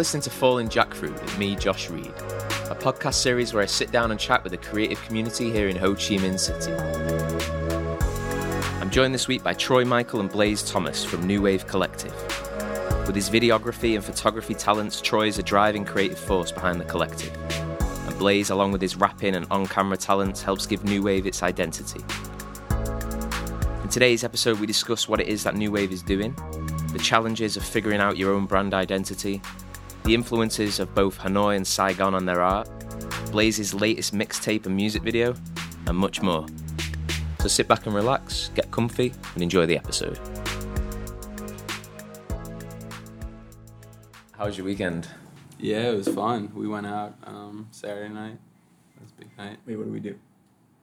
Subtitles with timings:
[0.00, 4.10] Listening to Falling Jackfruit with me, Josh Reed, a podcast series where I sit down
[4.10, 6.72] and chat with the creative community here in Ho Chi Minh City.
[8.80, 12.14] I'm joined this week by Troy Michael and Blaze Thomas from New Wave Collective.
[13.06, 17.36] With his videography and photography talents, Troy is a driving creative force behind the collective.
[18.06, 21.42] And Blaze, along with his rapping and on camera talents, helps give New Wave its
[21.42, 22.00] identity.
[23.82, 26.34] In today's episode, we discuss what it is that New Wave is doing,
[26.94, 29.42] the challenges of figuring out your own brand identity,
[30.04, 32.68] the influences of both Hanoi and Saigon on their art,
[33.30, 35.34] Blaze's latest mixtape and music video,
[35.86, 36.46] and much more.
[37.40, 40.18] So sit back and relax, get comfy, and enjoy the episode.
[44.32, 45.06] How was your weekend?
[45.58, 46.50] Yeah, it was fun.
[46.54, 48.38] We went out um, Saturday night.
[48.96, 49.58] It was a big night.
[49.66, 50.18] Wait, what do we do?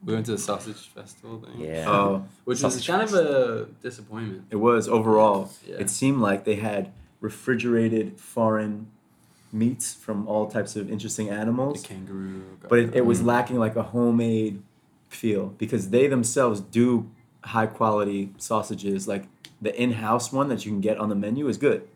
[0.04, 1.60] We went to the sausage festival thing.
[1.60, 1.86] Yeah.
[1.88, 4.44] Oh, Which was kind of a disappointment.
[4.50, 5.50] it was overall.
[5.66, 5.76] Yeah.
[5.80, 8.92] It seemed like they had refrigerated foreign
[9.52, 11.82] meats from all types of interesting animals.
[11.82, 12.42] The kangaroo.
[12.68, 13.26] but it, it was Mm.
[13.26, 14.62] lacking like a homemade
[15.08, 17.10] feel because they themselves do
[17.42, 19.08] high quality sausages.
[19.08, 19.24] Like
[19.62, 21.88] the in-house one that you can get on the menu is good,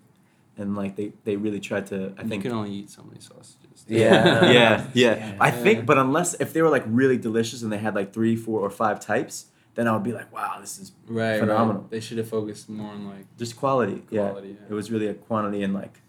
[0.56, 1.96] and like they they really tried to.
[1.96, 3.58] I I think think you can only eat so many sausages.
[3.88, 4.44] Yeah.
[4.50, 5.16] yeah, yeah.
[5.16, 5.36] Yeah.
[5.40, 8.36] I think, but unless if they were like really delicious and they had like three,
[8.36, 11.82] four, or five types, then I would be like, wow, this is Right, Phenomenal.
[11.82, 11.90] Right.
[11.90, 14.04] They should have focused more on like just quality.
[14.08, 14.28] yeah.
[14.28, 14.50] quality.
[14.60, 14.66] Yeah.
[14.70, 16.00] It was really a quantity and like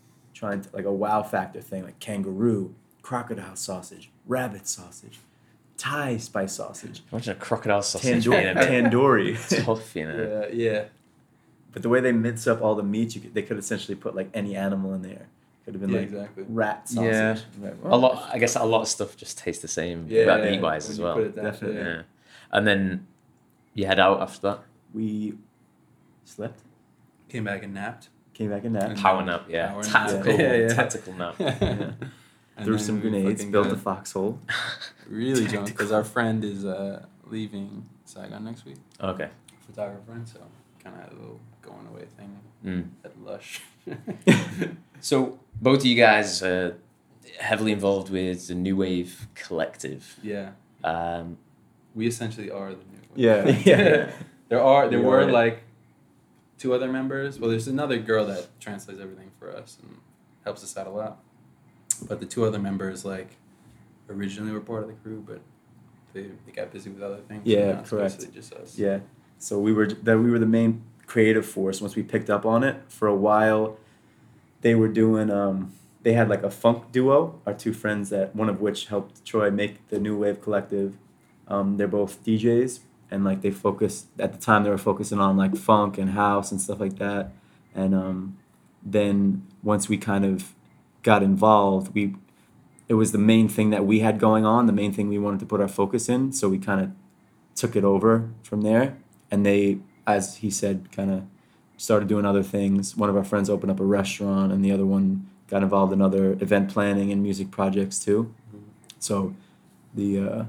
[0.43, 5.19] trying to like a wow factor thing, like kangaroo, crocodile sausage, rabbit sausage,
[5.77, 9.33] Thai spice sausage, Imagine a crocodile sausage being a tandoori.
[9.33, 9.65] bit tandoori.
[9.65, 10.47] tough, you know.
[10.53, 10.83] yeah, yeah.
[11.71, 14.15] but the way they mince up all the meat, you could, they could essentially put
[14.15, 15.27] like any animal in there.
[15.63, 16.43] Could have been Yeah, like exactly.
[16.49, 17.45] rat sausage.
[17.61, 17.69] Yeah.
[17.69, 20.41] Like, A lot, I guess, a lot of stuff just tastes the same, Yeah, about
[20.43, 21.13] meat wise as well.
[21.15, 21.77] put it that Definitely.
[21.77, 21.83] way.
[21.87, 22.01] Yeah.
[22.51, 23.07] And then
[23.73, 24.59] you head out after that.
[24.93, 25.35] We
[26.25, 26.59] slept,
[27.29, 28.09] Came back and napped.
[28.33, 29.67] Came back in that, Power nap, yeah.
[29.69, 29.91] Power nap.
[29.91, 30.67] tactical, Yeah, yeah.
[30.69, 31.35] tactical nap.
[32.55, 34.39] And threw some grenades, built a foxhole.
[35.09, 38.77] Really drunk because our friend is uh, leaving Saigon next week.
[39.01, 39.29] Okay.
[39.65, 40.39] Photographer friend, so
[40.83, 42.89] kind of had a little going away thing Mm.
[43.03, 43.61] at Lush.
[45.01, 46.77] So both of you guys are
[47.39, 50.17] heavily involved with the New Wave Collective.
[50.23, 50.51] yeah,
[50.83, 51.37] Um,
[51.95, 53.01] we essentially are the new.
[53.15, 53.17] Wave.
[53.17, 54.11] Yeah, yeah.
[54.49, 55.31] there are there We were are.
[55.31, 55.62] like
[56.57, 57.39] two other members.
[57.39, 59.97] Well, there's another girl that translates everything for us and
[60.43, 61.19] helps us out a lot.
[62.07, 63.37] But the two other members like
[64.09, 65.41] originally were part of the crew, but
[66.13, 67.41] they, they got busy with other things.
[67.45, 68.17] Yeah, correct.
[68.17, 68.77] basically Just us.
[68.77, 68.99] Yeah.
[69.39, 72.63] So we were that we were the main creative force once we picked up on
[72.63, 72.81] it.
[72.87, 73.77] For a while,
[74.61, 75.29] they were doing.
[75.29, 77.39] Um, they had like a funk duo.
[77.45, 80.97] Our two friends that one of which helped Troy make the New Wave Collective.
[81.47, 82.79] Um, they're both DJs
[83.13, 86.51] and like they focused at the time they were focusing on like funk and house
[86.51, 87.31] and stuff like that.
[87.75, 88.37] And um,
[88.81, 90.53] then once we kind of
[91.03, 92.15] got involved, we
[92.89, 95.39] it was the main thing that we had going on, the main thing we wanted
[95.39, 96.33] to put our focus in.
[96.33, 96.91] So we kind of
[97.55, 98.97] took it over from there.
[99.31, 101.23] And they, as he said, kind of
[101.77, 102.97] started doing other things.
[102.97, 106.01] One of our friends opened up a restaurant, and the other one got involved in
[106.01, 108.33] other event planning and music projects too.
[108.99, 109.35] So
[109.93, 110.45] the, uh,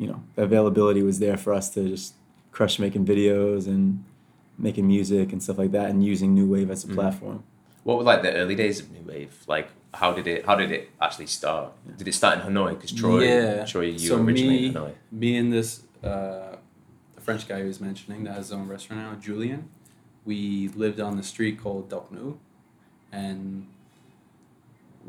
[0.00, 2.14] you know, the availability was there for us to just
[2.52, 4.02] crush making videos and
[4.58, 6.94] making music and stuff like that, and using New Wave as a Mhm.
[6.94, 7.42] platform.
[7.82, 9.34] what were like the early days of New Wave?
[9.46, 10.44] Like, how did it?
[10.44, 11.72] How did it actually start?
[11.96, 12.70] Did it start in Hanoi?
[12.74, 13.64] Because Troy, Yeah.
[13.64, 14.92] Troy, you So originally me- in Hanoi.
[15.10, 16.56] me and this uh,
[17.14, 19.68] the French guy who was mentioning that has his own restaurant now, Julian.
[20.26, 22.36] We lived on the street called Doknu,
[23.12, 23.66] and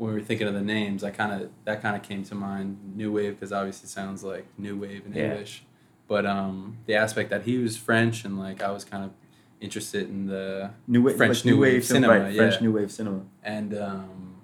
[0.02, 2.34] when we were thinking of the names, I kind of that kind of came to
[2.34, 2.76] mind.
[2.96, 5.30] New wave because obviously it sounds like new wave in Yeah.
[5.30, 5.64] English,
[6.08, 9.10] but um, the aspect that he was French and like I was kind of
[9.60, 12.36] interested in the New Wave, French like New Wave cinema, cinema, right?
[12.36, 12.60] French.
[12.60, 13.20] New Wave cinema.
[13.44, 14.34] and um,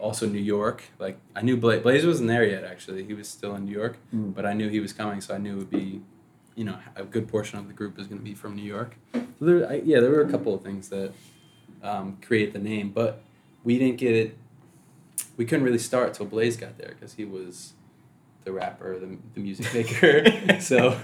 [0.00, 0.82] also New York.
[0.98, 2.64] Like I knew Blaze, Blaze wasn't there yet.
[2.64, 4.34] Actually, he was still in New York, Mm.
[4.34, 6.02] but I knew he was coming, so I knew it would be,
[6.56, 8.96] you know, a good portion of the group is going to be from New York.
[9.12, 11.12] So there, I, yeah, there were a couple of things that
[11.84, 13.22] um, create the name, but
[13.62, 14.36] we didn't get it.
[15.36, 17.72] We couldn't really start till Blaze got there because he was
[18.44, 20.60] the rapper, the, the music maker.
[20.60, 20.98] so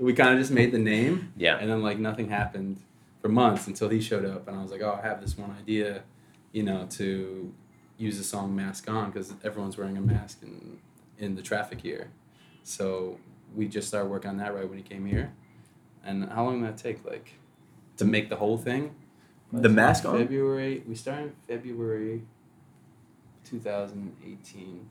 [0.00, 1.56] we kind of just made the name, Yeah.
[1.58, 2.78] and then like nothing happened
[3.20, 5.54] for months until he showed up, and I was like, oh, I have this one
[5.58, 6.02] idea,
[6.52, 7.54] you know, to
[7.98, 10.78] use the song "Mask On" because everyone's wearing a mask in
[11.18, 12.10] in the traffic here.
[12.64, 13.18] So
[13.54, 15.32] we just started working on that right when he came here.
[16.04, 17.04] And how long did that take?
[17.04, 17.34] Like
[17.98, 18.94] to make the whole thing?
[19.52, 20.18] The mask on?
[20.18, 20.82] February.
[20.88, 22.22] We started in February,
[23.52, 24.88] two thousand eighteen,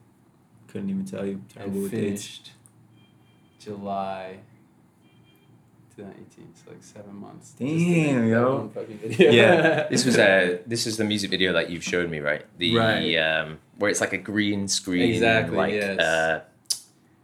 [0.68, 1.42] Couldn't even tell you.
[1.54, 2.26] Terrible and with dates.
[2.26, 2.52] finished
[3.60, 4.38] July,
[5.96, 6.54] 2018.
[6.56, 7.54] So like seven months.
[7.58, 8.70] Damn, yo.
[8.76, 9.32] video.
[9.32, 9.88] Yeah.
[9.90, 12.46] This was uh, this is the music video that you've showed me, right?
[12.58, 13.16] The Right.
[13.18, 16.00] um, where it's like a green screen, Exactly, Like yes.
[16.00, 16.42] uh,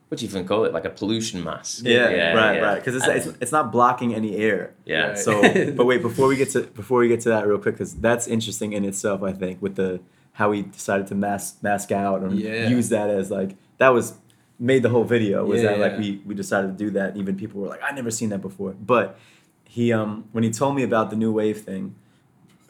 [0.09, 0.73] what do you even call it?
[0.73, 1.83] Like a pollution mask.
[1.83, 2.61] Yeah, yeah right, yeah.
[2.61, 2.75] right.
[2.83, 4.73] Because it's, it's it's not blocking any air.
[4.85, 5.07] yeah.
[5.09, 5.17] Right.
[5.19, 5.41] So,
[5.77, 8.25] but wait, before we get to before we get to that real quick, because that's
[8.27, 9.21] interesting in itself.
[9.21, 9.99] I think with the
[10.37, 12.69] how he decided to mask mask out and Yeah.
[12.69, 14.13] use that as like that was
[14.59, 15.45] made the whole video.
[15.45, 17.17] Was Yeah, that like we we decided to do that?
[17.17, 18.73] Even people were like, I never seen that before.
[18.93, 19.17] But
[19.65, 21.95] he um when he told me about the new wave thing,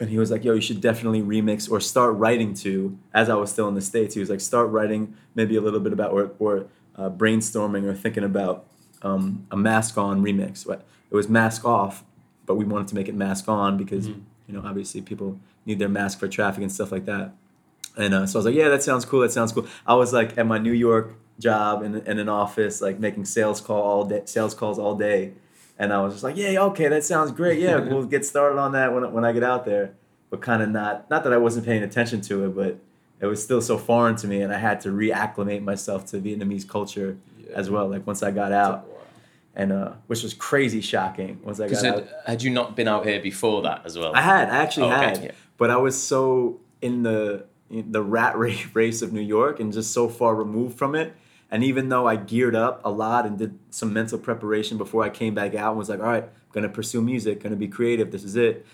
[0.00, 3.34] and he was like, "Yo, you should definitely remix or start writing to." As I
[3.34, 6.10] was still in the states, he was like, "Start writing maybe a little bit about
[6.12, 6.66] or or
[6.96, 8.56] uh, brainstorming or thinking about
[9.02, 10.54] um, a mask on remix."
[11.10, 12.04] It was mask off,
[12.46, 14.20] but we wanted to make it mask on because Mhm.
[14.46, 17.32] you know obviously people need their mask for traffic and stuff like that.
[17.98, 19.20] And uh, so I was like, "Yeah, that sounds cool.
[19.20, 22.80] That sounds cool." I was like at my New York job in, in an office,
[22.80, 25.32] like making sales call all day, sales calls all day.
[25.78, 27.60] And I was just like, yeah, okay, that sounds great.
[27.60, 29.94] Yeah, we'll get started on that when, when I get out there.
[30.30, 32.78] But kind of not, not that I wasn't paying attention to it, but
[33.20, 34.40] it was still so foreign to me.
[34.42, 37.52] And I had to reacclimate myself to Vietnamese culture Yeah.
[37.54, 37.88] as well.
[37.88, 38.86] Like once I got out,
[39.54, 42.08] and uh, which was crazy shocking once I got out.
[42.26, 44.12] had, you not been out here before that as well?
[44.16, 45.30] I had, I actually Oh, okay, had, yeah.
[45.56, 49.92] but I was so in the the rat ra- race of New York and just
[49.92, 51.14] so far removed from it.
[51.50, 55.08] And even though I geared up a lot and did some mental preparation before I
[55.08, 58.10] came back out and was like, all right, I'm gonna pursue music, gonna be creative,
[58.10, 58.66] this is it.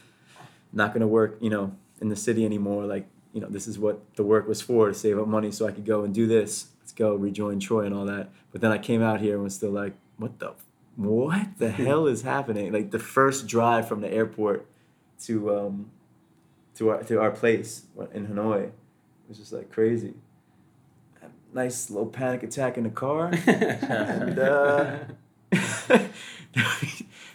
[0.73, 2.85] Not gonna work, you know, in the city anymore.
[2.85, 5.67] Like, you know, this is what the work was for to save up money so
[5.67, 6.67] I could go and do this.
[6.81, 8.31] Let's go rejoin Troy and all that.
[8.50, 10.55] But then I came out here and was still like, what the
[10.97, 12.73] what the hell is happening?
[12.73, 14.67] Like the first drive from the airport
[15.23, 15.90] to um
[16.75, 18.73] to our to our place in Hanoi
[19.39, 20.15] was just like crazy.
[21.53, 24.97] Nice little panic attack in the car, and uh,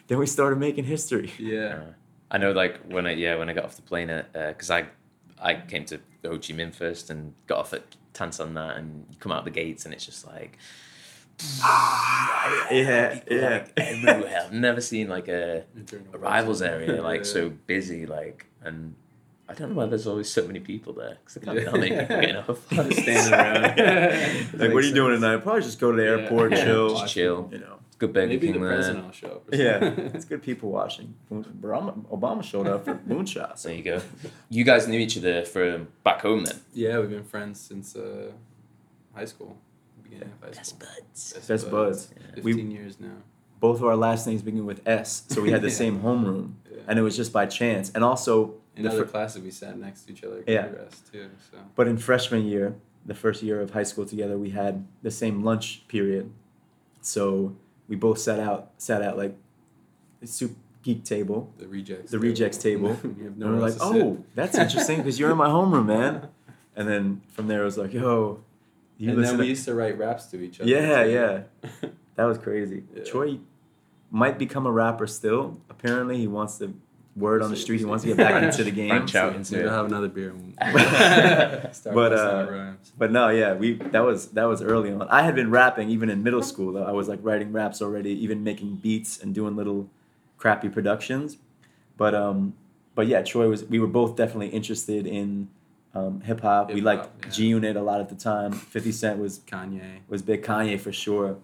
[0.07, 1.31] then we started making history.
[1.40, 1.66] yeah.
[1.75, 1.94] Uh,
[2.31, 4.88] I know, like when I yeah when I got off the plane, because I
[5.42, 9.06] I came to Ho Chi Minh first and got off at Tan Son Nhat, and
[9.10, 10.57] you come out the gates and it's just like
[12.72, 13.50] Yeah, people, yeah.
[13.50, 14.42] like, everywhere.
[14.46, 15.63] I've never seen like a
[16.13, 17.31] arrivals area like Yeah.
[17.31, 18.96] so busy like and
[19.50, 21.63] I don't know why there's always so many people there because I can't Yeah.
[21.63, 22.57] be how many people.
[22.90, 24.54] Just standing around.
[24.60, 25.38] Like, what are you doing tonight?
[25.38, 26.10] Probably just go to the Yeah.
[26.24, 26.63] airport, Yeah.
[26.66, 26.90] chill.
[27.00, 27.50] Just chill.
[27.51, 27.75] You know.
[27.98, 28.74] Good Burger Maybe the King there.
[28.75, 29.51] president will show up.
[29.54, 29.84] or Yeah,
[30.16, 31.16] it's good people watching.
[31.31, 33.63] Obama, Obama showed up for moonshots.
[33.63, 34.01] There you go.
[34.50, 36.56] You guys knew each other from back home then.
[36.74, 38.31] Yeah, we've been friends since uh,
[39.13, 39.57] high school.
[40.04, 40.88] Beginning of high Best school.
[40.88, 41.48] buds.
[41.48, 42.13] Best buds.
[42.16, 42.42] Yeah.
[42.44, 43.18] We- Fifteen years now.
[43.60, 45.74] Both of our last names begin with S, so we had the Yeah.
[45.84, 46.78] same homeroom, Yeah.
[46.88, 47.92] and it was just by chance.
[47.94, 50.43] And also, In the other fir- classes, we sat next to each other.
[50.47, 50.67] Yeah.
[51.11, 51.29] Too.
[51.51, 51.57] So.
[51.75, 55.43] But in freshman year, the first year of high school together, we had the same
[55.43, 56.31] lunch period.
[57.01, 57.55] So
[57.87, 59.35] we both sat out, sat at like
[60.19, 61.53] the soup geek table.
[61.57, 62.11] The rejects.
[62.11, 62.89] The rejects table.
[63.03, 66.29] we have And we're like, oh, that's interesting because you're in my homeroom, man.
[66.75, 68.41] And then from there, it was like, yo,
[68.97, 70.69] you and then we to- used to write raps to each other.
[70.69, 71.41] Yeah, yeah.
[72.15, 72.83] that was crazy.
[72.95, 73.03] Yeah.
[73.03, 73.39] Troy
[74.11, 75.59] might become a rapper still.
[75.69, 76.73] Apparently, he wants to
[77.19, 77.77] word on the See, street.
[77.77, 77.89] He see.
[77.89, 78.89] wants to get back into the game.
[78.89, 79.70] Branch out into Maybe it.
[79.70, 80.32] I'll have another beer.
[80.32, 80.55] And
[81.75, 82.72] start But, uh.
[82.98, 85.08] But no, yeah, we that was that was early on.
[85.10, 86.74] I had been rapping even in middle school.
[86.74, 89.89] Though I was like writing raps already, even making beats and doing little
[90.38, 91.38] crappy productions.
[91.98, 92.53] But um,
[92.96, 93.65] but yeah, Troy was.
[93.65, 95.50] We were both definitely interested in
[95.93, 96.72] um, hip hop.
[96.72, 97.29] We liked yeah.
[97.29, 98.51] G Unit a lot at the time.
[98.53, 100.00] Fifty Cent was Kanye.
[100.08, 101.38] was big Kanye for sure.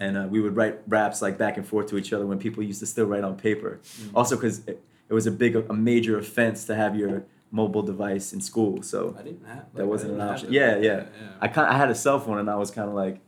[0.00, 2.62] And uh, we would write raps like back and forth to each other when people
[2.62, 3.80] used to still write on paper.
[3.82, 4.10] Mm.
[4.14, 4.62] Also, because
[5.08, 8.82] it, it was a big, a major offense to have your mobile device in school.
[8.82, 9.66] So I didn't have.
[9.74, 10.48] That wasn't an option.
[10.48, 11.04] to- Yeah, yeah.
[11.40, 13.20] I kind, I had a cell phone, and I was kind of like,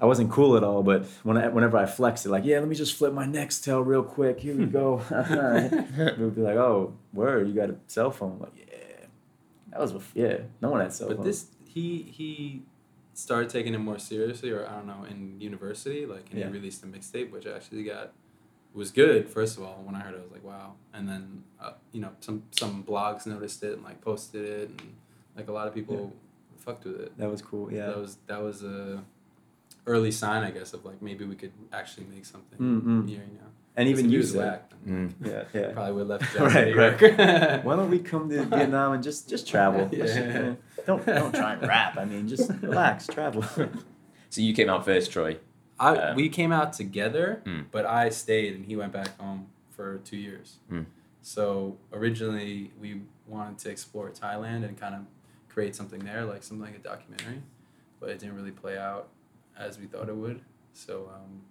[0.00, 0.82] I wasn't cool at all.
[0.82, 3.84] But when I, whenever I flexed it, like, yeah, let me just flip my Nextel
[3.84, 4.40] real quick.
[4.40, 5.02] Here we go.
[6.18, 8.38] we would be like, oh, word, you got a cell phone?
[8.40, 9.06] Like, yeah,
[9.70, 10.38] that was bef- yeah.
[10.60, 11.18] No one had cell phones.
[11.18, 12.62] But this, he he
[13.14, 16.46] started taking it more seriously, or I don't know, in university, like, and Yeah.
[16.46, 18.12] he released a mixtape, which actually got
[18.78, 19.28] was good.
[19.28, 20.74] First of all, when I heard it, I was like, wow.
[20.94, 24.82] And then, uh, you know, some some blogs noticed it and like posted it, and
[25.36, 26.14] like a lot of people
[26.56, 27.18] fucked with it.
[27.18, 27.72] that was cool.
[27.72, 27.86] Yeah.
[27.86, 29.02] That was that was a
[29.86, 33.08] early sign, I guess, of like maybe we could actually make something Mm-mm.
[33.08, 33.50] here, you know.
[33.76, 35.26] and even use he you was said, whack, then Mm.
[35.28, 35.72] yeah, yeah.
[35.72, 37.64] probably would have left Right, Jack right.
[37.64, 39.88] Why don't we come to Vietnam and just just travel?
[39.92, 39.98] Yeah.
[40.04, 40.54] Let's just, uh,
[40.86, 41.96] don't don't try and rap.
[41.98, 43.42] I mean, just relax, travel.
[44.30, 45.38] So you came out first, Troy.
[45.80, 47.62] I Um, we came out together, Hmm.
[47.70, 50.56] but I stayed and he went back home for two years.
[50.68, 50.82] Hmm.
[51.22, 55.02] So originally we wanted to explore Thailand and kind of
[55.48, 57.42] create something there, like something like a documentary,
[58.00, 59.08] but it didn't really play out
[59.56, 60.40] as we thought it would.
[60.72, 61.42] So um,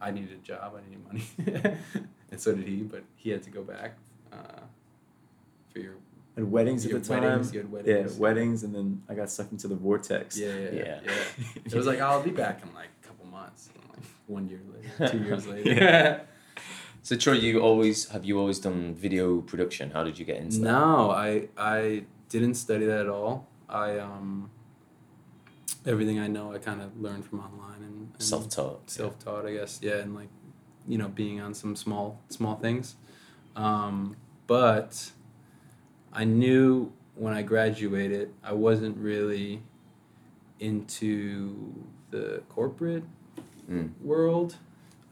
[0.00, 1.76] I needed a job, I needed money,
[2.30, 2.82] and so did he.
[2.82, 3.96] But he had to go back
[4.32, 4.60] uh,
[5.72, 5.94] for your
[6.36, 7.22] At weddings your at the time.
[7.22, 7.52] weddings.
[7.54, 8.14] You had weddings.
[8.14, 10.36] Yeah, weddings, and then I got sucked into the vortex.
[10.38, 10.70] Yeah, yeah, yeah.
[10.82, 11.00] Yeah.
[11.04, 11.46] yeah.
[11.64, 12.95] It was like I'll be back in like a couple
[13.38, 13.62] months.
[13.90, 14.04] Like
[14.36, 15.70] one year later, two years later.
[15.72, 16.20] yeah.
[17.02, 19.90] So Troy, you always have you always done video production?
[19.96, 20.64] How did you get into that?
[20.72, 23.34] No, I I didn't study that at all.
[23.68, 24.50] I um
[25.92, 28.90] everything I know I kind of learned from online and, and Self taught.
[28.90, 29.72] self taught, I guess.
[29.82, 30.30] Yeah, and like
[30.92, 32.96] you know being on some small small things,
[33.54, 34.16] um,
[34.48, 35.12] but
[36.12, 39.62] I knew when I graduated I wasn't really
[40.58, 43.04] into the corporate
[43.70, 43.90] Mm.
[44.00, 44.56] world.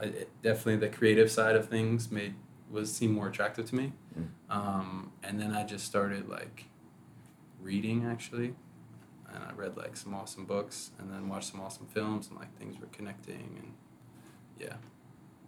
[0.00, 2.34] I, definitely the creative side of things made
[2.70, 3.92] was seemed more attractive to me.
[4.18, 4.26] Mm.
[4.50, 6.64] Um, and then I just started like
[7.60, 8.54] reading actually,
[9.32, 12.56] and I read like some awesome books, and then watched some awesome films, and like
[12.58, 13.72] things were connecting, and
[14.58, 14.74] yeah,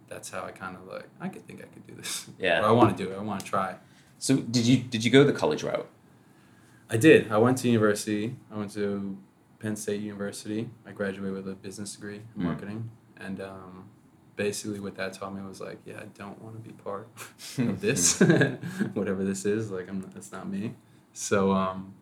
[0.09, 2.27] that's how I kind of like I could think I could do this.
[2.39, 2.61] Yeah.
[2.61, 3.15] Or I want to do it.
[3.17, 3.75] I want to try.
[4.19, 5.87] So did you did you go the college route?
[6.89, 7.31] I did.
[7.31, 8.35] I went to university.
[8.51, 9.17] I went to
[9.59, 10.69] Penn State University.
[10.85, 12.45] I graduated with a business degree in Mm.
[12.45, 13.89] marketing, and um,
[14.35, 17.09] basically what that taught me was like, yeah, I don't want to be part
[17.57, 18.19] of this,
[18.93, 19.71] whatever this is.
[19.71, 20.75] Like, I'm that's not me.
[21.13, 21.93] So, um,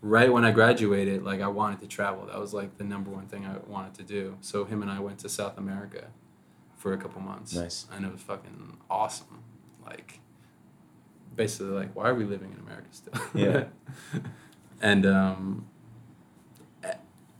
[0.00, 2.26] right when I graduated, like I wanted to travel.
[2.26, 4.36] That was like the number one thing I wanted to do.
[4.40, 6.08] So him and I went to South America
[6.76, 7.54] for a couple months.
[7.54, 7.86] Nice.
[7.92, 9.42] And it was fucking awesome.
[9.84, 10.20] Like,
[11.34, 13.14] basically, like, why are we living in America still?
[13.34, 13.64] Yeah.
[14.82, 15.66] and um,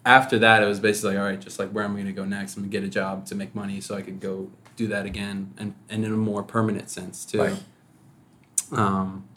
[0.04, 2.12] after that, it was basically like, all right, just like where am I going to
[2.12, 2.56] go next?
[2.56, 5.06] I'm going to get a job to make money so I could go do that
[5.06, 7.40] again and, and in a more permanent sense too.
[7.40, 7.62] Right.
[8.72, 9.28] Um,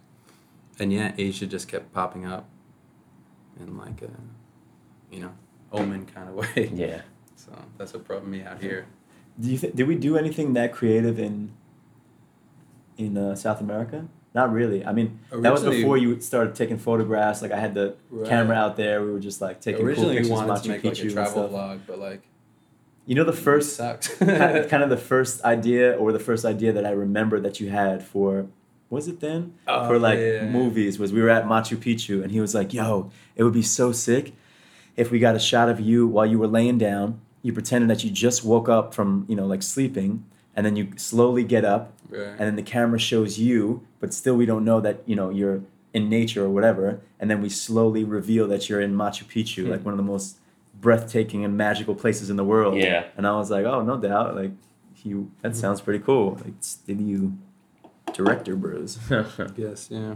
[0.79, 2.49] and yeah, Asia just kept popping up
[3.59, 4.11] in like a,
[5.11, 5.33] you know,
[5.71, 6.71] omen kind of way.
[6.73, 7.01] Yeah.
[7.35, 8.87] So that's what brought me out here.
[9.39, 11.51] Do you th- did we do anything that creative in
[12.97, 14.07] in uh, South America?
[14.39, 14.79] Not really.
[14.85, 15.09] I mean,
[15.43, 17.41] that was before you started taking photographs.
[17.41, 18.29] Like I had the Right.
[18.29, 18.95] camera out there.
[19.05, 20.99] We were just like taking Originally, cool we pictures of wanted to Machu make like
[20.99, 22.21] a travel vlog, but like
[23.07, 26.85] You know the first kind kind of the first idea or the first idea that
[26.85, 28.45] I remember that you had for
[28.91, 30.45] was it then Oh, for like yeah.
[30.59, 33.67] movies was we were at Machu Picchu and he was like, "Yo, it would be
[33.79, 34.25] so sick
[34.95, 37.07] if we got a shot of you while you were laying down.
[37.45, 40.11] You pretended that you just woke up from you know like sleeping,
[40.57, 42.27] and then you slowly get up, Right.
[42.37, 45.61] and then the camera shows you, but still we don't know that you know you're
[45.93, 49.71] in nature or whatever, and then we slowly reveal that you're in Machu Picchu, Hmm.
[49.71, 50.37] like one of the most
[50.81, 52.75] breathtaking and magical places in the world.
[52.77, 53.05] Yeah.
[53.15, 54.51] And I was like, oh, no doubt, like
[55.03, 56.27] you that sounds pretty cool.
[56.43, 57.37] Like still you
[58.13, 58.97] director bros.
[59.57, 60.15] yes, yeah.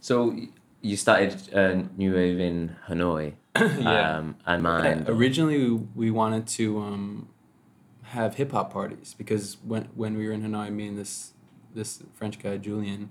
[0.00, 0.36] so
[0.80, 3.34] you started uh, New Wave in Hanoi.
[3.56, 4.18] Yeah.
[4.18, 5.04] Um, and mine.
[5.08, 7.28] Originally, we wanted to um,
[8.14, 11.32] have hip hop parties because when when we were in Hanoi, me and this
[11.74, 13.10] this French guy Julian,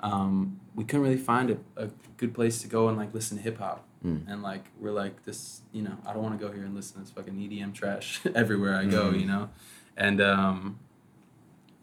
[0.00, 3.42] um, we couldn't really find a, a good place to go and like listen to
[3.42, 3.86] hip hop.
[4.04, 4.22] Mm.
[4.30, 6.94] And like we're like this, you know, I don't want to go here and listen
[6.94, 9.20] to this fucking EDM trash everywhere I go, Mhm.
[9.20, 9.50] you know,
[9.96, 10.78] and um,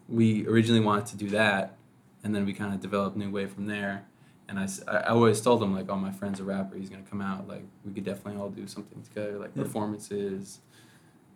[0.10, 1.76] we originally wanted to do that,
[2.24, 4.06] and then we kind of developed New Wave from there.
[4.50, 6.78] And I, I always told him like, oh, my friend's a rapper.
[6.78, 7.50] He's gonna come out.
[7.50, 9.64] Like, we could definitely all do something together, like Yeah.
[9.64, 10.60] performances.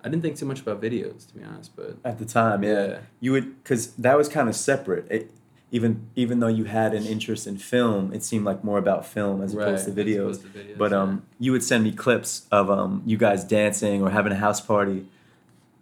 [0.03, 2.87] I didn't think too much about videos, to be honest, but At the time, yeah.
[2.87, 5.05] yeah, You would because that was kind of separate.
[5.11, 5.31] It,
[5.73, 9.41] even even though you had an interest in film, it seemed like more about film
[9.41, 10.19] as opposed to Right, videos.
[10.19, 11.01] opposed to videos, But yeah.
[11.01, 14.59] um, you would send me clips of um, you guys dancing or having a house
[14.59, 15.05] party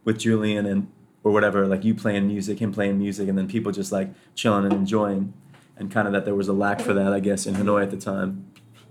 [0.04, 0.92] with Julian and
[1.24, 4.64] or whatever, like you playing music, him playing music, and then people just like chilling
[4.66, 5.34] and enjoying,
[5.78, 7.92] and kind of that there was a lack for that, I guess, in Hanoi at
[7.92, 8.46] the time.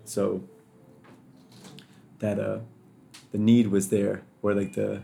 [0.04, 0.42] So
[2.18, 2.58] that uh,
[3.32, 5.02] the need was there, or like the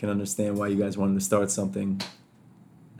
[0.00, 2.00] can understand why you guys wanted to start something,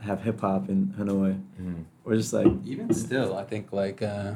[0.01, 1.83] have hip hop in Hanoi, Mm.
[2.05, 4.35] or just like even still, I think like uh,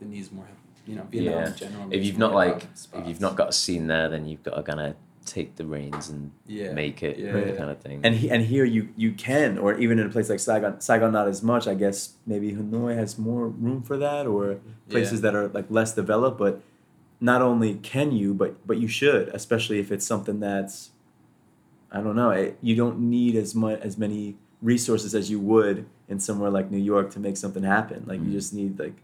[0.00, 0.46] it needs more,
[0.86, 1.46] you know, Vietnam Yeah.
[1.50, 1.88] in general.
[1.90, 2.62] If you've not hip-hop
[2.94, 4.94] like if you've not got a scene there, then you've got to kind of
[5.24, 7.54] take the reins and yeah, make it yeah, that yeah.
[7.56, 8.00] kind of thing.
[8.04, 11.12] and he, and here you you can or even in a place like Saigon Saigon
[11.12, 14.58] not as much I guess maybe Hanoi has more room for that or
[14.90, 16.60] places that are like less developed but
[17.22, 20.90] not only can you but but you should especially if it's something that's
[21.94, 25.86] I don't know it, you don't need as much as many resources as you would
[26.08, 28.26] in somewhere like New York to make something happen like Mhm.
[28.26, 28.96] you just need like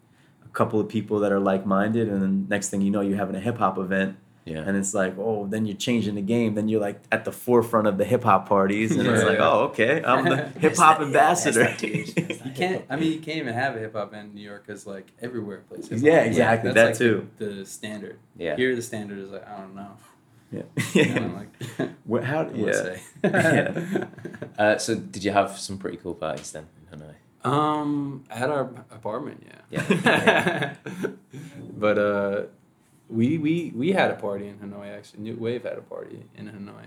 [0.45, 3.37] a couple of people that are like-minded and then next thing you know you're having
[3.37, 4.17] a hip hop event
[4.47, 4.65] yeah.
[4.67, 6.55] and it's like, oh, then you're changing the game.
[6.55, 9.29] Then you're like at the forefront of the hip hop parties, and it's Yeah.
[9.29, 11.61] like, oh, okay, I'm the hip hop ambassador.
[11.65, 12.07] that's that dude.
[12.09, 12.85] That's that You can't.
[12.91, 15.13] I mean, you can't even have a hip hop band in New York because like
[15.21, 15.89] everywhere places.
[15.91, 16.07] hip hop.
[16.07, 17.29] Yeah, exactly, That's that like too.
[17.39, 18.19] The, the standard.
[18.37, 18.57] yeah.
[18.57, 19.91] Here, the standard is like I don't know.
[20.53, 20.63] Yeah.
[20.93, 21.29] Kinda
[21.79, 22.41] like, What, how?
[22.41, 22.97] I would Yeah.
[23.25, 24.05] Yeah.
[24.59, 27.15] Uh, so did you have some pretty cool parties then in Hanoi?
[27.49, 29.83] Um, at our apartment, yeah.
[29.91, 30.75] Yeah.
[31.79, 32.43] but uh,
[33.09, 35.21] we we we had a party in Hanoi actually.
[35.23, 36.87] New Wave had a party in Hanoi.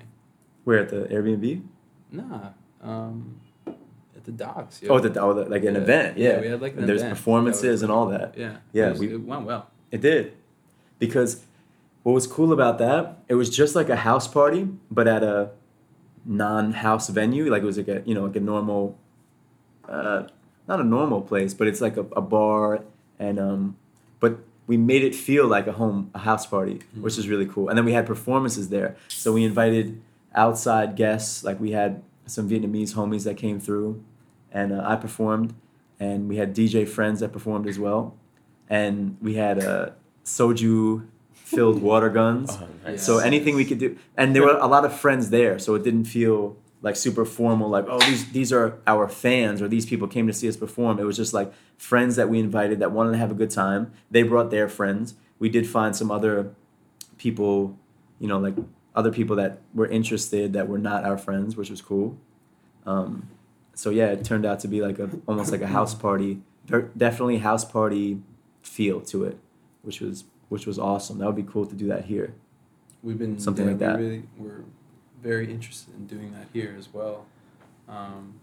[0.63, 1.63] Where at the Airbnb?
[2.11, 2.49] Nah,
[2.81, 4.81] um, at the docks.
[4.81, 4.89] Yeah.
[4.91, 5.81] Oh, the, oh, the, like an Yeah.
[5.81, 6.17] event.
[6.17, 6.29] Yeah.
[6.33, 7.17] Yeah, we had, like, an And There's event.
[7.17, 8.37] Performances was and all that.
[8.37, 8.57] Yeah.
[8.71, 9.67] Yeah, It, was- we- it went well.
[9.91, 10.33] It did.
[10.99, 11.43] Because
[12.03, 15.51] what was cool about that, it was just like a house party, but at a
[16.25, 17.49] non-house venue.
[17.49, 18.97] Like it was like a you know like a normal,
[19.87, 20.23] uh,
[20.67, 22.83] not a normal place, but it's like a, a bar,
[23.19, 23.77] and um,
[24.19, 27.69] but we made it feel like a home a house party, which is really cool.
[27.69, 30.01] And then we had performances there, so we invited
[30.35, 31.43] outside guests.
[31.43, 34.03] Like we had some Vietnamese homies that came through,
[34.51, 35.53] and uh, I performed,
[36.01, 38.15] and we had DJ friends that performed as well,
[38.69, 39.91] and we had uh,
[40.25, 41.07] soju
[41.53, 42.57] filled water guns.
[42.59, 43.05] Oh, nice.
[43.05, 45.83] So anything we could do, and there were a lot of friends there, so it
[45.83, 47.69] didn't feel like super formal.
[47.69, 50.99] Like oh, these these are our fans, or these people came to see us perform.
[50.99, 53.91] It was just like friends that we invited that wanted to have a good time.
[54.11, 55.15] They brought their friends.
[55.39, 56.53] We did find some other
[57.17, 57.77] people,
[58.19, 58.55] you know, like
[58.95, 62.17] other people that were interested that were not our friends, which was cool.
[62.85, 63.29] Um,
[63.73, 67.39] so yeah, it turned out to be like a almost like a house party, definitely
[67.39, 68.21] house party
[68.61, 69.37] feel to it,
[69.81, 71.17] which was which was awesome.
[71.17, 72.35] That would be cool to do that here.
[73.01, 73.97] We've been Something yeah, like that.
[73.97, 74.63] We really, we're
[75.19, 77.25] very interested in doing that here as well.
[77.89, 78.35] Um,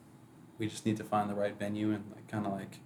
[0.59, 2.81] we just need to find the right venue and like kind of like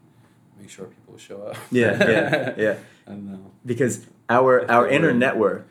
[0.61, 1.57] make sure people show up.
[1.71, 2.77] Yeah, yeah, yeah.
[3.09, 3.51] Know.
[3.65, 5.69] Because our If our inner network,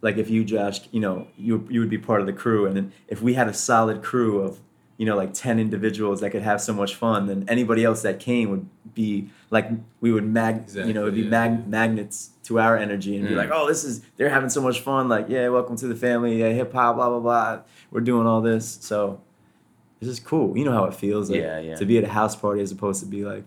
[0.00, 2.76] like if you Josh, you know, you you would be part of the crew, and
[2.76, 4.60] then if we had a solid crew of
[4.98, 8.18] you know like ten individuals that could have so much fun, then anybody else that
[8.20, 9.68] came would be like
[10.00, 13.34] we would mag you know it'd be Exactly, mag- magnets to our energy and be
[13.34, 13.36] Mm.
[13.38, 16.38] like oh this is they're having so much fun like yeah welcome to the family
[16.40, 19.20] yeah hip hop blah blah blah we're doing all this so
[20.00, 21.74] this is cool you know how it feels like, Yeah, yeah.
[21.76, 23.44] to be at a house party as opposed to be like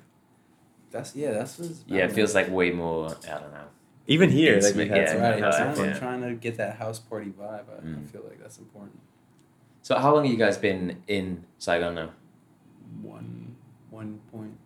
[0.91, 1.31] That's yeah.
[1.31, 3.07] That's what it's Yeah, it feels like way more.
[3.07, 3.67] I don't know.
[4.07, 5.39] even here like Intimate, we've had yeah, some right.
[5.39, 7.65] Yeah, I'm, trying to get that house party vibe.
[7.69, 8.09] I, I Mm.
[8.11, 8.99] feel like that's important.
[9.81, 12.09] So how long have you guys been in Saigon now?
[13.01, 13.55] One
[13.89, 14.57] one point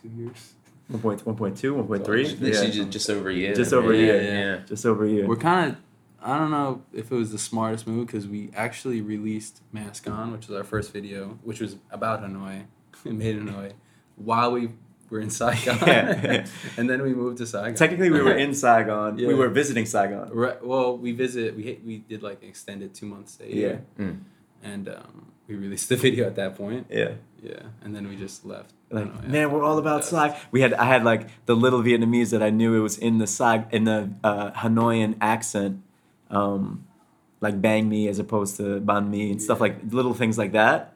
[0.00, 0.54] two years.
[0.92, 3.54] 1.1.2 1.3 Literally yeah just, just over a year.
[3.54, 3.98] Just over a right?
[3.98, 4.22] year.
[4.22, 4.66] Yeah.
[4.66, 5.78] just over a year We're kind of.
[6.24, 10.30] I don't know if it was the smartest move because we actually released Mask On,
[10.30, 12.66] which was our first video, which was about Hanoi,
[13.04, 13.72] made in Hanoi,
[14.14, 14.68] while we
[15.12, 16.46] were in Saigon, Yeah.
[16.76, 17.74] and then we moved to Saigon.
[17.74, 19.16] Technically, we were in Saigon.
[19.16, 20.30] We were visiting Saigon.
[20.32, 20.58] Right.
[20.64, 21.54] Well, we visit.
[21.56, 23.50] We we did like an extended two month stay.
[23.52, 23.76] Yeah.
[23.98, 24.18] Mm.
[24.64, 25.14] and um,
[25.48, 26.86] we released the video at that point.
[26.90, 27.12] Yeah.
[27.42, 28.70] Yeah, and then we just left.
[28.90, 30.36] Like, Hanoi man, we're all about That's- Saigon.
[30.52, 33.26] We had, I had like the little Vietnamese that I knew it was in the
[33.26, 35.82] Saig, in the uh, Hanoian accent,
[36.30, 36.84] um,
[37.40, 40.94] like bang me as opposed to ban me and stuff like little things like that.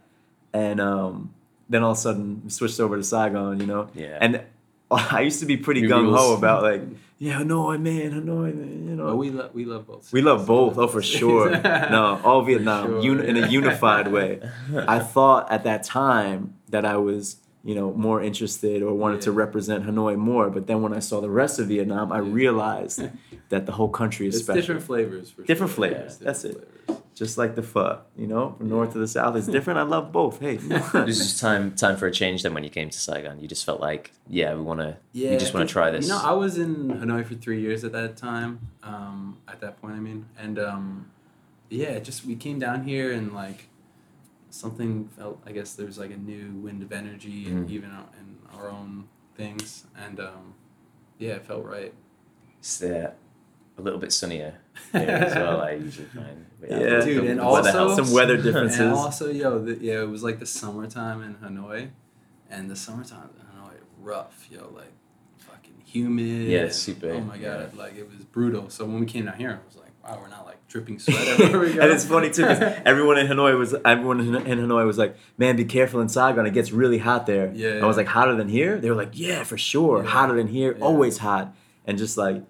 [0.52, 1.34] And um,
[1.68, 3.88] then all of a sudden switched over to Saigon, you know.
[3.94, 4.18] Yeah.
[4.20, 4.42] And
[4.90, 6.82] I used to be pretty gung ho about like,
[7.18, 9.06] yeah, Hanoi, man, Hanoi, man, you know.
[9.06, 10.12] But we love we love both.
[10.12, 10.78] We love both.
[10.78, 11.50] Oh, for sure.
[11.50, 14.40] No, all Vietnam sure, uni- in a unified way.
[14.76, 19.32] I thought at that time that I was, you know, more interested or wanted to
[19.32, 20.50] represent Hanoi more.
[20.50, 22.32] But then when I saw the rest of Vietnam, I Yeah.
[22.32, 23.02] realized
[23.48, 24.60] that the whole country is It's special.
[24.60, 25.30] different flavors.
[25.30, 25.76] For Different sure.
[25.76, 26.84] flavors, Yeah, that's different it.
[26.86, 26.95] flavors.
[27.16, 29.78] Just like the pho, you know, from north to the south, it's different.
[29.78, 30.38] I love both.
[30.38, 33.40] Hey, It was just time time for a change then when you came to Saigon.
[33.40, 36.04] You just felt like, yeah, we want to, Yeah, we just want to try this.
[36.06, 38.60] You know, I was in Hanoi for three years at that time.
[38.82, 41.10] Um, at that point, I mean, and um,
[41.70, 43.68] yeah, just we came down here and like
[44.50, 45.40] something felt.
[45.46, 47.72] I guess there was like a new wind of energy and Mhm.
[47.72, 50.52] even in our own things, and um,
[51.18, 51.94] yeah, it felt right.
[52.58, 53.12] it's uh,
[53.78, 54.60] a little bit sunnier
[54.92, 55.60] here as well.
[55.62, 56.46] I usually find.
[56.60, 56.76] But Yeah.
[56.76, 57.96] the- Dude, the and weather also- helps.
[57.96, 58.80] some weather differences.
[58.80, 61.90] And also, yo, the, yeah, it was like the summertime in Hanoi,
[62.50, 64.92] and the summertime in Hanoi rough, yo, like
[65.38, 66.48] fucking humid.
[66.48, 67.78] Yeah, and- super, Oh my god, yeah.
[67.82, 68.70] like it was brutal.
[68.70, 71.26] So when we came down here, I was like, wow, we're not like dripping sweat
[71.40, 71.80] everywhere we go.
[71.82, 75.16] and it's funny too because everyone in Hanoi was everyone in in Hanoi was like,
[75.38, 76.46] "Man, be careful in Saigon.
[76.46, 79.10] It gets really hot there." Yeah, I was like, "Hotter than here?" They were like,
[79.12, 80.08] "Yeah, for sure, Yeah.
[80.10, 80.74] hotter than here.
[80.78, 80.84] Yeah.
[80.84, 81.54] Always hot."
[81.86, 82.42] And just like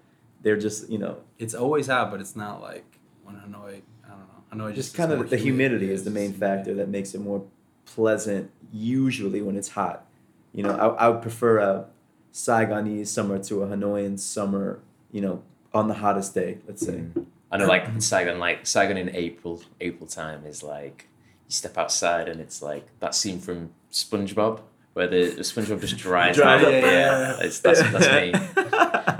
[0.47, 2.85] they're just you know It's always hot, but it's not like
[3.25, 3.81] when Hanoi.
[4.05, 4.65] I don't know.
[4.65, 5.71] Hanoi just just, kind of the humid.
[5.71, 6.85] humidity is the main just factor humid.
[6.85, 7.43] that makes it more
[7.85, 10.05] pleasant usually when it's hot.
[10.53, 11.85] You know, I, I would prefer a
[12.31, 14.79] Saigonese summer to a Hanoian summer.
[15.11, 16.93] You know, on the hottest day, let's say.
[16.93, 17.25] Mm.
[17.51, 21.09] I know, like Saigon, like Saigon in April, April time is like
[21.47, 24.61] you step outside and it's like that scene from SpongeBob
[24.97, 27.37] where the, the SpongeBob just dries, Dries up, Yeah, yeah.
[27.41, 28.31] it's, that's that's me.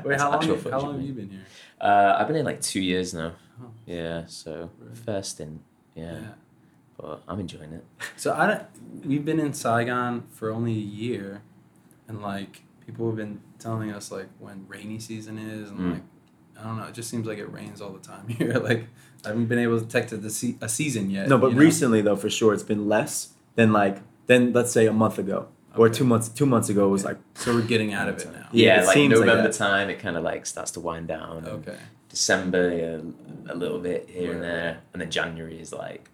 [0.09, 0.41] Wait, how long?
[0.71, 1.45] How long have you been here?
[1.79, 3.33] Uh, I've been in like two years now.
[3.61, 3.69] Oh.
[3.85, 4.97] Yeah, so Right.
[4.97, 5.61] fair stint.
[5.95, 6.19] Yeah,
[6.99, 7.85] but I'm enjoying it.
[8.15, 8.63] So I don't.
[9.05, 11.41] We've been in Saigon for only a year,
[12.07, 15.91] and like people have been telling us like when rainy season is, and Mm.
[15.93, 16.01] like
[16.59, 16.85] I don't know.
[16.85, 18.53] It just seems like it rains all the time here.
[18.53, 18.87] like
[19.25, 21.27] I haven't been able to detect the se- a season yet.
[21.27, 21.61] No, but you know?
[21.61, 25.47] recently though, for sure, it's been less than like than let's say a month ago
[25.77, 26.29] or two months.
[26.29, 27.13] Two months ago it was Okay.
[27.13, 28.47] like So we're getting out of it now.
[28.51, 29.57] Yeah, Yeah, it like seems like November that.
[29.57, 31.45] time, it kind of like starts to wind down.
[31.45, 31.77] Okay.
[32.09, 36.09] December, yeah, a little bit here and there, and then January is like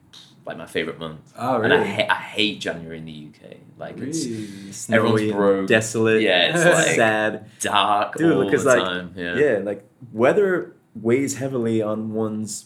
[0.46, 1.32] like my favorite month.
[1.38, 1.90] Oh And I, really?
[1.92, 3.58] ha- I hate January in the UK.
[3.78, 4.44] Like it's Really?
[4.44, 4.78] Everyone's
[5.22, 5.68] snowy, broke.
[5.68, 7.46] desolate, Yeah, it's like- sad.
[7.62, 9.14] dark Dude, all because the like time.
[9.16, 9.36] Yeah.
[9.38, 9.58] yeah.
[9.64, 12.66] like weather weighs heavily on one's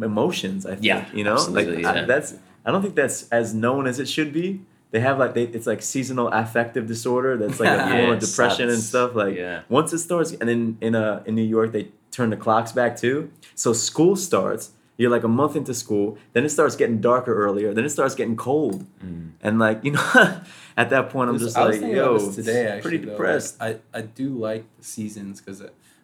[0.00, 0.66] emotions.
[0.66, 2.34] I think Yeah, you know, absolutely, like I, that's.
[2.66, 4.60] I don't think that's as known as it should be.
[4.96, 7.36] They have like they, it's like seasonal affective disorder.
[7.36, 9.14] That's like a form Yeah, of depression and stuff.
[9.14, 9.60] Like yeah.
[9.68, 12.96] once it starts, and then in uh in New York they turn the clocks back
[12.96, 13.30] too.
[13.54, 14.70] So school starts.
[14.96, 16.16] You're like a month into school.
[16.32, 17.74] Then it starts getting darker earlier.
[17.74, 18.86] Then it starts getting cold.
[19.04, 19.32] Mm.
[19.42, 20.40] And like you know,
[20.78, 22.66] at that point I'm just I like, yo, today.
[22.66, 23.10] Actually, pretty though.
[23.10, 23.60] depressed.
[23.60, 25.60] Like, I I do like the seasons because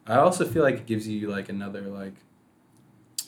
[0.06, 2.16] I also feel like it gives you like another like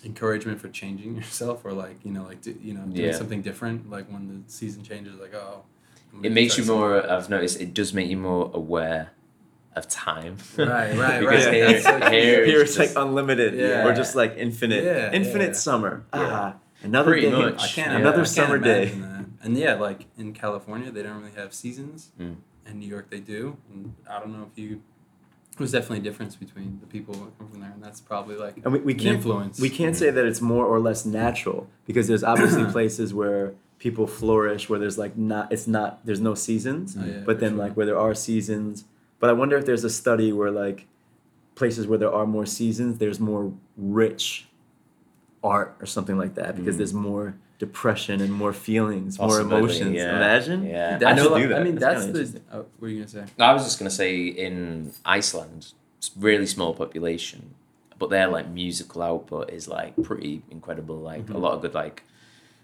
[0.04, 3.12] encouragement for changing yourself or like you know like do, you know doing Yeah.
[3.12, 3.90] something different.
[3.90, 5.62] Like when the season changes, like oh.
[6.22, 7.10] It makes you more.
[7.10, 9.10] I've noticed it does make you more aware
[9.74, 10.36] of time.
[10.56, 11.54] Right, right, because right.
[11.54, 13.84] Here, so here Here it's it's like unlimited Yeah.
[13.84, 15.52] or just like infinite, Yeah, infinite yeah.
[15.54, 16.04] summer.
[16.14, 16.20] Yeah.
[16.30, 17.60] Ah, another Pretty day, much.
[17.64, 17.90] I can't.
[17.92, 17.98] Yeah.
[17.98, 18.84] another I can't summer day.
[18.90, 19.24] that.
[19.42, 22.12] And yeah, like in California, they don't really have seasons.
[22.20, 22.36] Mm.
[22.66, 23.56] In New York, they do.
[23.72, 24.82] And I don't know if you.
[25.56, 28.56] There's definitely a difference between the people that come from there, and that's probably like
[28.64, 29.60] And we, we an can't influence.
[29.60, 34.06] we can't say that it's more or less natural because there's obviously places where people
[34.06, 37.58] flourish where there's like not it's not there's no seasons, Oh, yeah, but then sure.
[37.58, 38.84] like where there are seasons.
[39.20, 40.86] But I wonder if there's a study where like
[41.54, 44.48] places where there are more seasons, there's more rich
[45.42, 46.78] art or something like that because Mm.
[46.78, 47.34] there's more
[47.66, 49.94] depression and more feelings, more emotions.
[49.94, 50.16] yeah.
[50.16, 50.60] Imagine.
[50.66, 50.98] Yeah.
[50.98, 51.30] That's I know.
[51.30, 51.60] like- do that.
[51.60, 52.18] I mean, That's that's, kinda the.
[52.20, 52.42] interesting.
[52.52, 53.24] Oh, what are you gonna say?
[53.38, 57.54] I was just gonna say in Iceland, it's really small population,
[57.98, 60.96] but their like musical output is like pretty incredible.
[60.96, 61.40] Like a Mhm.
[61.40, 62.02] lot of good like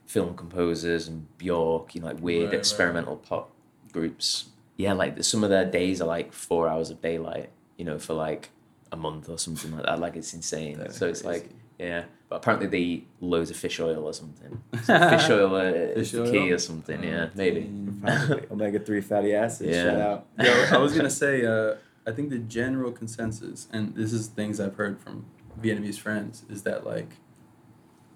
[0.07, 2.59] film composers and Bjork, you know, like weird Right, right.
[2.59, 3.51] experimental pop
[3.93, 4.47] groups.
[4.77, 7.51] Yeah, like some of their days are like four hours of daylight.
[7.77, 8.51] You know, for like
[8.93, 9.99] a month or something like that.
[10.01, 10.77] Like it's insane.
[10.79, 11.41] That's so it's crazy.
[11.45, 14.63] like yeah, but apparently they eat loads of fish oil or something.
[14.85, 16.55] So fish oil uh, is Fish the key oil?
[16.55, 17.03] or something.
[17.05, 17.71] Yeah, Oh, maybe.
[18.51, 19.77] Omega three fatty acids.
[19.77, 19.83] Yeah.
[19.85, 20.27] Shout out.
[20.47, 21.75] Yo, I was gonna say, uh,
[22.07, 25.27] I think the general consensus, and this is things I've heard from
[25.61, 27.11] Vietnamese friends, is that like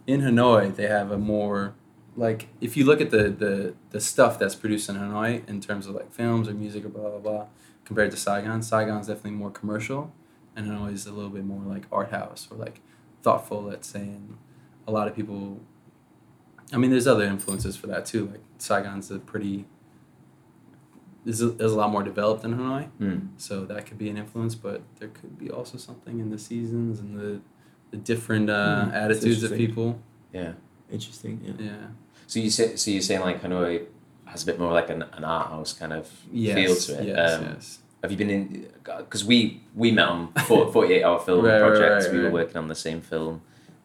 [0.06, 1.74] in Hanoi they have a more
[2.16, 5.86] like if you look at the the the stuff that's produced in Hanoi in terms
[5.86, 7.46] of like films or music or blah blah blah,
[7.84, 10.12] compared to Saigon, Saigon's definitely more commercial,
[10.54, 12.80] and Hanoi is a little bit more like art house or like
[13.24, 13.60] thoughtful.
[13.62, 14.36] Let's say, and
[14.86, 15.60] a lot of people.
[16.72, 18.26] I mean, there's other influences for that too.
[18.32, 19.66] Like Saigon's a pretty
[21.24, 23.28] is a, is a lot more developed than Hanoi, Mm.
[23.38, 24.54] so that could be an influence.
[24.54, 27.40] But there could be also something in the seasons and the
[27.90, 30.00] the different uh, that's attitudes of people.
[30.32, 30.52] Yeah.
[30.90, 31.40] Interesting.
[31.44, 31.66] Yeah.
[31.66, 31.86] Yeah.
[32.26, 33.86] So you say, so you're saying like Hanoi
[34.26, 36.54] has a bit more like an, an art house kind of Yes.
[36.56, 37.08] feel to it.
[37.08, 37.32] Yes.
[37.38, 37.78] um, yes.
[38.04, 38.68] Have you been in?
[38.84, 42.04] Because we we met on 48 hour film Right, right, projects.
[42.06, 43.40] right, we were working on the same film.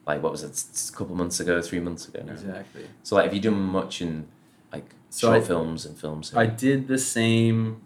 [0.06, 0.90] Like what was it?
[0.94, 2.34] A couple months ago, three months ago now.
[2.34, 2.84] Exactly.
[3.04, 4.28] So like, have you done much in
[4.74, 6.34] like So short I- films and films?
[6.36, 7.82] I did the same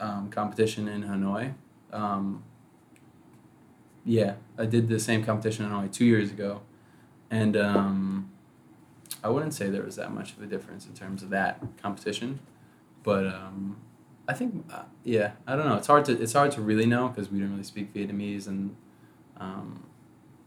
[0.00, 1.54] um, competition in Hanoi.
[1.92, 2.42] Um,
[4.04, 6.62] yeah, I did the same competition in Hanoi two years ago,
[7.30, 8.30] and um,
[9.22, 12.40] I wouldn't say there was that much of a difference in terms of that competition,
[13.04, 13.76] but um,
[14.28, 15.76] I think uh, yeah, I don't know.
[15.76, 18.76] It's hard to it's hard to really know because we don't really speak Vietnamese and
[19.38, 19.84] um,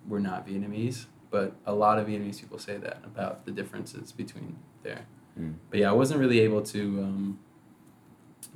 [0.07, 1.05] we're not Vietnamese.
[1.31, 5.05] But a lot of Vietnamese people say that about the differences between there.
[5.39, 5.55] Mm.
[5.69, 7.39] But yeah, I wasn't really able to um,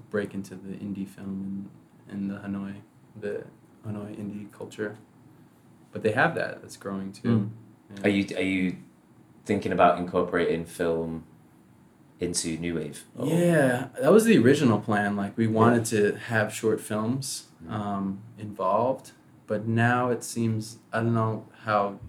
[0.09, 1.69] break into the indie film
[2.09, 2.75] and in the Hanoi,
[3.19, 3.43] the
[3.87, 4.97] Hanoi indie culture.
[5.91, 6.61] But they have that.
[6.61, 7.27] That's growing too.
[7.27, 7.49] Mm.
[7.95, 8.05] Yeah.
[8.05, 8.77] Are you are you
[9.45, 11.25] thinking about incorporating film
[12.23, 13.03] into new wave?
[13.17, 15.15] Or- Yeah, that was the original plan.
[15.15, 17.71] Like we wanted to have short films Mhm.
[17.71, 19.11] um, involved,
[19.47, 21.99] but now it seems I don't know how,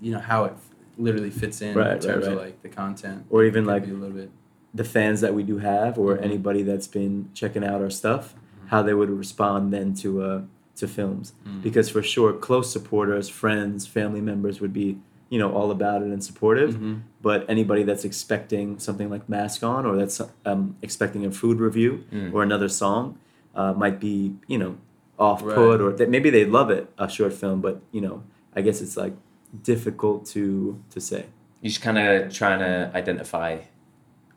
[0.00, 0.54] you know how it
[0.98, 3.24] literally fits in Right, in right, terms of like the content.
[3.30, 4.30] Or even like a little bit.
[4.74, 6.22] the fans that we do have, or Mhm.
[6.22, 8.68] anybody that's been checking out our stuff, Mhm.
[8.68, 10.40] how they would respond then to uh,
[10.76, 11.32] to films.
[11.48, 11.62] Mm.
[11.62, 14.98] Because for sure, close supporters, friends, family members would be
[15.28, 16.74] you know all about it and supportive.
[16.76, 17.00] Mhm.
[17.22, 22.04] But anybody that's expecting something like Mask On, or that's um, expecting a food review
[22.12, 22.32] Mm.
[22.32, 23.18] or another song,
[23.54, 24.76] uh, might be you know
[25.18, 25.54] off Right.
[25.56, 28.22] put, or that maybe they love it a short film, but you know
[28.54, 29.14] I guess it's like
[29.62, 31.26] difficult to to say.
[31.62, 33.58] You're just kind of trying to identify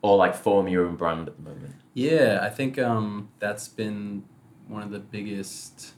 [0.02, 1.74] or like form your own brand at the moment.
[1.94, 4.22] Yeah, I think um, that's been
[4.68, 5.92] one of the biggest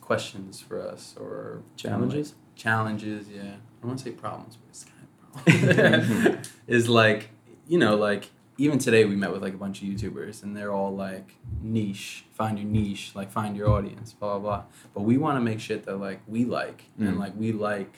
[0.00, 2.34] questions for us or Challenges?
[2.56, 3.42] Challenges, yeah.
[3.42, 6.52] I don't want to say problems, but it's kind of problems.
[6.66, 7.30] is like,
[7.68, 10.72] you know, like even today we met with like a bunch of YouTubers and they're
[10.72, 14.64] all like niche, find your niche, like find your audience, blah blah blah.
[14.94, 17.18] But we want to make shit that like we like and Mm.
[17.18, 17.94] like we like,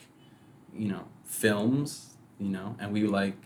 [0.75, 3.37] you know, films, you know, and we like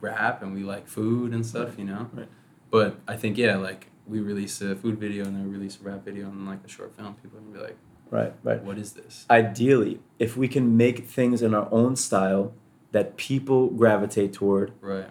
[0.00, 2.08] rap and we like food and stuff, you know.
[2.12, 2.28] Right.
[2.70, 5.84] But I think yeah, like we release a food video and then we release a
[5.84, 7.78] rap video and like a short film, people are gonna be like,
[8.10, 8.62] Right, right.
[8.64, 9.24] what is this?
[9.30, 12.52] Ideally, if we can make things in our own style
[12.92, 15.06] that people gravitate toward, Right.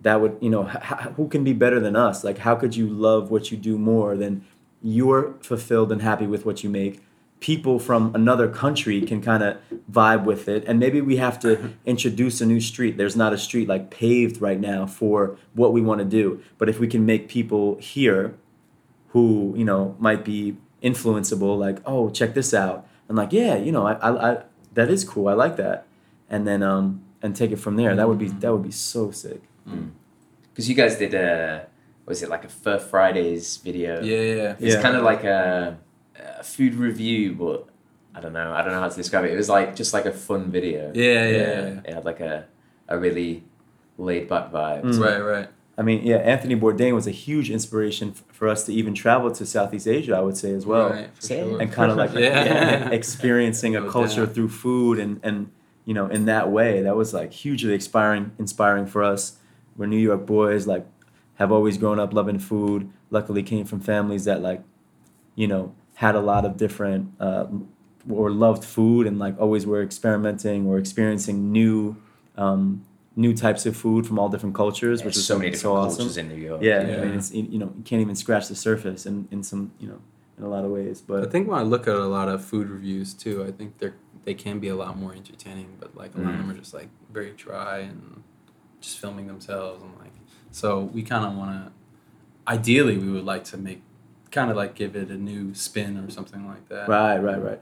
[0.00, 2.24] that would, you know, h- who can be better than us?
[2.24, 4.42] Like, how could you love what you do more than
[4.82, 7.00] you're fulfilled and happy with what you make?
[7.40, 9.56] People from another country can kind of
[9.90, 12.96] vibe with it, and maybe we have to introduce a new street.
[12.96, 16.68] There's not a street like paved right now for what we want to do, but
[16.70, 18.34] if we can make people here
[19.08, 23.70] who you know might be influenceable like oh check this out and like yeah you
[23.72, 24.42] know I, I, I
[24.74, 25.86] that is cool i like that
[26.28, 29.10] and then um and take it from there that would be that would be so
[29.10, 29.42] sick
[30.52, 31.66] Because you guys did a,
[32.06, 34.02] was it like a Fur Fridays video?
[34.02, 34.56] Yeah, yeah.
[34.58, 34.82] It's Yeah.
[34.82, 35.78] kind of like a,
[36.40, 37.68] a food review, but
[38.16, 38.50] I don't know.
[38.52, 39.32] I don't know how to describe it.
[39.32, 40.90] It was like just like a fun video.
[40.92, 41.80] Yeah, yeah, yeah.
[41.86, 42.46] It had like a,
[42.88, 43.44] a really
[43.96, 44.82] laid back vibe.
[44.82, 44.98] Mm.
[45.00, 45.48] Right, right.
[45.80, 49.28] I mean yeah anthony bourdain was a huge inspiration f- for us to even travel
[49.38, 51.60] to southeast asia i would say as well Right, sure.
[51.60, 52.44] and kind of like Yeah.
[52.44, 54.34] yeah, experiencing a culture doubt.
[54.34, 55.36] through food and and
[55.88, 59.22] you know in that way that was like hugely inspiring inspiring for us
[59.76, 60.84] we're new york boys like
[61.40, 62.80] have always grown up loving food
[63.16, 64.60] luckily came from families that like
[65.40, 65.64] you know
[66.04, 67.46] had a lot of different uh,
[68.18, 71.76] or loved food and like always were experimenting or experiencing new
[72.44, 72.62] um,
[73.16, 75.96] new types of food from all different cultures which is so many so different awesome
[75.98, 76.62] cultures in New York.
[76.62, 76.96] yeah, Yeah.
[76.96, 79.88] I mean, it's you know you can't even scratch the surface in, in some you
[79.88, 80.00] know
[80.38, 82.44] in a lot of ways but I think when I look at a lot of
[82.44, 83.94] food reviews too, I think they're
[84.24, 86.38] they can be a lot more entertaining, but like a lot of Mm.
[86.42, 88.22] them are just like very dry and
[88.80, 90.12] just filming themselves and like
[90.52, 91.72] so we kind of want to
[92.48, 93.82] ideally we would like to make
[94.30, 96.88] kind of like give it a new spin or something like that.
[96.88, 97.60] Right, right, right.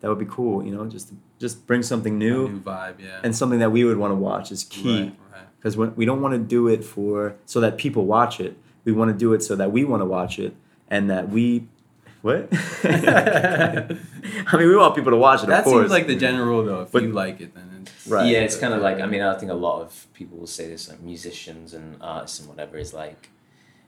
[0.00, 3.20] That would be cool, you know, just just bring something A new new vibe, yeah.
[3.22, 5.42] and something that we would want to watch is key Right, right.
[5.58, 8.56] because when we don't want to do it for so that people watch it.
[8.86, 10.54] We want to do it so that we want to watch it
[10.88, 11.68] and that we
[12.22, 12.48] what?
[12.84, 13.86] I
[14.56, 15.82] mean, we want people to watch it, That of course.
[15.82, 16.82] seems like the general rule though.
[16.82, 18.26] If But- you like it, then it's Right.
[18.30, 20.66] Yeah, it's kind of like I mean I think a lot of people will say
[20.68, 23.28] this like musicians and artists and whatever is like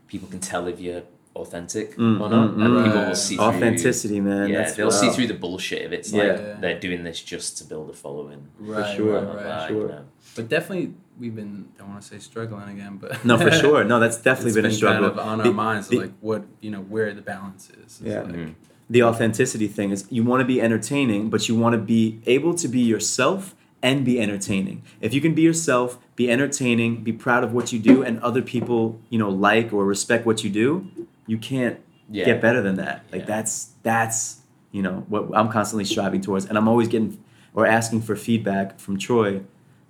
[0.09, 1.03] people can tell if you're
[1.35, 2.85] authentic Mm, or not, mm, and mm.
[2.85, 4.49] people will see through, authenticity, man.
[4.51, 6.23] Yeah, that's they'll see through the bullshit if it's Yeah.
[6.25, 6.57] like Yeah.
[6.61, 8.49] they're doing this just to build a following.
[8.59, 9.33] right, sure, right, right.
[9.33, 9.81] blah, blah, sure.
[9.83, 10.05] you know.
[10.37, 11.69] But definitely, we've been.
[11.79, 13.83] Don't want to say struggling again, but No, for sure.
[13.85, 15.09] No, that's definitely it's been, a struggle.
[15.11, 17.77] kind of on The- our minds, the- like what you know, where the balance is.
[17.85, 18.23] It's Yeah.
[18.23, 18.55] like- Mhm.
[18.91, 22.55] the authenticity thing is you want to be entertaining, but you want to be able
[22.55, 24.83] to be yourself and be entertaining.
[25.01, 28.41] If you can be yourself, be entertaining, be proud of what you do, and other
[28.43, 30.87] people, you know, like or respect what you do,
[31.27, 31.79] you can't
[32.11, 32.25] Yeah.
[32.25, 33.05] get better than that.
[33.13, 33.27] Like Yeah.
[33.27, 34.41] that's that's
[34.73, 37.19] you know what I'm constantly striving towards, and I'm always getting
[37.55, 39.43] or asking for feedback from Troy,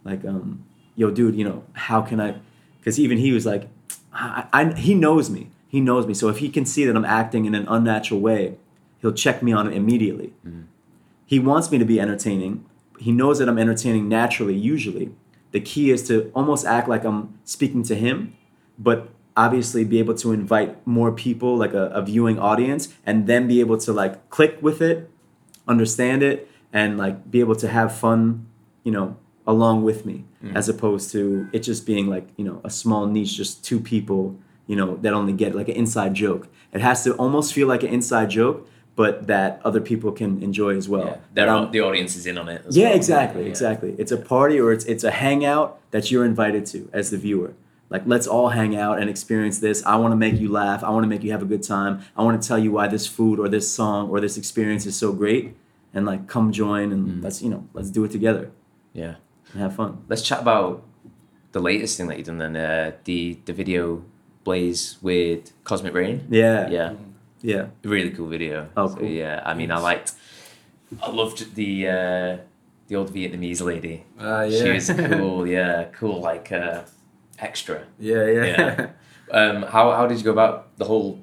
[0.04, 0.64] like, um,
[0.96, 2.34] yo, dude, you know, how can I?
[2.78, 3.68] Because even he was like,
[4.12, 5.48] I, I, he knows me.
[5.68, 6.12] He knows me.
[6.14, 8.56] So if he can see that I'm acting in an unnatural way,
[9.00, 10.32] he'll check me on it immediately.
[10.44, 10.64] Mhm.
[11.24, 12.64] He wants me to be entertaining.
[12.98, 15.12] He knows that I'm entertaining naturally, usually.
[15.52, 18.32] The key is to almost act like I'm speaking to him,
[18.76, 23.46] but obviously be able to invite more people, like a, a viewing audience, and then
[23.48, 25.10] be able to like click with it,
[25.66, 28.46] understand it, and like be able to have fun,
[28.84, 29.16] you know,
[29.46, 30.54] along with me, Mhm.
[30.54, 34.36] as opposed to it just being like, you know, a small niche, just two people,
[34.66, 36.48] you know, that only get like an inside joke.
[36.72, 40.76] It has to almost feel like an inside joke, but that other people can enjoy
[40.76, 41.06] as well.
[41.06, 41.16] yeah.
[41.34, 42.62] They're But all- I'm- the audience is in on it.
[42.66, 42.96] As yeah, well.
[42.96, 43.48] exactly, Yeah.
[43.48, 43.94] exactly.
[43.98, 47.52] It's a party or it's it's a hangout that you're invited to as the viewer.
[47.92, 49.78] Like let's all hang out and experience this.
[49.84, 50.80] I want to make you laugh.
[50.82, 51.94] I want to make you have a good time.
[52.16, 54.96] I want to tell you why this food or this song or this experience is
[54.96, 55.44] so great.
[55.94, 57.22] And like come join and Mm.
[57.24, 58.44] let's you know let's do it together
[59.02, 59.14] Yeah.
[59.52, 59.90] and have fun.
[60.08, 60.82] Let's chat about
[61.56, 64.02] the latest thing that you've done then, uh, the the video
[64.44, 66.16] Blaze with Cosmic Rain.
[66.30, 66.90] Yeah, Yeah.
[67.42, 67.64] yeah.
[67.84, 68.68] Really cool video.
[68.76, 69.08] Oh, So, cool.
[69.08, 70.08] yeah, I mean, I liked,
[71.06, 72.36] I loved the uh,
[72.88, 73.96] the old Vietnamese lady.
[74.18, 74.58] Ah, yeah.
[74.62, 75.46] She was cool.
[75.46, 76.18] Yeah, cool.
[76.30, 76.80] Like uh,
[77.42, 77.84] extra.
[77.98, 78.44] yeah, yeah.
[78.44, 78.90] Yeah.
[79.30, 81.18] Um, how how did you go about the whole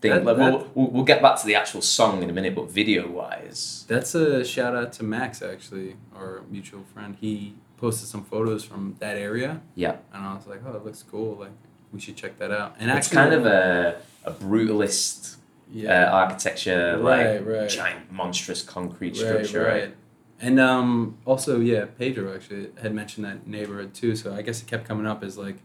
[0.00, 0.10] thing.
[0.10, 2.54] That- like, we'll, that- we'll, we'll get back to the actual song in a minute,
[2.54, 7.16] but video wise, That's a shout out to Max actually, our mutual friend.
[7.20, 11.02] He posted some photos from that area, yeah, and I was like, oh, it looks
[11.04, 11.36] cool.
[11.44, 11.52] Like
[11.92, 12.74] we should check that out.
[12.80, 15.36] And it's actually, kind of a a brutalist
[15.72, 17.68] yeah, uh, architecture, Right, like right.
[17.68, 19.94] giant monstrous concrete right, structure, right?
[20.40, 24.16] And um, also, yeah, Pedro actually had mentioned that neighborhood too.
[24.16, 25.56] So I guess it kept coming up as like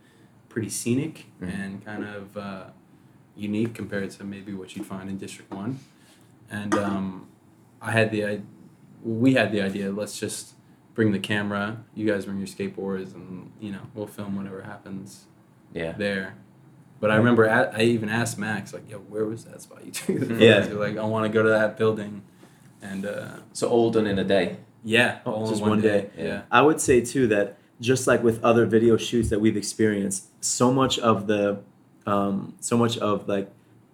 [0.47, 1.53] pretty scenic Mhm.
[1.63, 2.63] and kind of uh,
[3.35, 5.79] unique compared to maybe what you'd find in District One.
[6.51, 7.27] And um,
[7.81, 8.41] I had the I,
[9.03, 9.91] we had the idea.
[9.91, 10.53] Let's just
[10.93, 11.77] bring the camera.
[11.95, 15.25] You guys bring your skateboards, and you know we'll film whatever happens
[15.73, 15.91] Yeah.
[15.93, 16.35] there.
[16.99, 20.29] But I remember I even asked Max like, "Yo, where was that spot you took?
[20.39, 20.65] Yeah.
[20.73, 22.23] Like, "I want to go to that building,"
[22.81, 24.57] and uh, So all done in a day.
[24.83, 26.09] yeah, Oh, all in just one day.
[26.17, 26.41] Yeah.
[26.51, 30.71] I would say too that just like with other video shoots that we've experienced, so
[30.73, 31.59] much of the,
[32.05, 33.49] um, so much of like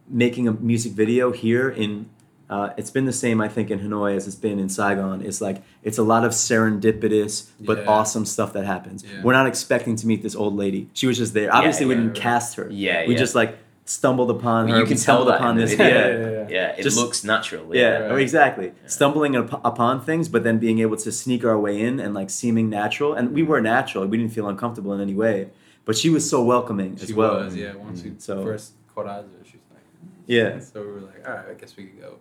[0.08, 2.10] making a music video here in,
[2.50, 5.22] uh, it's been the same I think in Hanoi as it's been in Saigon.
[5.24, 7.86] It's like it's a lot of serendipitous but Yeah.
[7.88, 9.04] awesome stuff that happens.
[9.04, 9.24] Yeah.
[9.24, 10.88] We're not expecting to meet this old lady.
[10.94, 11.54] She was just there.
[11.54, 12.22] Obviously, we yeah, didn't right.
[12.22, 12.68] cast her.
[12.72, 13.20] Yeah, we yeah.
[13.20, 14.80] just like stumbled upon her.
[14.80, 15.72] you can tell stumbled that upon this.
[15.76, 15.88] video.
[15.88, 16.18] Yeah.
[16.18, 16.48] yeah, yeah.
[16.50, 17.74] Yeah, it Just- looks natural.
[17.76, 18.20] Yeah, Right.
[18.22, 18.72] exactly.
[18.88, 22.30] Stumbling up, upon things, but then being able to sneak our way in and like
[22.30, 23.14] seeming natural.
[23.14, 24.06] And we were natural.
[24.08, 25.50] We didn't feel uncomfortable in any way.
[25.86, 27.36] But she was so welcoming She as well.
[27.44, 27.76] was, yeah.
[27.76, 29.84] Once we So- first caught eyes with her, she was like,
[30.26, 30.60] Yeah.
[30.60, 32.16] So we were like, all right, I guess we could go.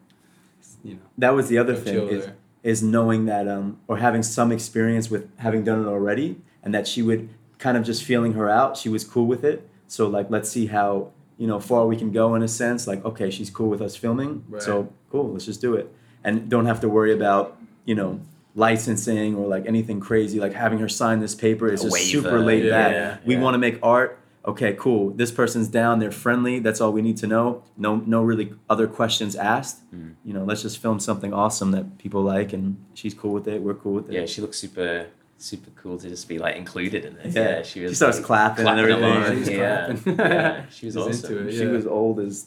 [0.85, 2.35] You know, That was the other thing chill is, there.
[2.63, 6.87] is knowing that um, or having some experience with having done it already and that
[6.87, 8.77] she would kind of just feeling her out.
[8.77, 9.67] She was cool with it.
[9.89, 12.87] So like, let's see how, you know, far we can go in a sense.
[12.87, 14.45] Like, okay, she's cool with us filming.
[14.49, 14.63] Right.
[14.63, 15.93] So cool, let's just do it.
[16.23, 18.21] And don't have to worry about, you know,
[18.55, 20.41] licensing or like anything crazy.
[20.41, 22.93] Like having her sign this paper is just super laid yeah, back.
[22.93, 23.41] yeah, we yeah.
[23.41, 24.21] want to make art.
[24.47, 25.11] Okay, cool.
[25.11, 26.01] This person's down.
[26.01, 26.59] They're friendly.
[26.59, 27.65] That's all we need to know.
[27.79, 29.91] No, no really other questions asked.
[29.91, 30.17] Mm.
[30.23, 33.63] You know, let's just film something awesome that people like, and she's cool with it.
[33.63, 34.13] We're cool with it.
[34.13, 35.07] Yeah, she looks super
[35.39, 37.33] super cool to just be like included in it.
[37.35, 37.43] Yeah.
[37.43, 37.91] Yeah, she was.
[37.93, 39.05] She starts like, clapping and clapping everything.
[39.05, 39.37] along.
[39.39, 40.17] She's Yeah, clapping.
[40.19, 41.33] yeah, she was awesome.
[41.33, 41.53] into it.
[41.59, 42.47] She was old as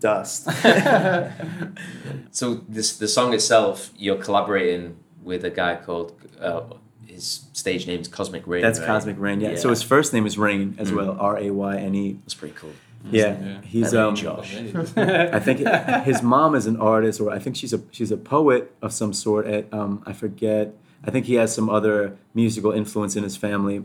[0.00, 0.48] dust.
[2.30, 6.62] So this the song itself, you're collaborating with a guy called uh,
[7.06, 8.62] his stage name is Cosmic Rain.
[8.62, 8.86] That's right?
[8.86, 9.40] Cosmic Rain.
[9.40, 9.54] Yeah.
[9.56, 10.96] So his first name is Rain as Mm.
[10.96, 11.16] well.
[11.20, 12.12] R A Y N E.
[12.24, 12.72] That's pretty cool.
[13.10, 13.60] Yeah.
[13.62, 14.16] He's That um.
[14.16, 14.56] Josh.
[14.96, 15.60] I think
[16.04, 19.12] his mom is an artist, or I think she's a she's a poet of some
[19.12, 19.46] sort.
[19.46, 20.74] At um, I forget.
[21.06, 23.84] I think he has some other musical influence in his family.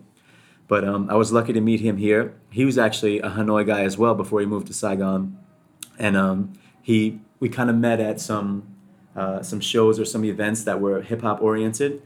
[0.67, 2.35] But um, I was lucky to meet him here.
[2.51, 5.37] He was actually a Hanoi guy as well before he moved to Saigon,
[5.97, 6.53] and um,
[6.83, 8.67] he we kind of met at some
[9.15, 12.03] uh, some shows or some events that were hip hop oriented,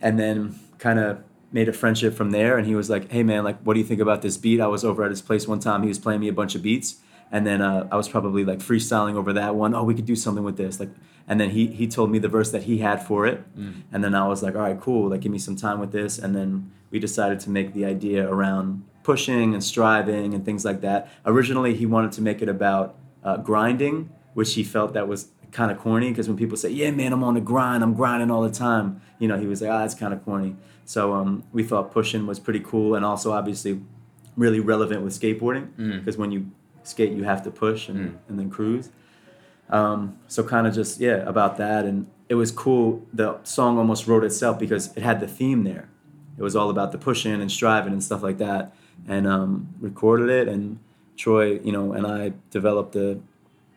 [0.00, 2.56] and then kind of made a friendship from there.
[2.56, 4.68] And he was like, "Hey man, like, what do you think about this beat?" I
[4.68, 5.82] was over at his place one time.
[5.82, 7.00] He was playing me a bunch of beats,
[7.32, 9.74] and then uh, I was probably like freestyling over that one.
[9.74, 10.90] Oh, we could do something with this, like.
[11.26, 13.42] And then he he told me the verse that he had for it,
[13.92, 15.08] and then I was like, "All right, cool.
[15.10, 18.28] Like, give me some time with this." And then we decided to make the idea
[18.28, 21.08] around pushing and striving and things like that.
[21.24, 25.70] Originally, he wanted to make it about uh, grinding, which he felt that was kind
[25.70, 27.82] of corny because when people say, "Yeah, man, I'm on the grind.
[27.82, 30.56] I'm grinding all the time," you know, he was like, "Ah, it's kind of corny."
[30.84, 33.80] So um, we thought pushing was pretty cool and also obviously
[34.36, 36.00] really relevant with skateboarding Mm.
[36.00, 36.50] because when you
[36.82, 38.14] skate, you have to push and, Mm.
[38.28, 38.90] and then cruise.
[39.70, 43.06] Um, so kind of just yeah about that, and it was cool.
[43.12, 45.88] The song almost wrote itself because it had the theme there.
[46.36, 48.74] It was all about the pushing and striving and stuff like that,
[49.08, 50.48] and um, recorded it.
[50.48, 50.78] And
[51.16, 53.20] Troy, you know, and I developed the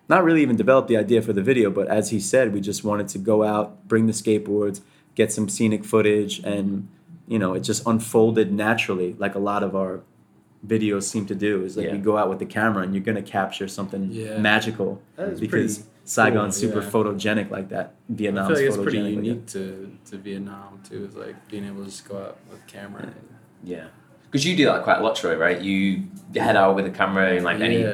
[0.10, 2.84] not really even developed the idea for the video, but as he said, we just
[2.84, 4.82] wanted to go out, bring the skateboards,
[5.16, 6.88] get some scenic footage, and
[7.28, 10.02] you know, it just unfolded naturally, like a lot of our
[10.66, 11.64] videos seem to do.
[11.64, 11.94] Is like Yeah.
[11.94, 14.38] you go out with the camera and you're gonna capture something Yeah.
[14.40, 16.90] magical That is because pretty Saigon's cool, super yeah.
[16.90, 17.94] photogenic like that.
[18.10, 21.06] I Vietnam's feel like it's photogenic pretty like unique to, to Vietnam too.
[21.06, 23.04] Is like being able to just go out with camera.
[23.04, 23.14] And,
[23.64, 23.88] Yeah,
[24.24, 25.60] because you do that quite a lot, Troy, right?
[25.62, 26.04] You
[26.36, 27.86] head out with a camera in like any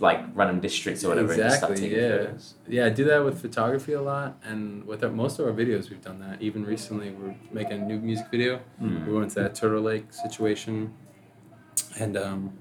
[0.00, 2.16] like random districts or whatever, and just start Exactly, taking yeah.
[2.18, 2.54] photos.
[2.68, 2.86] yeah.
[2.86, 6.00] I do that with photography a lot, and with our, most of our videos, we've
[6.00, 6.40] done that.
[6.40, 8.60] Even recently, we're making a new music video.
[8.80, 9.06] Mm.
[9.08, 10.92] We went to that Turtle Lake situation,
[11.98, 12.52] and um,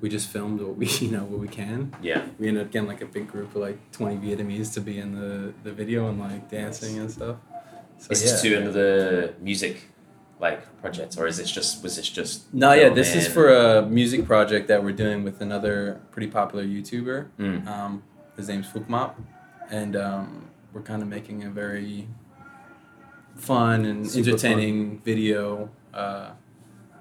[0.00, 1.94] we just filmed what we you know what we can.
[2.02, 4.98] Yeah, We ended up getting like a big group of like twenty Vietnamese to be
[4.98, 7.36] in the, the video and like dancing and stuff.
[7.98, 8.30] So is yeah.
[8.30, 9.88] this to another music
[10.38, 12.52] like project, or is this just was this just?
[12.52, 16.64] No, yeah, this is for a music project that we're doing with another pretty popular
[16.64, 17.28] YouTuber.
[17.38, 17.66] Mm.
[17.66, 18.02] Um,
[18.36, 19.14] his name's Fukmop,
[19.70, 22.06] and um, we're kind of making a very
[23.34, 26.30] fun and Super entertaining video uh,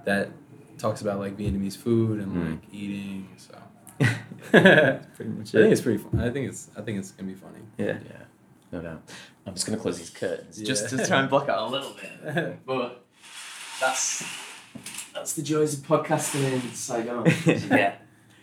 [0.05, 0.29] that
[0.77, 2.49] talks about like Vietnamese food and Mm.
[2.51, 3.27] like eating.
[3.37, 3.53] So
[4.53, 6.19] I Pretty much I think it's pretty fun.
[6.19, 7.59] I think it's I think it's gonna be funny.
[7.77, 7.97] Yeah.
[8.09, 8.23] Yeah,
[8.71, 9.01] no doubt.
[9.45, 12.57] I'm just gonna close these curtains just to try and block out a little bit.
[12.65, 13.03] But
[13.79, 14.23] that's
[15.13, 17.25] that's the joys of podcasting in Saigon.
[17.71, 17.95] yeah,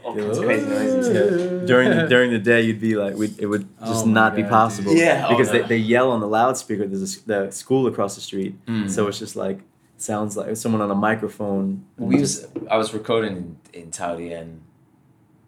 [0.05, 1.09] all kinds of crazy noises.
[1.09, 1.67] Yeah.
[1.67, 4.35] During the, during the day, you'd be like, we'd, it would just Oh my not
[4.37, 4.93] be possible.
[4.93, 5.01] dude.
[5.01, 5.61] Yeah, oh because no.
[5.63, 6.87] they, they yell on the loudspeaker.
[6.87, 8.91] There's a s the school across the street, Mm.
[8.91, 9.59] so it's just like
[10.03, 11.85] sounds like someone on a microphone.
[11.97, 14.63] We was I was recording in, in Thao Dien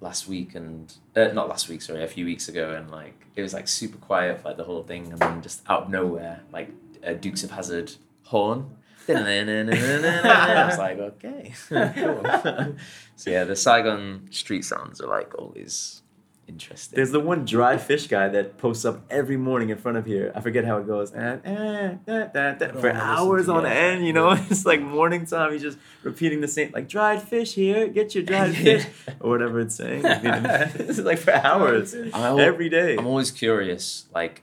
[0.01, 3.43] last week and uh, not last week sorry a few weeks ago and like it
[3.43, 6.43] was like super quiet for like the whole thing and then just out of nowhere
[6.53, 6.71] like
[7.03, 7.93] a Dukes of Hazzard
[8.25, 8.77] horn.
[9.09, 11.53] I was like, okay.
[11.69, 12.23] cool.
[13.17, 16.01] so yeah, the Saigon street sounds are like always
[16.49, 16.97] interesting.
[16.97, 20.33] There's the one dry fish guy that posts up every morning in front of here.
[20.35, 21.13] I forget how it goes.
[21.13, 24.31] Eh, eh, da, da, da, for hours on end, you know?
[24.51, 25.53] It's like morning time.
[25.53, 28.87] He's just repeating the same, like, dried fish here, get your dried fish,
[29.21, 30.03] or whatever it's saying.
[30.05, 32.97] it's like for hours, I'm every day.
[32.97, 34.07] I'm always curious.
[34.15, 34.43] Like,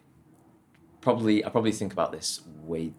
[1.02, 2.94] probably I probably think about this way,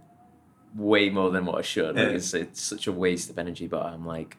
[0.75, 1.97] way more than what I should.
[1.97, 2.07] Yeah.
[2.07, 3.67] Because it's such a waste of energy.
[3.67, 4.37] But I'm like,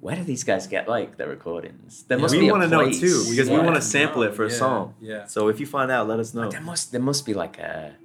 [0.00, 2.04] where do these guys get like their recordings?
[2.08, 4.22] There Yeah, must we be a want to know too, because we want to sample
[4.22, 4.94] it for a Yeah, song.
[5.00, 5.26] Yeah.
[5.26, 6.42] So if you find out, let us know.
[6.42, 7.96] But there must there must be like a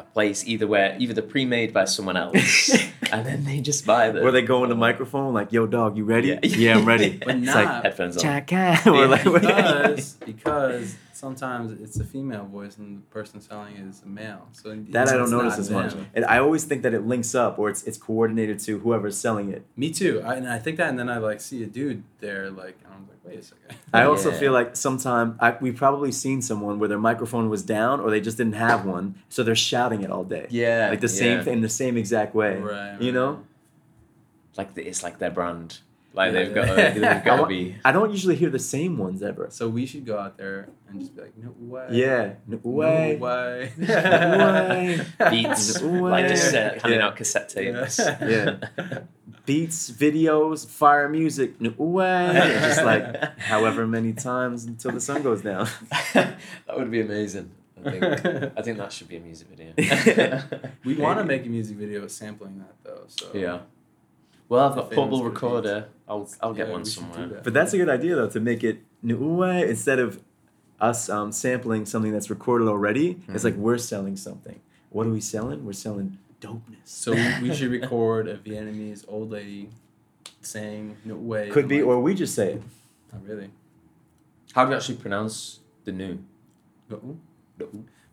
[0.00, 2.70] a place either where either they're pre-made by someone else
[3.12, 4.22] and then they just buy them.
[4.22, 4.78] Where they go in the oh.
[4.88, 6.28] microphone, like, yo, dog, you ready?
[6.28, 6.38] Yeah.
[6.42, 7.20] Yeah, I'm ready.
[7.24, 8.22] But it's not- like, headphones on.
[8.22, 8.78] Chaka.
[8.86, 14.02] or like, because because sometimes it's a female voice and the person selling it is
[14.02, 14.48] a male.
[14.52, 15.94] So that I don't notice not as much.
[16.14, 19.52] And I always think that it links up or it's it's coordinated to whoever's selling
[19.52, 19.64] it.
[19.76, 20.22] Me too.
[20.24, 22.92] I, and I think that, and then I like see a dude there, like, and
[22.94, 23.76] I'm like, wait a second.
[23.92, 24.38] I also Yeah.
[24.38, 28.36] feel like sometimes we've probably seen someone where their microphone was down or they just
[28.38, 30.46] didn't have one, so they're shouting it all day.
[30.50, 31.44] Yeah, Like the same yeah.
[31.44, 32.56] thing, the same exact way.
[32.56, 33.14] Right, You right.
[33.14, 33.44] know?
[34.56, 35.78] Like the, it's like their brand.
[36.12, 36.38] Like Yeah.
[36.44, 37.76] they've got to, they've I, got to be.
[37.84, 39.48] I don't usually hear the same ones ever.
[39.50, 41.86] So we should go out there and just be like, no way.
[41.92, 42.32] Yeah.
[42.46, 43.16] No way.
[43.18, 43.72] No way.
[43.78, 43.78] way.
[43.88, 45.06] way.
[45.30, 47.06] beats, No like just uh, handing Yeah.
[47.06, 47.98] out cassette tapes.
[47.98, 48.56] Yeah.
[49.46, 51.60] Beats, videos, fire music.
[51.60, 52.30] No way.
[52.60, 55.66] Just like however many times until the sun goes down.
[56.14, 56.36] that
[56.76, 57.50] would be amazing.
[57.84, 58.04] I think,
[58.58, 60.42] I think that should be a music video.
[60.84, 63.04] We want to make a music video sampling that though.
[63.08, 63.60] So Yeah.
[64.50, 65.88] Well, I've got Famous portable recorder.
[66.08, 67.28] I'll I'll get Yeah, one we should do somewhere.
[67.28, 67.44] that.
[67.44, 70.20] But that's a good idea though to make it Nu'uwe instead of
[70.80, 73.20] us um, sampling something that's recorded already.
[73.28, 73.44] It's Mhm.
[73.44, 74.60] like we're selling something.
[74.90, 75.64] What are we selling?
[75.64, 76.86] We're selling dopeness.
[76.86, 79.70] So we, we should record a Vietnamese old lady
[80.42, 81.48] saying no way.
[81.50, 82.62] Could be, like, or we just say it.
[83.12, 83.50] not really.
[84.52, 86.18] How do you actually pronounce the new?
[86.90, 87.18] No.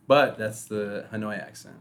[0.07, 1.77] But that's the Hanoi accent.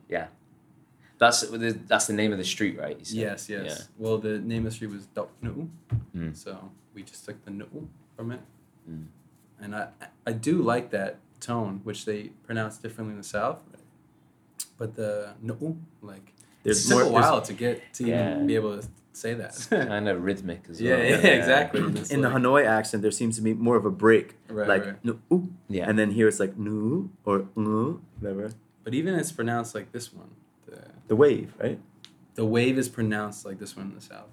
[1.19, 2.99] That's the, that's the name of the street, right?
[2.99, 3.17] You said?
[3.17, 3.89] Yes, yes.
[3.97, 5.69] Well, the name of the street was Dok Nu,
[6.15, 6.37] Mm.
[6.37, 7.67] so we just took the Nu
[8.17, 8.41] from it.
[8.91, 9.07] Mm.
[9.61, 9.89] And I
[10.27, 13.59] I do like that tone, which they pronounce differently in the South.
[14.79, 18.33] But the Nu, like There's it took more a while to get to Yeah.
[18.35, 19.53] even be able to say that.
[19.71, 21.07] Kind of rhythmic as Yeah, well.
[21.09, 21.81] yeah, exactly.
[21.97, 24.85] It's in the Hanoi accent, there seems to be more of a break, Right, like
[24.85, 25.03] right.
[25.05, 25.89] Nu'u, Yeah.
[25.89, 28.51] and then here it's like Nu or Nu, whatever.
[28.85, 30.31] But even it's pronounced like this one.
[31.07, 31.79] The The wave, right?
[32.35, 34.29] the wave is pronounced like this one in the South.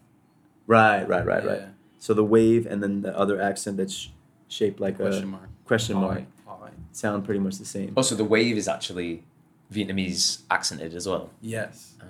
[0.68, 1.60] Right, right, right, right.
[1.60, 1.68] Yeah.
[2.00, 4.10] So the wave and then the other accent that's
[4.50, 5.50] shaped like Question a mark.
[5.66, 6.70] question mark Oi, oi.
[6.92, 7.94] sound pretty much the same.
[7.96, 9.24] Also, the wave is actually
[9.72, 11.30] Vietnamese accented as well.
[11.42, 11.94] Yes.
[12.02, 12.06] Ah.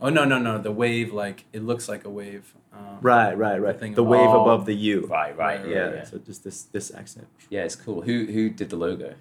[0.00, 0.58] Oh no no no!
[0.58, 2.52] The wave like it looks like a wave.
[2.72, 3.78] Um, Right, right, right.
[3.78, 5.06] thing The of- wave above the U.
[5.06, 6.04] Right, right, Right, yeah, Yeah, yeah.
[6.04, 7.26] So just this this accent.
[7.50, 8.02] Yeah, it's cool.
[8.02, 9.14] Who who did the logo?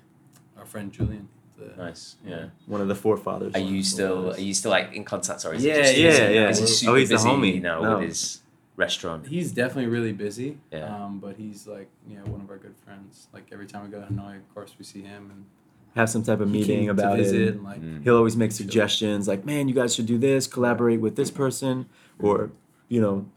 [0.58, 1.30] Our friend Julian.
[1.58, 2.16] The, Nice.
[2.26, 2.45] Yeah.
[2.66, 3.54] One of the forefathers.
[3.56, 6.18] Are you still are you still like in contact or is Yeah, just, yeah, is
[6.18, 6.49] he, yeah.
[6.49, 7.62] Is he Oh, super he's the busy homie.
[7.62, 7.97] now No.
[7.99, 8.41] with his
[8.76, 9.28] restaurant?
[9.28, 10.58] He's definitely really busy.
[10.72, 10.93] Yeah.
[11.06, 13.28] Um, but he's like you know one of our good friends.
[13.34, 15.45] Like every time we go to Hanoi, of course we see him and
[15.95, 17.28] have some type of meeting about it?
[17.54, 18.04] and like Mm.
[18.04, 20.47] He'll always make suggestions like, "Man, you guys should do this.
[20.47, 21.88] Collaborate with this person,"
[22.20, 22.49] or
[22.89, 23.28] you know,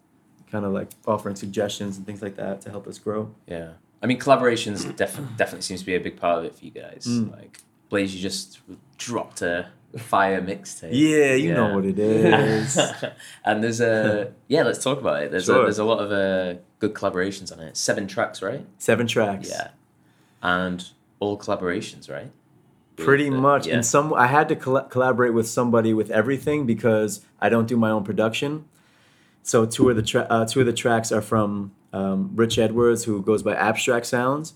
[0.50, 3.34] kind of like offering suggestions and things like that to help us grow.
[3.46, 3.72] Yeah.
[4.02, 6.70] I mean, collaborations def- definitely seems to be a big part of it for you
[6.70, 7.04] guys.
[7.08, 7.32] Mm.
[7.32, 8.60] Like Blaze, you just
[8.98, 10.90] dropped a fire mixtape.
[10.92, 11.54] Yeah, you Yeah.
[11.54, 12.78] know what it is.
[13.44, 14.62] and there's a yeah.
[14.62, 15.30] Let's talk about it.
[15.30, 15.60] There's Sure.
[15.60, 17.76] a, there's a lot of uh, good collaborations on it.
[17.76, 18.66] Seven tracks, right?
[18.78, 19.48] Seven tracks.
[19.48, 19.68] Yeah.
[20.42, 20.84] And
[21.20, 22.30] all collaborations, right?
[22.96, 23.66] Pretty the- much.
[23.66, 23.74] Yeah.
[23.74, 27.76] And some I had to colla- collaborate with somebody with everything because I don't do
[27.76, 28.64] my own production.
[29.42, 33.04] So two of the tra- uh, two of the tracks are from um, Rich Edwards,
[33.04, 34.54] who goes by Abstract Sounds.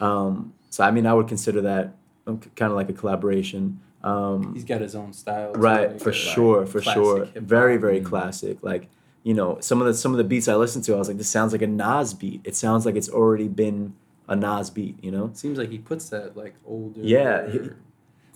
[0.00, 1.94] Um, so I mean, I would consider that
[2.26, 3.80] kind of like a collaboration.
[4.02, 5.52] Um, he's got his own style.
[5.54, 7.24] right, for like sure, for sure.
[7.36, 8.04] Very, very Mm.
[8.04, 8.58] classic.
[8.62, 8.88] Like
[9.22, 11.16] you know, some of the some of the beats I listened to, I was like,
[11.16, 12.40] this sounds like a Nas beat.
[12.44, 13.94] It sounds like it's already been
[14.28, 15.30] a Nas beat, you know.
[15.32, 17.00] Seems like he puts that like older.
[17.02, 17.70] Yeah, he-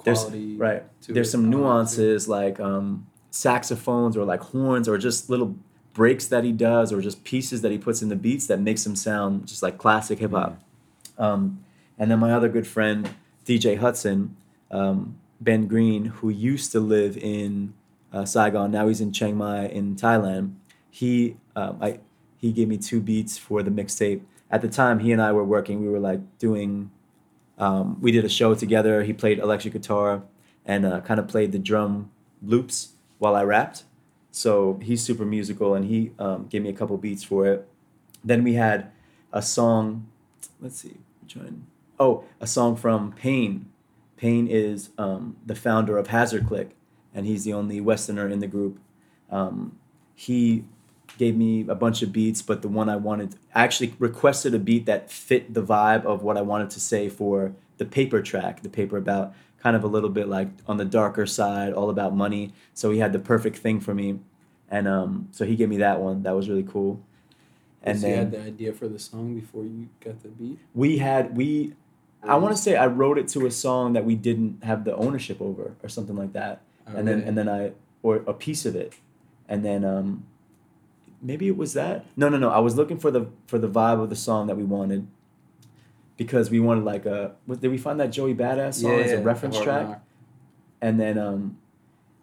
[0.04, 0.24] There's
[0.56, 0.84] right.
[1.06, 5.54] There's some like nuances like um, saxophones or like horns or just little
[5.92, 8.84] breaks that he does or just pieces that he puts in the beats that makes
[8.84, 10.58] them sound just like classic hip hop.
[11.18, 11.64] Um,
[11.98, 13.10] and then my other good friend
[13.48, 14.36] DJ Hudson,
[14.70, 17.72] um, Ben Green, who used to live in
[18.12, 20.54] uh, Saigon, now he's in Chiang Mai in Thailand.
[20.90, 22.00] He um, I
[22.36, 24.20] he gave me two beats for the mixtape.
[24.50, 25.80] At the time, he and I were working.
[25.80, 26.90] We were like doing
[27.58, 29.02] um, we did a show together.
[29.02, 30.22] He played electric guitar
[30.66, 32.10] and uh, kind of played the drum
[32.42, 33.84] loops while I rapped.
[34.30, 37.66] So he's super musical, and he um, gave me a couple beats for it.
[38.22, 38.90] Then we had
[39.32, 40.06] a song.
[40.60, 40.98] Let's see,
[41.34, 41.66] one?
[42.00, 43.66] Oh, a song from Payne.
[44.16, 46.76] Payne is um, the founder of Hazard Click,
[47.14, 48.78] and he's the only Westerner in the group.
[49.30, 49.78] Um,
[50.14, 50.64] he
[51.16, 54.58] gave me a bunch of beats, but the one I wanted, I actually requested a
[54.58, 58.62] beat that fit the vibe of what I wanted to say for the paper track,
[58.62, 62.14] the paper about kind of a little bit like on the darker side, all about
[62.14, 62.52] money.
[62.74, 64.20] So he had the perfect thing for me,
[64.70, 66.22] and um, so he gave me that one.
[66.22, 67.02] That was really cool.
[67.82, 70.58] And so you had the idea for the song before you got the beat.
[70.74, 71.74] we had we,
[72.22, 74.94] I want to say I wrote it to a song that we didn't have the
[74.96, 77.28] ownership over or something like that, Oh, and then really?
[77.28, 78.94] and then I or a piece of it,
[79.48, 80.24] and then um,
[81.22, 82.04] maybe it was that.
[82.16, 82.50] No, no, no.
[82.50, 85.06] I was looking for the for the vibe of the song that we wanted.
[86.16, 89.20] Because we wanted like a, what, did we find that Joey Badass song as a
[89.20, 89.86] reference track?
[89.86, 90.02] rock.
[90.82, 91.58] and then um,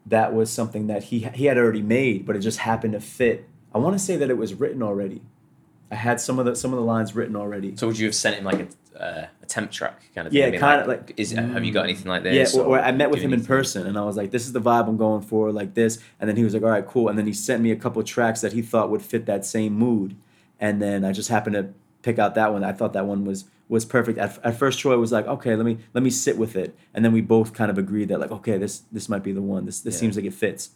[0.06, 3.48] that was something that he he had already made, but it just happened to fit.
[3.74, 5.22] I want to say that it was written already.
[5.90, 7.78] I had some of the some of the lines written already.
[7.78, 10.44] So would you have sent him like a, uh, a temp track kind of Yeah,
[10.46, 10.52] thing?
[10.52, 12.56] Being kinda like- is have you got anything like yeah, this?
[12.56, 14.52] or, or I met with do him in person, and I was like, "This is
[14.54, 17.08] the vibe I'm going for, like this." And then he was like, "All right, cool."
[17.10, 19.74] And then he sent me a couple tracks that he thought would fit that same
[19.74, 20.16] mood,
[20.60, 21.66] and then I just happened to
[22.02, 22.64] pick out that one.
[22.64, 24.20] I thought that one was was perfect.
[24.20, 27.04] At, at first, Troy was like, "Okay, let me let me sit with it," and
[27.06, 29.66] then we both kind of agreed that like, "Okay, this this might be the one.
[29.66, 30.00] This this Yeah.
[30.02, 30.72] seems like it fits."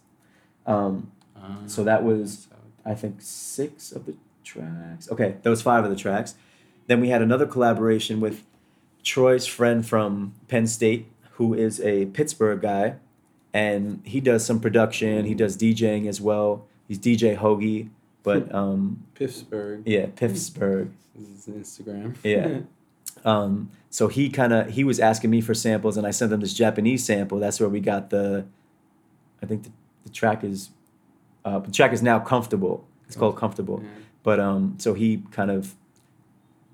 [0.66, 1.12] Um,
[1.42, 2.58] Ah, So that was- that's how
[2.90, 4.14] it- I think six of the
[4.44, 5.10] tracks.
[5.12, 6.36] Okay, that was five of the tracks.
[6.88, 8.44] Then we had another collaboration with
[9.04, 12.96] Troy's friend from Penn State, who is a Pittsburgh guy,
[13.54, 15.26] and he does some production.
[15.26, 16.66] He does DJing as well.
[16.88, 17.90] He's DJ Hoagie,
[18.24, 19.84] but um, Pittsburgh.
[19.86, 20.92] yeah, Pittsburgh.
[21.16, 22.16] This is Instagram.
[22.24, 22.60] Yeah.
[23.26, 26.40] Um, so he kind of he was asking me for samples, and I sent him
[26.40, 27.38] this Japanese sample.
[27.38, 28.46] That's where we got the.
[29.44, 29.72] I think the,
[30.06, 30.70] the track is,
[31.44, 32.86] uh, the track is now comfortable.
[33.08, 33.82] It's called comfortable.
[33.84, 33.90] Yeah.
[34.24, 35.76] But um, so he kind of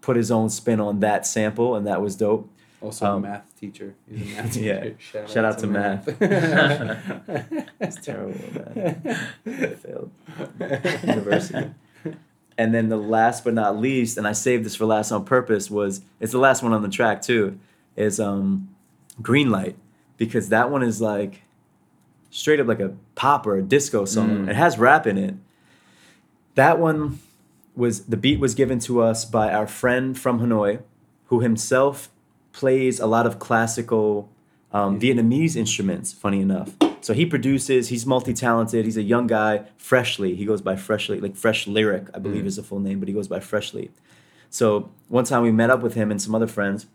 [0.05, 2.47] put his own spin on that sample, and that was dope.
[2.79, 3.95] Also Um, a math teacher.
[4.07, 4.89] He's a math yeah.
[4.99, 6.07] Shout, Shout out to math.
[7.81, 9.01] It's terrible, man.
[9.45, 9.49] I
[9.83, 10.11] failed
[11.03, 11.71] university.
[12.57, 15.69] And then the last but not least, and I saved this for last on purpose,
[15.69, 17.59] was it's the last one on the track too,
[17.95, 18.69] is um,
[19.21, 19.75] Green Light
[20.17, 21.41] because that one is like
[22.29, 24.45] straight up like a pop or a disco song.
[24.45, 24.49] Mm.
[24.49, 25.33] It has rap in it.
[26.53, 27.19] That one
[27.75, 30.81] was the beat was given to us by our friend from Hanoi,
[31.25, 32.09] who himself
[32.53, 34.29] plays a lot of classical
[34.71, 36.13] um, Vietnamese instruments.
[36.13, 36.71] Funny enough,
[37.01, 37.89] so he produces.
[37.89, 38.85] He's multi-talented.
[38.85, 39.63] He's a young guy.
[39.77, 42.47] Freshly, he goes by Freshly, like Fresh Lyric, I believe Mm.
[42.47, 43.91] is the full name, but he goes by Freshly.
[44.49, 46.87] So one time we met up with him and some other friends,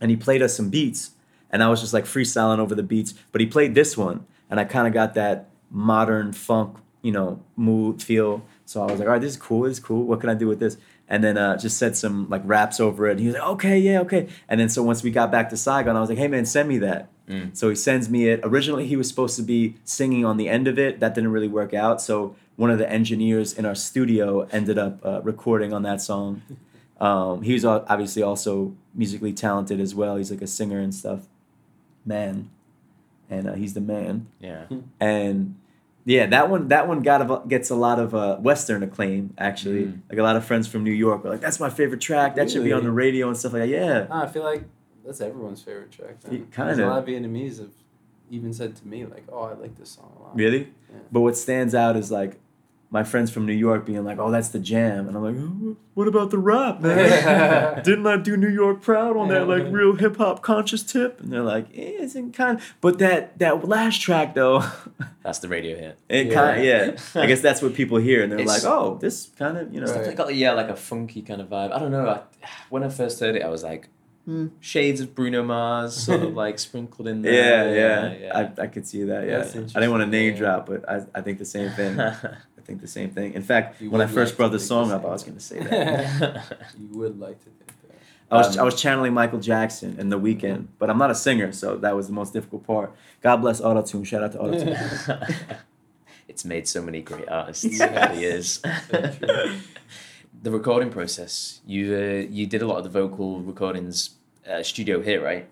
[0.00, 1.10] and he played us some beats,
[1.50, 3.14] and I was just like freestyling over the beats.
[3.32, 7.40] But he played this one, and I kind of got that modern funk, you know,
[7.56, 8.44] mood feel.
[8.70, 9.62] So I was like, all right, this is cool.
[9.62, 10.04] This is cool.
[10.04, 10.76] What can I do with this?
[11.08, 13.12] And then uh, just said some like raps over it.
[13.12, 14.28] And he was like, okay, yeah, okay.
[14.48, 16.68] And then so once we got back to Saigon, I was like, hey man, send
[16.68, 17.08] me that.
[17.28, 17.56] Mm.
[17.56, 18.38] So he sends me it.
[18.44, 21.00] Originally, he was supposed to be singing on the end of it.
[21.00, 22.00] That didn't really work out.
[22.00, 26.42] So one of the engineers in our studio ended up uh, recording on that song.
[27.00, 30.16] Um, he was obviously also musically talented as well.
[30.16, 31.20] He's like a singer and stuff.
[32.04, 32.50] Man,
[33.30, 34.26] and uh, he's the man.
[34.38, 34.66] Yeah.
[35.00, 35.56] And
[36.04, 39.34] yeah, that one that one got a, gets a lot of uh, Western acclaim.
[39.38, 40.00] Actually, Mm.
[40.08, 42.36] like a lot of friends from New York are like, "That's my favorite track.
[42.36, 44.64] That should be on the radio and stuff like that." Yeah, Ah, I feel like
[45.04, 46.20] that's everyone's favorite track.
[46.22, 46.86] Kinda.
[46.86, 47.70] A lot of Vietnamese have
[48.30, 50.68] even said to me like, "Oh, I like this song a lot." really.
[50.90, 50.98] Yeah.
[51.12, 52.38] But what stands out is like
[52.92, 55.76] my friends from New York being like, "Oh, that's the jam," and I'm like, "Oh,
[55.94, 57.82] "What about the rap, man?
[57.84, 61.32] Didn't I do New York proud on that like real hip hop conscious tip?" And
[61.32, 64.64] they're like, eh, "It's in kind." But that that last track though,
[65.22, 65.98] That's the radio hit.
[66.08, 66.34] it Yeah.
[66.34, 67.20] kind of yeah.
[67.22, 69.80] I guess that's what people hear, and they're It's- like, "Oh, this kind of you
[69.80, 70.06] know." Right.
[70.06, 71.72] It's got yeah, like a funky kind of vibe.
[71.72, 72.08] I don't know.
[72.08, 72.20] I,
[72.70, 73.88] when I first heard it, I was like,
[74.24, 77.32] hmm, shades of Bruno Mars, sort of like sprinkled in there.
[77.32, 78.38] Yeah, yeah, yeah.
[78.58, 79.26] I, I could see that.
[79.28, 80.38] Yeah, I didn't want to name yeah.
[80.38, 81.96] drop, but I, I think the same thing.
[82.70, 83.34] I think the same thing.
[83.34, 85.24] In fact, You when I first like brought to the song the up, I was
[85.24, 86.44] going to say that.
[86.78, 87.98] You would like to think that.
[88.30, 91.16] I was Um, I was channeling Michael Jackson in the Weeknd, but I'm not a
[91.16, 92.94] singer, so that was the most difficult part.
[93.22, 94.06] God bless Autotune.
[94.06, 95.56] Shout out to Autotune.
[96.28, 97.80] it's made so many great artists Yes.
[97.82, 98.60] over the years.
[98.62, 99.56] So
[100.42, 101.60] the recording process.
[101.66, 104.10] You uh, you did a lot of the vocal recordings
[104.48, 105.48] uh, studio here, right?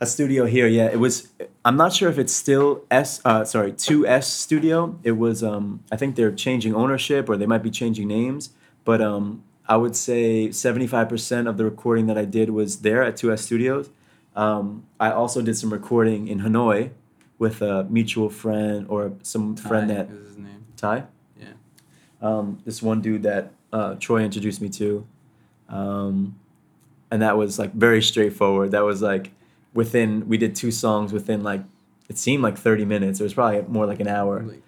[0.00, 0.86] A studio here, yeah.
[0.86, 1.28] It was.
[1.64, 3.20] I'm not sure if it's still S.
[3.24, 4.98] Uh, sorry, Two S Studio.
[5.02, 5.42] It was.
[5.42, 8.50] Um, I think they're changing ownership, or they might be changing names.
[8.84, 13.16] But um, I would say 75% of the recording that I did was there at
[13.16, 13.90] Two S Studios.
[14.34, 16.90] Um, I also did some recording in Hanoi
[17.38, 20.66] with a mutual friend or some friend Ty that is his name.
[20.76, 21.04] Ty.
[21.40, 21.46] Yeah.
[22.20, 25.06] Um, this one dude that uh, Troy introduced me to,
[25.70, 26.38] um,
[27.10, 28.72] and that was like very straightforward.
[28.72, 29.32] That was like
[29.76, 31.62] within we did two songs within like
[32.08, 33.20] it seemed like thirty minutes.
[33.20, 34.42] It was probably more like an hour.
[34.42, 34.62] Like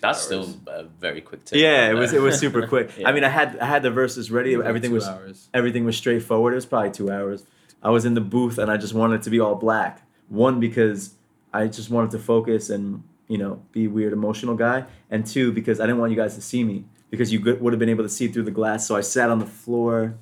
[0.00, 0.24] That's hours.
[0.48, 1.44] still a very quick.
[1.44, 1.60] take.
[1.60, 2.90] Yeah, it was it was super quick.
[2.98, 3.08] Yeah.
[3.08, 4.56] I mean, I had I had the verses ready.
[4.56, 5.48] Like Everything was hours.
[5.54, 6.52] everything was straightforward.
[6.54, 7.44] It was probably two hours.
[7.82, 10.02] I was in the booth and I just wanted it to be all black.
[10.28, 11.14] One because
[11.52, 15.78] I just wanted to focus and you know be weird emotional guy, and two because
[15.80, 18.08] I didn't want you guys to see me because you would have been able to
[18.10, 18.86] see through the glass.
[18.86, 20.16] So I sat on the floor,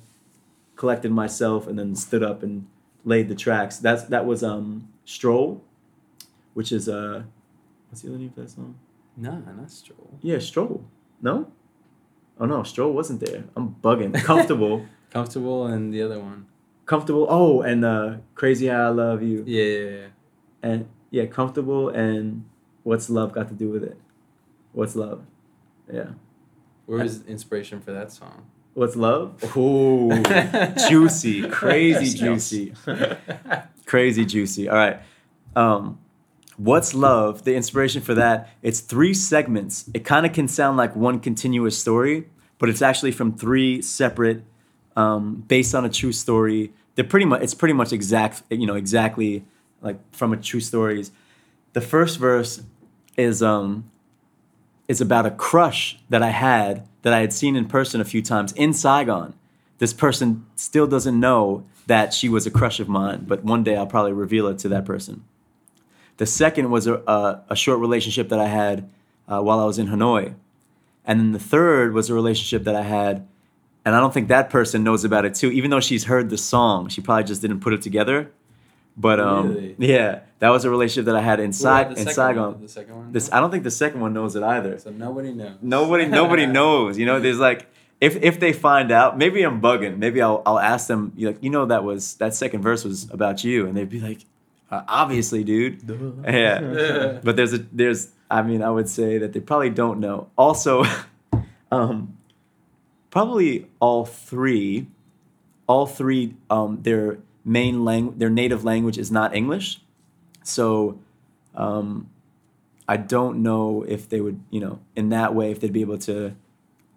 [0.75, 2.67] collected myself, and then stood up and
[3.05, 3.77] laid the tracks.
[3.77, 5.63] That's that was um Stroll,
[6.53, 7.23] which is uh
[7.89, 8.75] what's the other name for that song?
[9.15, 10.19] Nah, not Stroll.
[10.21, 10.83] Yeah, Stroll.
[11.21, 11.49] No.
[12.39, 13.45] Oh no, Stroll wasn't there.
[13.55, 14.13] I'm bugging.
[14.23, 14.85] Comfortable.
[15.11, 16.47] Comfortable and the other one.
[16.85, 17.25] comfortable.
[17.29, 20.07] Oh, and uh, crazy how I love you, Yeah, yeah, yeah.
[20.61, 21.87] and yeah, comfortable.
[21.87, 22.43] And
[22.83, 23.97] what's love got to do with it?
[24.73, 25.23] What's love?
[25.89, 26.09] Yeah,
[26.85, 28.47] Where was inspiration for that song?
[28.75, 29.57] What's love?
[29.57, 30.21] Ooh,
[30.87, 32.73] juicy, crazy juicy,
[33.85, 34.69] crazy juicy.
[34.69, 34.99] All right.
[35.55, 35.97] Um,
[36.57, 37.43] what's love?
[37.43, 38.49] The inspiration for that?
[38.61, 39.89] It's three segments.
[39.93, 44.43] It kind of can sound like one continuous story, but it's actually from three separate,
[44.95, 46.71] um, based on a true story.
[46.93, 47.41] They're pretty much.
[47.41, 48.43] It's pretty much exact.
[48.49, 49.45] You know, exactly
[49.81, 51.11] like from a true stories.
[51.73, 52.61] The first verse
[53.17, 53.89] is um
[54.87, 58.21] is about a crush that I had that I had seen in person a few
[58.21, 59.33] times in Saigon.
[59.77, 63.75] This person still doesn't know that she was a crush of mine, but one day
[63.75, 65.23] I'll probably reveal it to that person.
[66.17, 68.89] The second was a, a, a short relationship that I had
[69.27, 70.35] uh, while I was in Hanoi.
[71.05, 73.27] And then the third was a relationship that I had,
[73.83, 76.37] and I don't think that person knows about it too, even though she's heard the
[76.37, 76.87] song.
[76.87, 78.31] She probably just didn't put it together.
[78.97, 79.75] But um, Really?
[79.79, 82.51] yeah, that was a relationship that I had in, What Sai- the in second Saigon.
[82.53, 82.61] One?
[82.61, 83.11] The second one.
[83.11, 84.79] This I don't think the second one knows it either.
[84.79, 85.57] So nobody knows.
[85.61, 86.97] Nobody nobody knows.
[86.97, 87.67] You know, there's like
[87.99, 89.97] if if they find out, maybe I'm bugging.
[89.97, 93.09] Maybe I'll I'll ask them you like you know that was that second verse was
[93.11, 94.19] about you, and they'd be like,
[94.71, 95.81] uh, obviously, dude.
[96.25, 97.19] Yeah.
[97.23, 100.29] but there's a there's I mean I would say that they probably don't know.
[100.37, 100.85] Also,
[101.71, 102.17] um,
[103.09, 104.87] probably all three,
[105.67, 109.79] all three um, their main language their native language is not English,
[110.43, 110.99] so.
[111.53, 112.09] Um,
[112.87, 115.97] I don't know if they would, you know, in that way, if they'd be able
[115.99, 116.35] to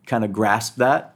[0.07, 1.15] kind of grasp that.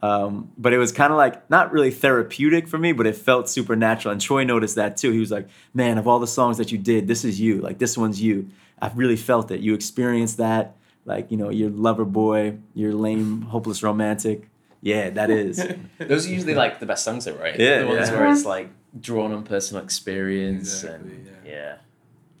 [0.00, 3.48] Um, but it was kind of like not really therapeutic for me, but it felt
[3.48, 4.12] supernatural.
[4.12, 5.10] And Troy noticed that too.
[5.10, 7.60] He was like, "Man, of all the songs that you did, this is you.
[7.60, 8.48] Like this one's you.
[8.80, 9.60] I've really felt it.
[9.60, 10.76] You experienced that.
[11.04, 14.48] Like you know, your lover boy, your lame, hopeless romantic.
[14.80, 15.56] Yeah, that is.
[15.98, 17.58] Those are usually like the best songs, though, right?
[17.58, 18.16] Yeah, the ones yeah.
[18.18, 18.48] where it's uh-huh.
[18.48, 18.68] like
[19.00, 21.32] drawn on personal experience Exactly, and yeah.
[21.52, 21.74] yeah,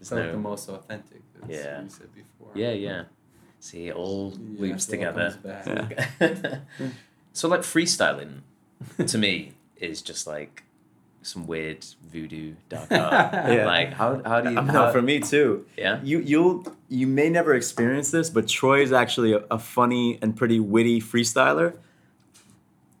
[0.00, 1.22] It's There's like the most authentic.
[1.42, 1.82] As Yeah.
[1.82, 2.52] You said before.
[2.54, 3.04] yeah, yeah.
[3.60, 5.36] See, it all Yeah, loops it together.
[5.42, 5.66] comes
[6.18, 6.62] back.
[7.32, 8.42] so, like freestyling,
[9.04, 10.62] to me, is just like
[11.22, 13.34] some weird voodoo dark art.
[13.52, 13.66] Yeah.
[13.66, 14.56] Like, how how do you?
[14.56, 15.66] How- no, for me too.
[15.76, 16.00] yeah.
[16.04, 20.36] You you'll you may never experience this, but Troy is actually a, a funny and
[20.36, 21.74] pretty witty freestyler.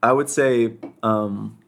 [0.02, 1.58] I would say, um,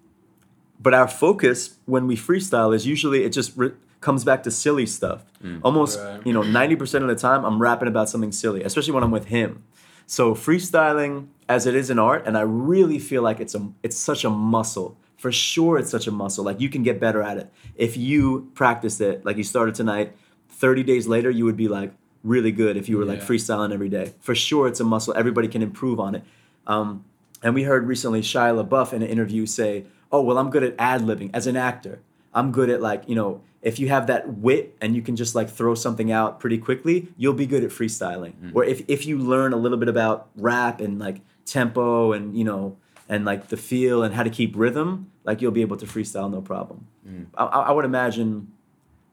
[0.80, 4.86] but our focus when we freestyle is usually it just re- comes back to silly
[4.86, 5.24] stuff.
[5.62, 6.26] Almost Right.
[6.26, 9.10] you know ninety percent of the time I'm rapping about something silly, especially when I'm
[9.10, 9.62] with him.
[10.06, 13.96] So freestyling, as it is an art, and I really feel like it's a it's
[13.96, 14.96] such a muscle.
[15.16, 16.44] For sure, it's such a muscle.
[16.44, 19.24] Like you can get better at it if you practice it.
[19.24, 20.14] Like you started tonight,
[20.48, 23.88] thirty days later, you would be like really good if you were like freestyling every
[23.88, 24.14] day.
[24.20, 25.14] For sure, it's a muscle.
[25.16, 26.22] Everybody can improve on it.
[26.66, 27.04] Um,
[27.42, 30.74] and we heard recently Shia LaBeouf in an interview say, "Oh, well, I'm good at
[30.78, 32.00] ad libbing as an actor.
[32.34, 35.34] I'm good at like you know." If you have that wit and you can just
[35.34, 38.32] like throw something out pretty quickly, you'll be good at freestyling.
[38.32, 38.56] Mm-hmm.
[38.56, 42.44] Or if, if you learn a little bit about rap and like tempo and you
[42.44, 45.84] know and like the feel and how to keep rhythm, like you'll be able to
[45.84, 46.86] freestyle no problem.
[47.06, 47.26] Mm.
[47.34, 48.52] I, I I would imagine,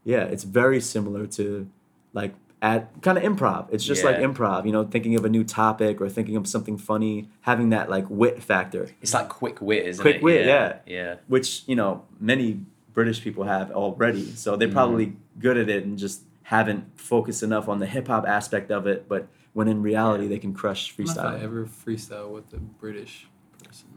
[0.05, 1.67] yeah, it's very similar to
[2.13, 3.67] like at kind of improv.
[3.71, 6.77] It's just like improv, you know, thinking of a new topic or thinking of something
[6.77, 10.21] funny, having that like wit factor, It's like quick wit, isn't Quick it?
[10.21, 10.77] Quick wit, yeah.
[10.85, 11.15] Yeah.
[11.27, 12.61] which you know many
[12.93, 14.31] British people have already.
[14.31, 14.75] So they're mm-hmm.
[14.75, 18.87] probably good at it and just haven't focused enough on the hip hop aspect of
[18.87, 19.07] it.
[19.07, 21.15] But when in reality, they can crush freestyle.
[21.15, 21.43] don't know if I freestyle.
[21.43, 23.27] ever freestyle with a British
[23.63, 23.87] person.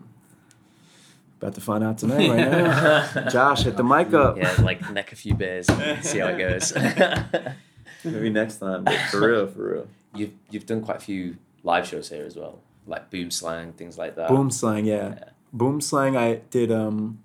[1.39, 3.29] About to find out tonight, right now.
[3.31, 4.37] Josh, hit the mic up.
[4.37, 6.75] Yeah, like neck a few beers, and see how it goes.
[8.05, 8.85] Maybe next time.
[8.85, 9.89] But for real, for real.
[10.15, 13.99] you've you've done quite a few live shows here as well, like boom slang, things
[13.99, 14.29] like that.
[14.29, 15.15] Boom slang, yeah.
[15.17, 15.25] Yeah.
[15.53, 16.17] Boom slang.
[16.17, 17.23] I did um,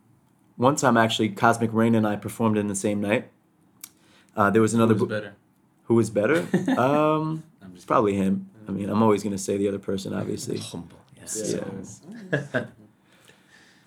[0.57, 1.29] one time actually.
[1.29, 3.29] Cosmic Rain and I performed in the same night.
[4.35, 4.93] Uh, there was another.
[4.93, 5.35] Who's bo- better?
[5.85, 6.39] Who was better?
[6.79, 8.49] um, I'm probably him.
[8.67, 10.57] I mean, I'm always gonna say the other person, obviously.
[10.71, 12.01] Humble, yes.
[12.33, 12.65] Yeah.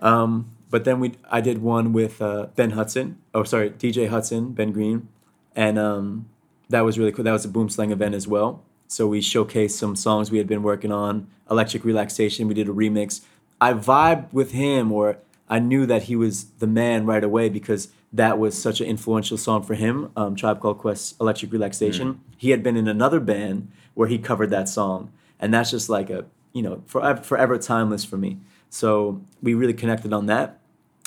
[0.00, 3.18] Um, but then we, I did one with uh, Ben Hudson.
[3.34, 5.08] Oh, sorry, DJ Hudson, Ben Green,
[5.56, 6.28] and um,
[6.68, 7.24] that was really cool.
[7.24, 8.62] That was a boom slang event as well.
[8.86, 11.28] So we showcased some songs we had been working on.
[11.50, 12.48] Electric Relaxation.
[12.48, 13.22] We did a remix.
[13.60, 17.88] I vibed with him, or I knew that he was the man right away because
[18.12, 20.10] that was such an influential song for him.
[20.16, 22.20] Um, Tribe Called Quest, Electric Relaxation.
[22.36, 26.08] He had been in another band where he covered that song, and that's just like
[26.08, 28.38] a you know forever, forever timeless for me.
[28.70, 30.58] So we really connected on that,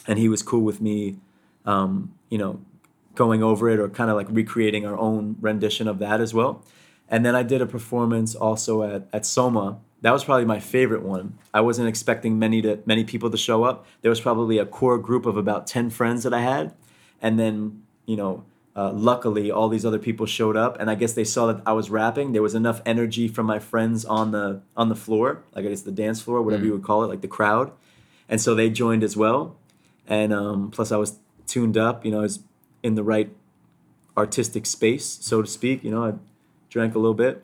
[0.07, 1.17] and he was cool with me,
[1.65, 2.59] um, you know,
[3.15, 6.63] going over it or kind of like recreating our own rendition of that as well.
[7.09, 9.79] And then I did a performance also at, at Soma.
[10.01, 11.37] That was probably my favorite one.
[11.53, 13.85] I wasn't expecting many to many people to show up.
[14.01, 16.73] There was probably a core group of about ten friends that I had,
[17.21, 18.43] and then you know,
[18.75, 21.73] uh, luckily all these other people showed up, and I guess they saw that I
[21.73, 22.31] was rapping.
[22.31, 25.81] There was enough energy from my friends on the on the floor, like I guess
[25.81, 27.71] the dance floor, whatever you would call it, like the crowd,
[28.27, 29.55] and so they joined as well.
[30.07, 32.05] And um, plus, I was tuned up.
[32.05, 32.39] You know, I was
[32.83, 33.29] in the right
[34.17, 35.83] artistic space, so to speak.
[35.83, 36.13] You know, I
[36.69, 37.43] drank a little bit,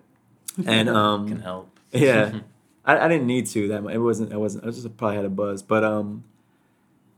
[0.65, 1.79] and um, Can help.
[1.91, 2.39] yeah,
[2.85, 3.93] I, I didn't need to that much.
[3.93, 4.33] It wasn't.
[4.33, 4.65] I wasn't.
[4.65, 6.23] I just probably had a buzz, but um,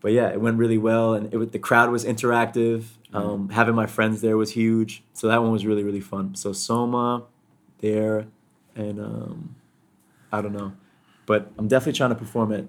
[0.01, 2.85] but yeah, it went really well, and it the crowd was interactive.
[3.11, 6.35] Um, having my friends there was huge, so that one was really really fun.
[6.35, 7.23] So Soma,
[7.79, 8.27] there,
[8.75, 9.55] and um,
[10.31, 10.73] I don't know,
[11.25, 12.65] but I'm definitely trying to perform at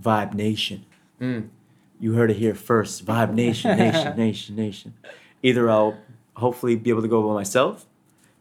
[0.00, 0.84] Vibe Nation.
[1.20, 1.48] Mm.
[2.02, 3.06] You heard it here first.
[3.06, 4.94] Vibe Nation, Nation, Nation, Nation.
[5.40, 5.96] Either I'll
[6.34, 7.86] hopefully be able to go by myself,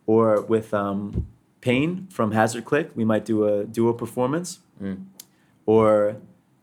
[0.08, 1.28] or with um,
[1.62, 4.62] Payne from Hazard Click, we might do a duo performance.
[4.82, 5.06] Mm.
[5.68, 6.18] Or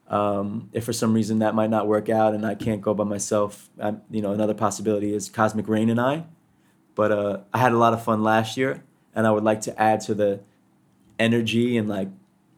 [0.09, 3.05] um, if for some reason that might not work out and I can't go by
[3.05, 6.25] myself, i you know, another possibility is Cosmic Rain and I.
[6.97, 8.83] But uh, I had a lot of fun last year,
[9.15, 10.41] and I would like to add to the
[11.17, 12.09] energy and like,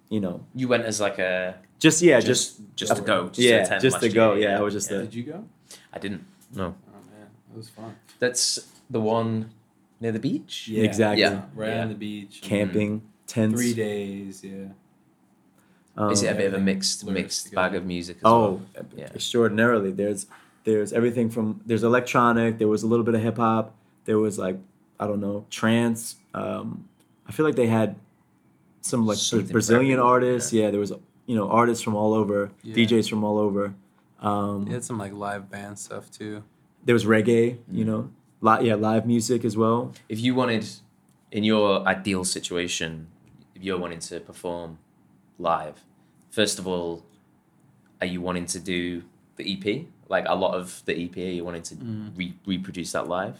[0.08, 3.34] you know, You went as like a just yeah, just just, just to go, just
[3.36, 4.34] to yeah, attend just to go.
[4.34, 4.96] year, Yeah, I was just yeah.
[4.98, 5.06] there.
[5.06, 5.44] Did you go?
[5.92, 6.24] I didn't.
[6.54, 7.96] No, Oh man, that was fun.
[8.20, 9.50] that's the one
[10.00, 10.68] near the beach.
[10.68, 10.84] Yeah.
[10.84, 11.22] Exactly.
[11.22, 11.42] Yeah.
[11.54, 11.82] Right Yeah.
[11.82, 12.38] on the beach.
[12.40, 13.60] and camping tents.
[13.60, 14.42] Three days.
[14.44, 14.68] Yeah.
[15.96, 17.68] um, Is it a bit of a mixed mixed together.
[17.70, 18.16] bag of music?
[18.18, 18.40] As Oh,
[18.74, 18.86] well?
[18.96, 19.08] yeah.
[19.14, 19.90] extraordinarily.
[19.92, 20.26] There's
[20.64, 22.58] there's everything from there's electronic.
[22.58, 23.74] There was a little bit of hip hop.
[24.04, 24.56] There was like
[24.98, 26.16] I don't know trance.
[26.34, 26.88] Um,
[27.26, 27.96] I feel like they had
[28.82, 30.52] some like Something Brazilian everyone, artists.
[30.52, 30.70] Yeah.
[30.70, 30.92] there was
[31.30, 32.74] you know artists from all over, Yeah.
[32.76, 33.64] DJs from all over.
[34.28, 36.34] Um, He had some like live band stuff too.
[36.84, 37.46] There was reggae.
[37.58, 37.76] Mm.
[37.78, 38.02] You know,
[38.46, 39.78] li- yeah, live music as well.
[40.08, 40.64] If you wanted,
[41.30, 42.90] in your ideal situation,
[43.54, 44.78] if you're wanting to perform
[45.38, 45.76] live,
[46.38, 46.90] first of all,
[48.00, 49.02] are you wanting to do
[49.36, 49.66] the EP?
[50.14, 52.18] Like a lot of the EP, are you wanting to Mm.
[52.20, 53.36] re- reproduce that live,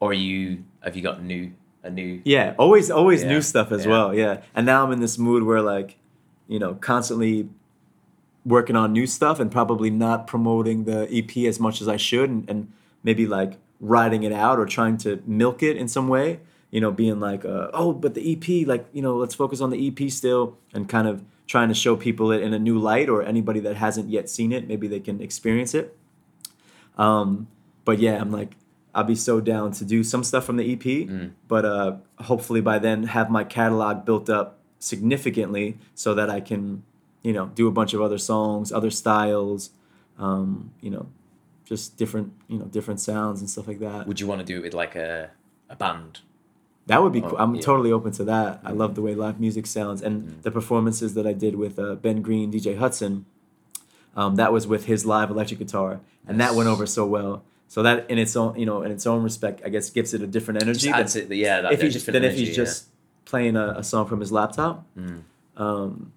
[0.00, 1.44] or are you have you got new
[1.82, 2.20] a new?
[2.24, 3.90] Yeah, always always Yeah, new stuff as yeah.
[3.92, 4.08] well.
[4.14, 5.90] Yeah, and now I'm in this mood where like,
[6.48, 7.48] you know, constantly
[8.44, 12.28] working on new stuff and probably not promoting the EP as much as I should,
[12.30, 12.72] and, and
[13.04, 16.40] maybe like writing it out or trying to milk it in some way.
[16.70, 19.68] You know, being like, uh, oh, but the EP, like, you know, let's focus on
[19.70, 23.08] the EP still, and kind of trying to show people it in a new light,
[23.10, 25.94] or anybody that hasn't yet seen it, maybe they can experience it.
[26.96, 27.48] Um,
[27.84, 28.56] but yeah, I'm like,
[28.94, 31.32] I'll be so down to do some stuff from the EP, Mm.
[31.48, 36.82] but uh, hopefully by then have my catalog built up significantly so that I can,
[37.22, 39.70] you know, do a bunch of other songs, other styles,
[40.18, 41.06] um, you know,
[41.64, 44.06] just different, you know, different sounds and stuff like that.
[44.06, 45.30] Would you want to do it with like a
[45.70, 46.20] a band?
[46.86, 47.36] That would be cool.
[47.38, 47.62] I'm yeah.
[47.62, 48.60] totally open to that.
[48.64, 50.42] I love the way live music sounds and Mm.
[50.42, 53.24] the performances that I did with uh, Ben Green, DJ Hudson.
[54.16, 57.44] Um, that was with his live electric guitar, and that went over so well.
[57.68, 60.20] So that, in its own, you know, in its own respect, I guess gives it
[60.20, 60.90] a different energy.
[60.90, 61.62] than it, yeah.
[61.62, 62.64] That, if different than if energy, he's yeah.
[62.64, 62.88] just
[63.32, 64.74] playing a, a song from his laptop.
[64.96, 65.22] Mm.
[65.56, 66.12] Um,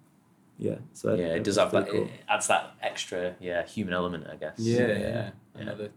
[0.58, 0.76] yeah.
[0.92, 1.88] So that- yeah, it does was have that.
[1.88, 4.58] pretty It adds that extra, yeah, human element, I guess.
[4.58, 4.98] Yeah, yeah.
[4.98, 5.30] Yeah.
[5.62, 5.88] Another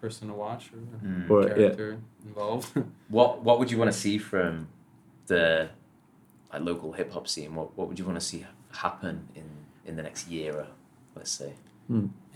[0.00, 1.30] person to watch or Mm.
[1.30, 1.54] Or- yeah.
[1.54, 1.90] character
[2.28, 2.68] involved.
[3.16, 4.68] What What would you want to see from
[5.32, 5.68] the
[6.52, 7.50] like local hip hop scene?
[7.58, 8.40] What What would you want to see
[8.84, 9.46] happen in
[9.88, 10.50] in the next year?
[10.60, 10.66] Or,
[11.16, 11.52] let's say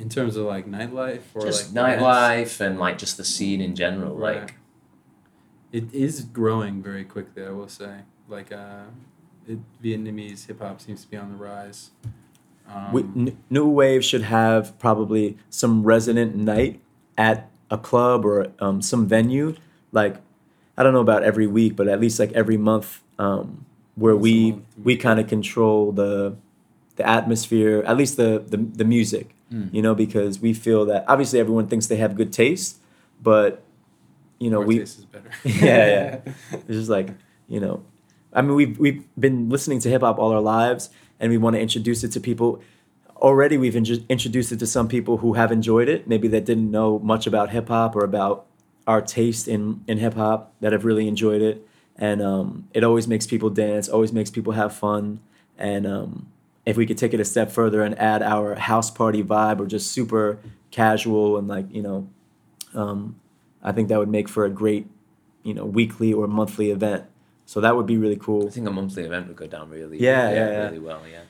[0.02, 3.60] in terms of like nightlife or just like events, nightlife and like just the scene
[3.68, 4.14] in general.
[4.14, 4.40] Right.
[4.42, 4.50] Like
[5.78, 7.42] it is growing very quickly.
[7.50, 7.92] I will say,
[8.28, 8.84] like uh,
[9.46, 11.90] it, Vietnamese hip hop seems to be on the rise.
[12.68, 16.80] Um, we, N- New Wave should have probably some resident night
[17.16, 19.56] at a club or um, some venue.
[19.90, 20.16] Like,
[20.76, 23.64] I don't know about every week, but at least like every month, um,
[23.94, 24.64] where Once we month.
[24.84, 26.36] we kind of control the
[26.96, 29.34] the atmosphere, at least the the, the music.
[29.52, 29.72] Mm.
[29.72, 32.80] You know, because we feel that obviously everyone thinks they have good taste,
[33.22, 33.62] but
[34.38, 35.30] you know our we taste is better.
[35.44, 36.32] Yeah, yeah.
[36.52, 37.08] it's just like
[37.48, 37.82] you know
[38.32, 41.60] i mean we've, we've been listening to hip-hop all our lives and we want to
[41.60, 42.60] introduce it to people.
[43.16, 46.70] Already we've in- introduced it to some people who have enjoyed it maybe that didn't
[46.70, 48.46] know much about hip-hop or about
[48.86, 51.66] our taste in, in hip-hop that have really enjoyed it.
[51.96, 55.20] And um, it always makes people dance always makes people have fun.
[55.58, 56.28] And um,
[56.64, 59.66] if we could take it a step further and add our house party vibe or
[59.66, 60.38] just super
[60.70, 62.08] casual and like you know
[62.74, 63.18] um,
[63.62, 64.86] i think that would make for a great
[65.42, 67.04] you know weekly or monthly event
[67.50, 68.46] so that would be really cool.
[68.46, 70.64] I think a monthly event would go down really Yeah, yeah, yeah.
[70.66, 71.02] really well.
[71.10, 71.24] Yeah.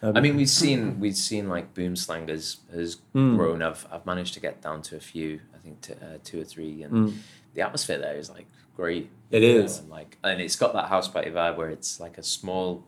[0.00, 3.36] That'd I mean, we've seen we've seen like Boom Slang has has Mm.
[3.36, 3.60] grown.
[3.68, 5.30] I've I've managed to get down to a few.
[5.54, 7.12] I think t- uh, two or three, and Mm.
[7.54, 8.46] the atmosphere there is like
[8.76, 9.10] great.
[9.30, 12.16] It is know, and like and it's got that house party vibe where it's like
[12.16, 12.84] a small,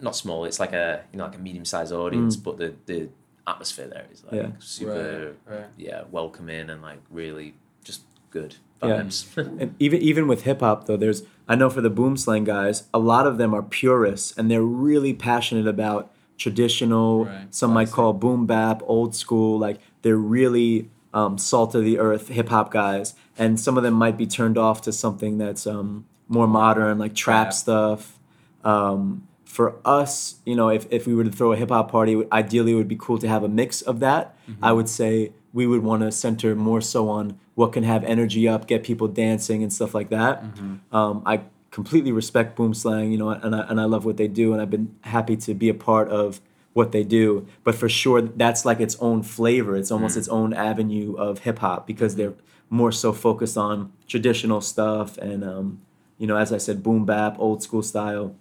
[0.00, 0.44] not small.
[0.44, 3.08] It's like a you know like a medium sized audience, but the the
[3.46, 4.42] atmosphere there is like Mm.
[4.50, 4.56] Yeah.
[4.60, 5.66] super Right, right.
[5.76, 7.54] yeah welcoming and like really
[7.84, 8.00] just
[8.30, 9.02] good Yeah.
[9.02, 9.18] vibes.
[9.60, 12.84] And even even with hip hop though, there's I know for the boom slang guys,
[12.92, 17.26] a lot of them are purists and they're really passionate about traditional.
[17.26, 19.58] Right, Some might call boom bap, old school.
[19.58, 23.94] Like they're really um, salt of the earth hip hop guys, and some of them
[23.94, 27.54] might be turned off to something that's um, more modern, like trap Rap.
[27.54, 28.18] stuff.
[28.64, 29.26] Um,
[29.56, 30.12] for us,
[30.44, 32.92] you know, if, if we were to throw a hip hop party, ideally it would
[32.96, 34.36] be cool to have a mix of that.
[34.60, 38.46] I would say we would want to center more so on what can have energy
[38.46, 40.44] up, get people dancing and stuff like that.
[40.92, 41.34] Um, I
[41.70, 44.60] completely respect Boom Slang, you know, and I, and I love what they do, and
[44.60, 46.40] I've been happy to be a part of
[46.74, 47.46] what they do.
[47.64, 49.74] But for sure, that's like its own flavor.
[49.80, 52.34] It's almost its own avenue of hip hop because they're
[52.68, 55.80] more so focused on traditional stuff and, um,
[56.18, 58.34] you know, as I said, boom bap, old school style,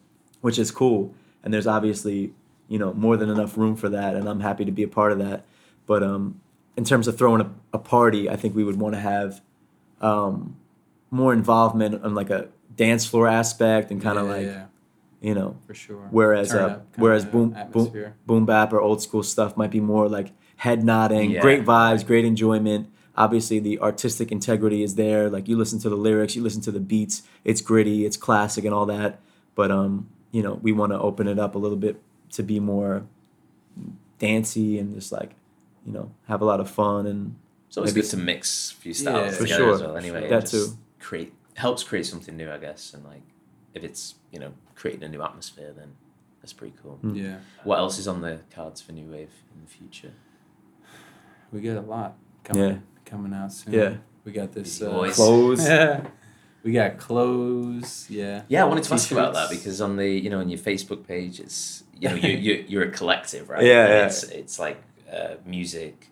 [0.46, 1.12] which is cool.
[1.44, 2.32] And there's obviously,
[2.68, 5.12] you know, more than enough room for that, and I'm happy to be a part
[5.12, 5.44] of that.
[5.88, 6.40] But um,
[6.78, 9.42] in terms of throwing a, a party, I think we would want to have
[10.02, 10.56] um,
[11.10, 14.66] more involvement on like a dance floor aspect and kind of Yeah, like yeah,
[15.22, 16.08] you know for sure.
[16.12, 20.08] whereas Turn uh, whereas boom boom boom bap or old school stuff might be more
[20.10, 21.42] like head nodding, Yeah.
[21.42, 22.84] great vibes, great enjoyment.
[23.18, 25.30] Obviously, the artistic integrity is there.
[25.30, 27.24] Like you listen to the lyrics, you listen to the beats.
[27.44, 29.12] It's gritty, it's classic, and all that.
[29.56, 31.96] But um, you know, we want to open it up a little bit
[32.32, 33.04] to be more
[34.20, 35.32] dancey and just like,
[35.86, 37.36] you know, have a lot of fun and
[37.70, 39.38] so It's Maybe good to mix a few styles Yeah.
[39.38, 39.88] For together as sure.
[39.88, 39.98] well.
[39.98, 40.78] Anyway, That and just too.
[41.00, 42.94] Create helps create something new, I guess.
[42.94, 43.22] And like,
[43.74, 45.90] if it's you know creating a new atmosphere, then
[46.42, 47.00] that's pretty cool.
[47.04, 47.16] Mm.
[47.24, 50.14] Yeah, What else is on the cards for New Wave in the future?
[51.52, 52.78] we get a lot coming Yeah.
[53.06, 53.74] coming out soon.
[53.74, 53.94] Yeah.
[54.26, 55.16] we got this Busy uh, boys.
[55.16, 55.68] clothes.
[56.66, 58.08] we got clothes.
[58.10, 60.50] Yeah, Yeah, I wanted to ask you about that because on the you know on
[60.50, 63.64] your Facebook page, it's you know you you you're a collective, right?
[63.64, 64.06] Yeah, And yeah.
[64.08, 64.82] It's it's like
[65.14, 66.08] uh, music,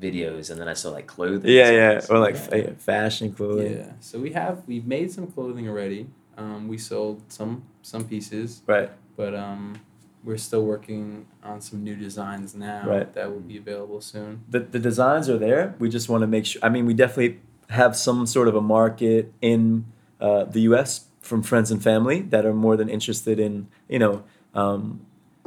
[0.00, 1.50] videos, and then I saw like clothing.
[1.50, 2.40] yeah, yeah, or like yeah.
[2.70, 3.72] fa- fashion clothing.
[3.78, 6.06] Yeah, so we have we've made some clothing already.
[6.38, 8.90] Um, we sold some some pieces, Right.
[9.16, 9.80] but um,
[10.22, 13.12] we're still working on some new designs now Right.
[13.14, 14.42] that will be available soon.
[14.48, 15.74] the, the designs are there.
[15.78, 16.60] We just want to make sure.
[16.64, 17.40] I mean, we definitely
[17.70, 19.86] have some sort of a market in
[20.20, 21.06] uh, the U.S.
[21.20, 24.22] from friends and family that are more than interested in, you know,
[24.54, 25.00] um,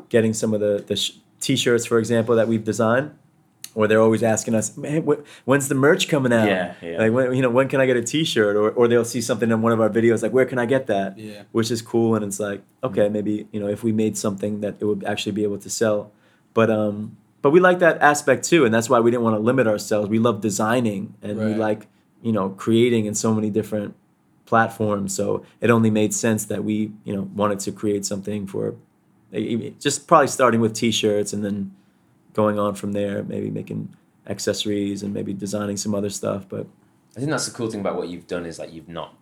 [0.09, 3.11] getting some of the the sh- t-shirts, for example, that we've designed.
[3.75, 6.47] Or they're always asking us, "Man, wh- when's the merch coming out?
[6.47, 6.97] Yeah, yeah.
[6.97, 8.55] Like, when, you know, when can I get a T-shirt?
[8.55, 10.87] Or, or they'll see something in one of our videos, like, where can I get
[10.87, 11.17] that?
[11.19, 14.61] Yeah, which is cool and it's like okay maybe you know if we made something
[14.61, 16.11] that it would actually be able to sell
[16.53, 19.39] but um but we like that aspect too and that's why we didn't want to
[19.39, 21.87] limit ourselves we love designing and we like
[22.23, 23.93] you know creating in so many different
[24.49, 25.25] platforms so
[25.61, 26.75] it only made sense that we
[27.07, 28.63] you know wanted to create something for
[29.79, 31.57] just probably starting with t-shirts and then
[32.33, 33.81] going on from there maybe making
[34.27, 36.65] accessories and maybe designing some other stuff but
[37.15, 39.13] I think that's the cool thing about what you've done is like you've not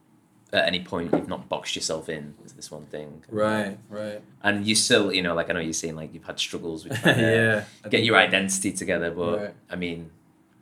[0.53, 3.23] at any point you've not boxed yourself in to this one thing.
[3.29, 4.21] right, right.
[4.41, 6.97] And you still, you know, like I know you're saying like you've had struggles with
[7.01, 9.53] trying yeah, I get your identity together, but Right.
[9.69, 10.11] I mean,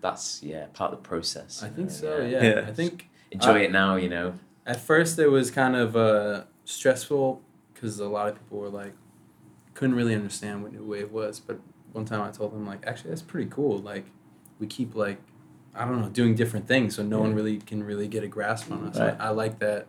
[0.02, 1.62] that's yeah part of the process.
[1.62, 2.10] I think know, so.
[2.22, 2.44] Yeah.
[2.44, 2.66] Yeah.
[2.68, 4.28] I think Enjoy I- it now, you know.
[4.66, 7.42] At first it was kind of uh, stressful
[7.74, 8.94] because a lot of people were like
[9.74, 11.40] couldn't really understand what new wave was.
[11.40, 11.60] But
[11.92, 13.78] one time I told them like, actually that's pretty cool.
[13.78, 14.06] Like
[14.60, 15.20] we keep like
[15.74, 18.72] I don't know doing different things, so no one really can really get a grasp
[18.72, 18.98] on us.
[18.98, 19.16] Right.
[19.20, 19.88] I, I like that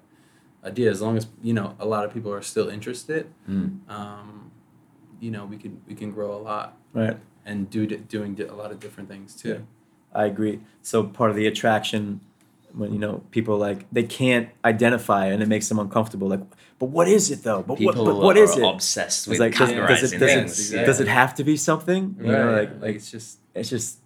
[0.64, 3.32] idea as long as you know a lot of people are still interested.
[3.48, 3.88] Mm.
[3.88, 4.50] Um,
[5.20, 7.16] you know we can we can grow a lot Right.
[7.44, 9.66] and do doing a lot of different things too.
[10.12, 10.60] I agree.
[10.82, 12.20] So part of the attraction,
[12.76, 16.28] when you know people like they can't identify and it makes them uncomfortable.
[16.28, 16.40] Like,
[16.78, 17.62] but what is it though?
[17.62, 18.12] But People what?
[18.12, 18.62] But what are it?
[18.74, 20.72] obsessed with like does, categorizing does it does things.
[20.72, 20.84] it yeah.
[20.86, 22.16] does it have to be something?
[22.20, 22.38] You Right.
[22.38, 23.98] know, like, like like it's just it's just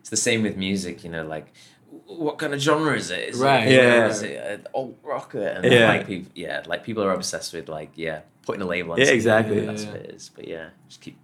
[0.00, 1.46] It's the same with music, you know, like
[2.06, 3.30] what kind of genre is it?
[3.30, 3.68] Is Right.
[3.68, 4.08] It, Yeah.
[4.08, 5.46] Is it an alt rocker?
[5.46, 5.88] And Yeah.
[5.88, 8.98] like people, yeah, like people are obsessed with like yeah, putting a label on.
[8.98, 9.16] Yeah, something.
[9.16, 9.60] exactly.
[9.66, 9.90] That's Yeah.
[9.92, 10.30] what it is.
[10.34, 11.16] But yeah, just keep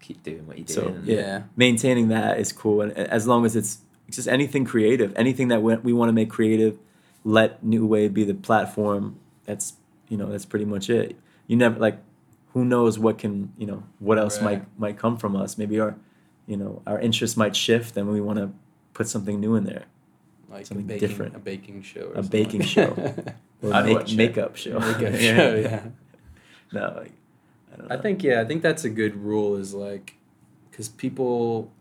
[0.00, 0.94] keep doing what you're So, doing.
[0.96, 1.42] and- yeah.
[1.56, 3.78] maintaining that is cool, and as long as it's
[4.08, 6.78] it's just anything creative, anything that we, we want to make creative,
[7.24, 9.18] let New Wave be the platform.
[9.44, 9.74] That's
[10.08, 11.16] you know that's pretty much it.
[11.46, 11.98] You never like,
[12.52, 14.58] who knows what can you know what else Right.
[14.58, 15.56] might might come from us.
[15.58, 15.96] Maybe our,
[16.46, 18.50] you know, our interests might shift, and we want to
[18.92, 19.84] put something new in there.
[20.50, 21.36] like Something a baking, different.
[21.36, 22.90] a baking show, or A something baking like show.
[22.94, 23.36] that.
[23.62, 24.78] Or I'd make, watch makeup show.
[24.78, 25.82] Makeup show, yeah.
[26.70, 27.12] No, like,
[27.72, 27.94] I don't know.
[27.96, 29.56] I think yeah, I think that's a good rule.
[29.56, 30.16] Is like,
[30.70, 31.72] because people,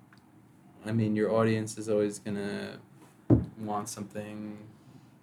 [0.86, 2.78] I mean, your audience is always gonna
[3.60, 4.58] want something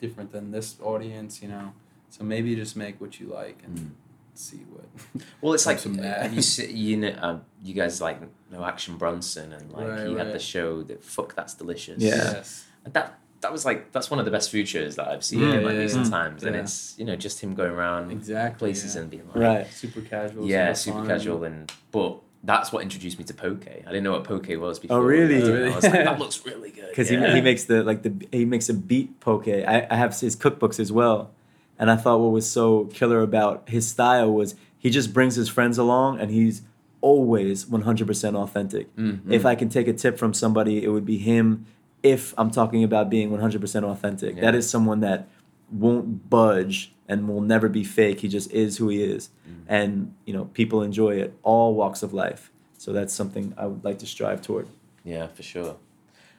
[0.00, 1.72] different than this audience, you know.
[2.08, 3.90] So maybe just make what you like and Mm.
[4.34, 4.86] see what.
[5.40, 9.52] Well, it's like have you see, you know uh, you guys like know Action Bronson
[9.52, 12.02] and like Right, he had the show that fuck that's delicious.
[12.02, 12.16] Yeah.
[12.16, 12.66] Yes.
[12.84, 15.64] that that was like that's one of the best features that I've seen Yeah, in
[15.64, 16.10] like yeah, recent yeah.
[16.10, 16.62] times, and Yeah.
[16.62, 18.58] it's you know just him going around Exactly.
[18.58, 19.00] places yeah.
[19.02, 19.66] and being like right.
[19.72, 20.46] super casual.
[20.46, 23.66] yeah, super super casual and but that's what introduced me to poke.
[23.68, 24.96] I didn't know what poke was before.
[24.98, 25.36] Oh, really?
[25.36, 25.72] And Oh, really?
[25.72, 26.88] I was like, that looks really good.
[26.88, 27.28] because yeah.
[27.28, 29.46] he, he makes the like the he makes a beet poke.
[29.48, 31.30] I, I have his cookbooks as well,
[31.78, 35.48] and I thought what was so killer about his style was he just brings his
[35.48, 36.62] friends along and he's
[37.02, 38.94] always 100% authentic.
[38.96, 39.20] Mhm.
[39.30, 41.66] If I can take a tip from somebody, it would be him.
[42.02, 44.42] If I'm talking about being 100% authentic, Yeah.
[44.42, 45.28] that is someone that
[45.70, 48.20] won't budge and will never be fake.
[48.20, 49.54] He just is who he is, Mm.
[49.68, 52.50] and you know people enjoy it, all walks of life.
[52.78, 54.68] So that's something I would like to strive toward.
[55.04, 55.76] Yeah, for sure.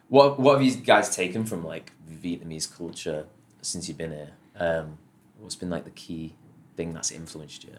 [0.09, 3.25] What what have you guys taken from like Vietnamese culture
[3.61, 4.31] since you've been here?
[4.57, 4.97] Um,
[5.39, 6.33] what's been like the key
[6.75, 7.75] thing that's influenced you?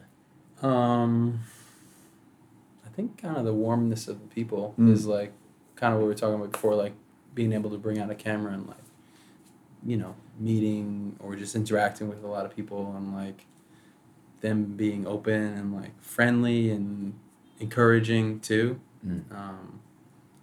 [0.69, 1.41] Um,
[2.87, 4.93] I think kind of the warmness of the people Mm.
[4.93, 5.33] is like
[5.77, 6.93] kind of what we were talking about before, like
[7.35, 8.77] being able to bring out a camera and like,
[9.85, 13.47] you know, meeting or just interacting with a lot of people and like
[14.41, 17.15] them being open and like friendly and
[17.61, 18.81] encouraging too.
[19.07, 19.23] Mm.
[19.33, 19.81] Um,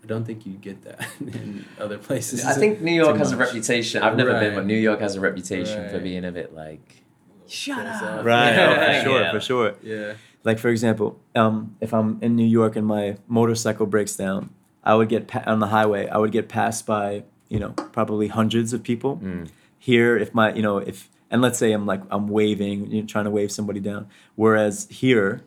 [0.04, 2.46] I don't think you get that in other places.
[2.46, 4.02] I think New York too has a reputation.
[4.02, 7.04] I've never been, but New York has a reputation for being a bit like
[7.48, 8.26] shut Close up.
[8.26, 8.70] Right, Yeah.
[8.70, 9.32] oh, for sure, Yeah.
[9.32, 9.74] for sure.
[9.84, 10.14] Yeah.
[10.46, 14.52] Like for example, um, if I'm in New York and my motorcycle breaks down,
[14.84, 16.08] I would get pa- on the highway.
[16.08, 19.18] I would get passed by you know probably hundreds of people.
[19.18, 19.50] Mm.
[19.80, 23.08] Here, if my you know if and let's say I'm like I'm waving, you know,
[23.08, 24.08] trying to wave somebody down.
[24.36, 25.42] Whereas here,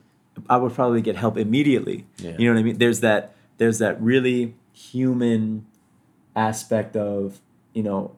[0.48, 2.06] I would probably get help immediately.
[2.18, 2.36] Yeah.
[2.38, 2.78] You know what I mean?
[2.78, 5.66] There's that there's that really human
[6.34, 7.40] aspect of
[7.74, 8.12] you know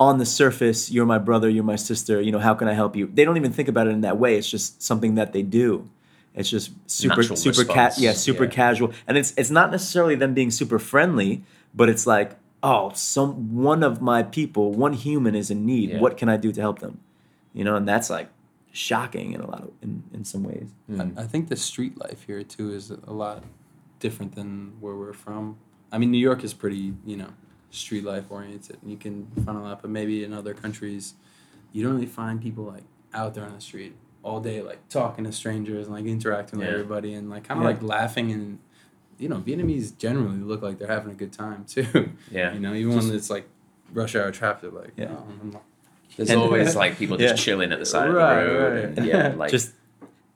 [0.00, 2.94] on the surface you're my brother you're my sister you know how can i help
[2.94, 5.42] you they don't even think about it in that way it's just something that they
[5.42, 5.88] do
[6.36, 8.50] it's just super Natural super ca- yeah super Yeah.
[8.50, 11.42] casual and it's it's not necessarily them being super friendly
[11.74, 16.00] but it's like oh some one of my people one human is in need Yeah.
[16.00, 17.00] what can i do to help them
[17.52, 18.28] you know and that's like
[18.72, 21.18] shocking in a lot of in, in some ways Mm.
[21.18, 23.44] I, I think the street life here too is a lot
[24.00, 25.58] different than where we're from.
[25.92, 27.30] I mean, New York is pretty, you know,
[27.70, 28.78] street life oriented.
[28.86, 31.14] You can find a lot, but maybe in other countries,
[31.72, 35.24] you don't really find people like out there on the street all day, like talking
[35.24, 37.70] to strangers and like interacting with everybody and like kind of Yeah.
[37.72, 38.58] like laughing and.
[39.18, 42.10] You know, Vietnamese generally look like they're having a good time too.
[42.30, 42.52] Yeah.
[42.54, 43.48] You know, even Just- when it's like
[43.92, 45.08] rush hour traffic, like Yeah.
[45.10, 45.62] oh, I'm not-
[46.16, 47.42] There's And- always like people just Yeah.
[47.44, 48.74] chilling at the side Right, of the road.
[48.74, 48.98] right.
[48.98, 49.72] And, yeah, like just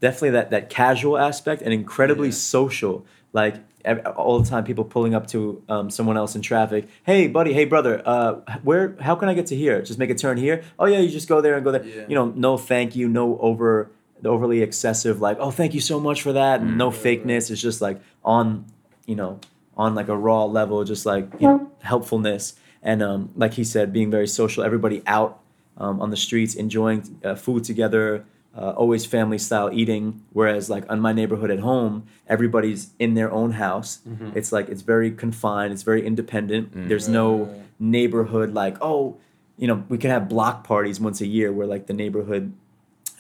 [0.00, 2.34] definitely that that casual aspect and incredibly Yeah.
[2.34, 6.86] social like ev- all the time people pulling up to um, someone else in traffic
[7.04, 10.14] hey buddy hey brother uh, where how can i get to here just make a
[10.14, 12.04] turn here oh yeah you just go there and go there Yeah.
[12.08, 15.98] you know no thank you no over the overly excessive like oh thank you so
[15.98, 16.92] much for that and no Mm.
[16.92, 17.26] Right, right.
[17.26, 18.64] fakeness it's just like on
[19.06, 19.38] you know
[19.76, 23.92] on like a raw level just like you know helpfulness and um, like he said
[23.92, 25.40] being very social everybody out
[25.78, 28.24] um, on the streets enjoying uh, food together
[28.56, 30.22] uh, always family style eating.
[30.32, 34.00] Whereas like on my neighborhood at home, everybody's in their own house.
[34.06, 34.36] Mhm.
[34.36, 35.72] It's like it's very confined.
[35.72, 36.74] It's very independent.
[36.74, 36.88] Mm.
[36.88, 37.60] There's no right, right.
[37.78, 39.16] neighborhood like oh,
[39.56, 42.52] you know, we can have block parties once a year where like the neighborhood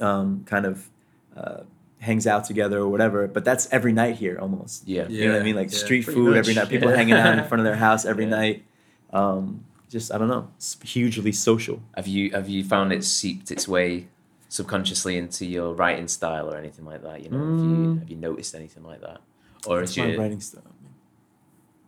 [0.00, 0.88] um, kind of
[1.36, 1.60] uh,
[2.02, 3.26] hangs out together or whatever.
[3.28, 4.86] But that's every night here almost.
[4.86, 5.08] Yeah.
[5.08, 5.56] You know what I mean?
[5.56, 6.68] Like Yeah, street pretty food every night.
[6.68, 6.96] People Yeah.
[6.96, 8.30] hanging out in front of their house every Yeah.
[8.40, 8.64] night.
[9.12, 10.48] Um, just I don't know.
[10.56, 11.80] It's hugely social.
[11.96, 14.08] Have you have you found it seeped its way
[14.48, 17.22] subconsciously into your writing style or anything like that?
[17.22, 17.98] You know, have you Mm.
[18.00, 19.20] have you noticed anything like that,
[19.66, 20.62] or What's is my your writing style?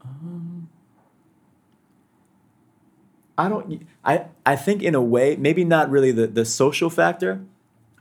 [0.05, 0.69] Um,
[3.37, 3.83] I don't.
[4.05, 7.41] I I think in a way, maybe not really the the social factor,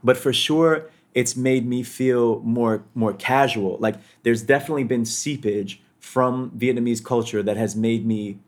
[0.02, 3.78] but for sure, it's made me feel more more casual.
[3.78, 8.38] Like there's definitely been seepage from Vietnamese culture that has made me,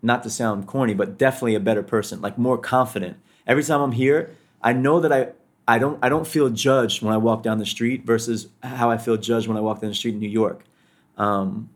[0.00, 2.20] not to sound corny, but definitely a better person.
[2.20, 3.18] Like more confident.
[3.46, 5.32] Every time I'm here, I know that I.
[5.68, 8.98] I don't I don't feel judged when I walk down the street versus how I
[8.98, 10.64] feel judged when I walk down the street in New York.
[11.16, 11.70] Um,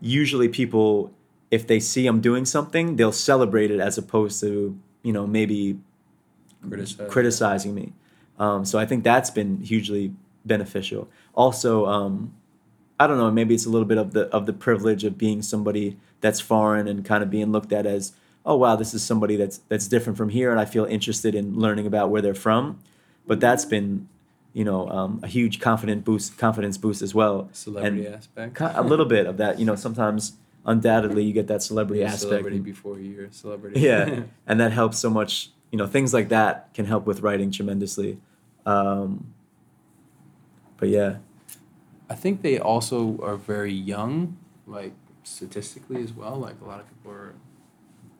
[0.00, 1.12] usually people
[1.50, 5.78] if they see I'm doing something, they'll celebrate it as opposed to, you know, maybe
[6.68, 7.10] Criticize.
[7.10, 7.92] criticizing me.
[8.38, 10.12] Um, so I think that's been hugely
[10.44, 11.08] beneficial.
[11.34, 12.34] Also, um,
[12.98, 15.42] I don't know, maybe it's a little bit of the of the privilege of being
[15.42, 18.12] somebody that's foreign and kind of being looked at as,
[18.46, 21.58] oh wow, this is somebody that's that's different from here, and I feel interested in
[21.58, 22.78] learning about where they're from.
[23.26, 24.08] But that's been,
[24.52, 27.48] you know, um, a huge confident boost, confidence boost as well.
[27.52, 28.60] Celebrity And aspect.
[28.60, 30.34] a little bit of that, you know, sometimes
[30.66, 32.22] undoubtedly you get that celebrity You're aspect.
[32.22, 33.80] Celebrity before you're a celebrity.
[33.80, 37.50] yeah and that helps so much you know things like that can help with writing
[37.50, 38.12] tremendously
[38.64, 39.08] um,
[40.78, 41.16] but yeah
[42.08, 46.36] I think they also are very young, like statistically as well.
[46.36, 47.34] Like a lot of people are,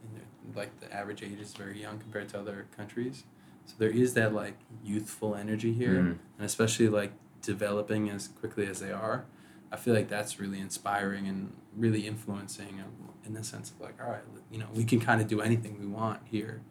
[0.02, 0.24] in their,
[0.60, 3.24] like the average age is very young compared to other countries.
[3.66, 6.18] So there is that like youthful energy here, Mm.
[6.38, 9.26] and especially like developing as quickly as they are.
[9.70, 13.96] I feel like that's really inspiring and really influencing um, in the sense of like,
[14.02, 16.62] all right, you know, we can kind of do anything we want here.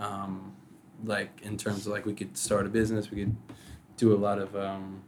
[0.00, 0.52] Um,
[1.04, 3.36] like in terms of like we could start a business, we could
[3.96, 5.02] do a lot of um,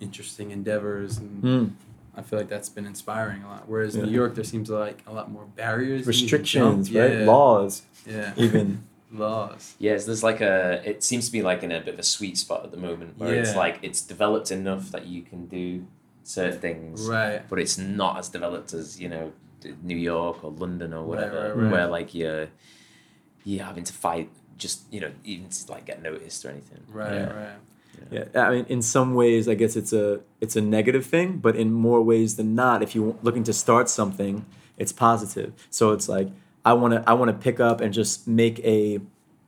[0.00, 1.70] interesting endeavors and Mm.
[2.16, 3.68] I feel like that's been inspiring a lot.
[3.68, 4.04] Whereas Yeah.
[4.04, 7.24] New York, there seems like a lot more barriers, you need to restrictions right Yeah.
[7.26, 8.82] laws Yeah, even
[9.12, 9.74] laws.
[9.78, 10.82] Yes, there's like a.
[10.84, 13.18] It seems to be like in a bit of a sweet spot at the moment
[13.18, 15.86] where it's like it's developed enough that you can do
[16.24, 17.48] certain things, Right.
[17.48, 19.32] but it's not as developed as you know
[19.82, 21.72] New York or London or Right, whatever, right, right.
[21.72, 22.48] where like you're
[23.44, 24.28] you're having to fight
[24.58, 26.80] just you know even to like get noticed or anything.
[26.92, 27.32] Right, Yeah.
[27.32, 27.58] right.
[28.34, 31.54] yeah i mean in some ways i guess it's a it's a negative thing but
[31.56, 34.44] in more ways than not if you're looking to start something
[34.78, 36.28] it's positive so it's like
[36.64, 39.00] i want to i want to pick up and just make a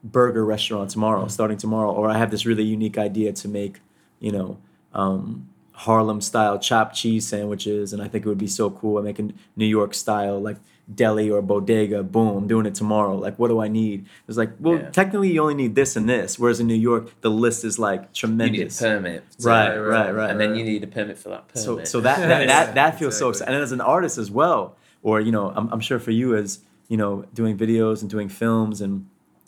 [0.05, 3.80] burger restaurant tomorrow starting tomorrow or i have this really unique idea to make
[4.20, 4.59] you know
[4.93, 9.05] um, harlem style chopped cheese sandwiches and i think it would be so cool i'm
[9.05, 10.59] making new york style like
[10.93, 14.51] deli or bodega boom i'm doing it tomorrow like what do i need it's like
[14.59, 14.91] well Yeah.
[14.91, 18.01] technically you only need this and this whereas in new york the list is like
[18.01, 18.14] You need a
[18.45, 20.30] tremendous permit, to- Right, right, right.
[20.30, 21.89] and then you need a permit for that so permit.
[21.89, 23.55] so that that, that, that feels so exciting.
[23.55, 26.61] And as an artist as well, or you know, I'm, I'm sure for you as
[26.89, 29.07] you know, doing videos and doing films and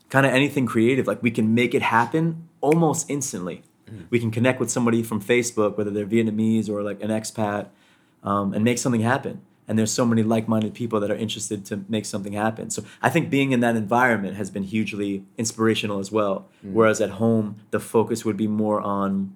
[0.08, 3.62] kind of anything creative, like we can make it happen almost instantly.
[4.10, 7.66] We can connect with somebody from Facebook, whether they're Vietnamese or like an expat,
[8.22, 9.42] um, and make something happen.
[9.66, 12.68] And there's so many like-minded people that are interested to make something happen.
[12.70, 16.46] So I think being in that environment has been hugely inspirational as well.
[16.64, 16.72] Mm.
[16.72, 19.34] Whereas at home, the focus would be more on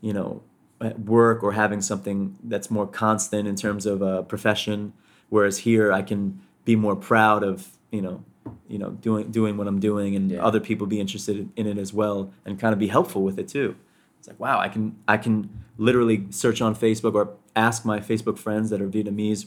[0.00, 0.42] you know
[0.80, 4.94] at work or having something that's more constant in terms of a profession
[5.28, 8.24] whereas here i can be more proud of you know
[8.66, 10.42] you know doing doing what i'm doing and Yeah.
[10.42, 13.46] other people be interested in it as well and kind of be helpful with it
[13.48, 13.76] too
[14.20, 18.38] it's like wow i can i can literally search on facebook or ask my facebook
[18.38, 19.46] friends that are vietnamese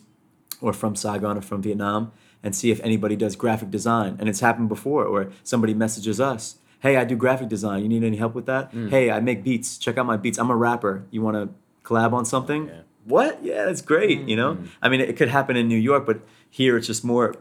[0.60, 2.12] or from saigon or from vietnam
[2.46, 4.18] and see if anybody does graphic design.
[4.20, 7.82] And it's happened before or somebody messages us hey i do graphic design.
[7.84, 8.74] You need any help with that?
[8.74, 8.90] Mm.
[8.90, 9.78] Hey i make beats.
[9.78, 10.38] Check out my beats.
[10.38, 11.06] I'm a rapper.
[11.10, 11.50] You want to
[11.88, 12.68] collab on something?
[12.68, 12.82] Yeah.
[13.06, 13.44] what?
[13.44, 14.30] Yeah that's great mm.
[14.30, 14.56] you know?
[14.56, 14.68] Mm.
[14.82, 16.20] I mean it could happen in new york but
[16.50, 17.36] here it's just more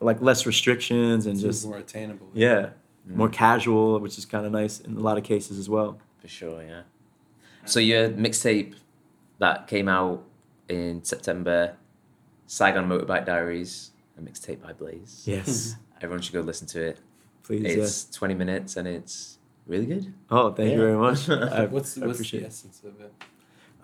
[0.00, 2.28] like less restrictions and Seems just more attainable.
[2.34, 2.70] yeah.
[3.06, 6.28] More casual which is kind of nice in a lot of cases as well For
[6.28, 6.82] sure, yeah.
[7.64, 8.74] So your mixtape
[9.38, 10.24] that came out
[10.68, 11.76] in September,
[12.46, 15.22] Saigon Motorbike Diaries, a mixtape by Blaze.
[15.26, 17.00] yes Everyone should go listen to it.
[17.42, 20.12] please It's yes 20 minutes and it's really good.
[20.30, 23.12] oh thank you very much I, What's I what's the essence of it?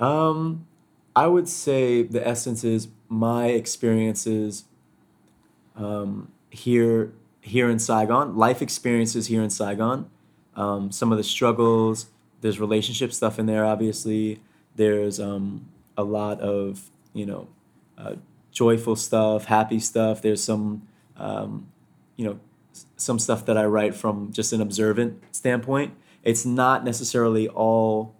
[0.03, 0.67] Um,
[1.15, 4.65] I would say the essence is my experiences
[5.77, 10.09] um, here here in Saigon, life experiences here in Saigon,
[10.57, 12.07] um, some of the struggles,
[12.45, 13.65] there's relationship stuff in there.
[13.65, 14.39] Obviously,
[14.77, 15.67] there's um,
[15.97, 17.49] a lot of you know
[17.97, 18.17] uh,
[18.53, 20.21] joyful stuff, happy stuff.
[20.21, 21.69] There's some um,
[22.17, 22.39] you know
[22.99, 25.95] some stuff that I write from just an observant standpoint.
[26.23, 28.15] It's not necessarily all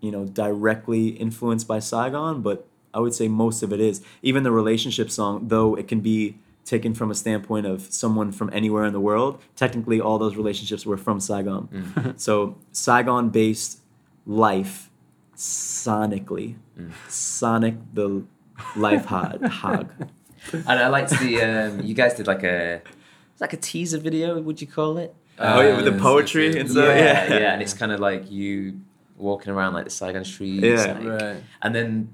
[0.00, 4.02] you know directly influenced by Saigon, but I would say most of it is.
[4.22, 8.48] Even the relationship song, though it can be taken from a standpoint of someone from
[8.52, 12.14] anywhere in the world, technically all those relationships were from Saigon.
[12.16, 13.80] so Saigon based
[14.26, 14.90] life
[15.36, 16.56] sonically.
[17.08, 18.22] Sonic the
[18.76, 19.44] life hog.
[19.46, 19.90] hog.
[20.52, 22.80] And I liked the um, you guys did like a
[23.32, 24.40] it's like a teaser video.
[24.40, 25.14] Would you call it?
[25.38, 26.84] Oh yeah, with the Uh, poetry and stuff.
[26.86, 28.80] yeah, Yeah, yeah, and it's kind of like you
[29.16, 30.62] walking around like the Saigon streets.
[30.64, 30.98] Yeah.
[30.98, 31.42] like- Right.
[31.62, 32.08] And then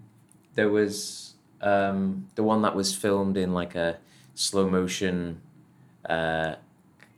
[0.54, 3.98] there was um, the one that was filmed in like a
[4.36, 5.40] slow motion
[6.08, 6.54] uh,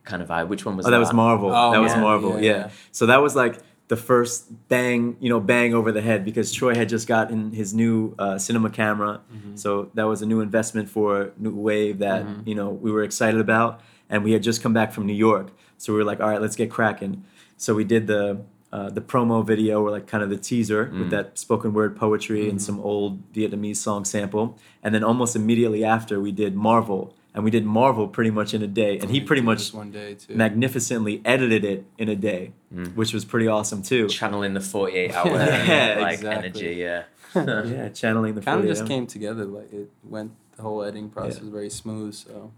[0.04, 0.48] kind of vibe.
[0.48, 1.50] Which one was Oh, that was Marvel.
[1.52, 2.40] Oh, that was Marvel.
[2.40, 2.70] yeah, Yeah, yeah.
[2.92, 3.58] So that was like
[3.88, 7.74] the first bang, you know, bang over the head because Troy had just gotten his
[7.74, 9.20] new uh, cinema camera.
[9.32, 9.56] Mm-hmm.
[9.56, 13.40] So that was a new investment for New Wave that you know we were excited
[13.40, 15.50] about, and we had just come back from New York.
[15.76, 17.24] So we were like, all right, let's get cracking.
[17.56, 18.40] So we did the
[18.72, 22.48] uh, the promo video, or like kind of the teaser with that spoken word poetry
[22.50, 27.14] and some old Vietnamese song sample, and then almost immediately after we did Marvel.
[27.34, 30.14] And we did Marvel pretty much in a day, and he pretty much one day
[30.14, 30.34] too.
[30.34, 32.52] magnificently edited it in a day,
[32.94, 34.08] which was pretty awesome too.
[34.08, 36.28] channeling the forty eight hour Yeah, like exactly.
[36.30, 36.74] energy.
[36.76, 37.02] Yeah.
[37.34, 38.88] yeah, channeling the kind of just hour.
[38.88, 39.44] came together.
[39.44, 40.32] Like it went.
[40.56, 41.42] The whole editing process Yeah.
[41.42, 42.14] was very smooth.
[42.14, 42.50] So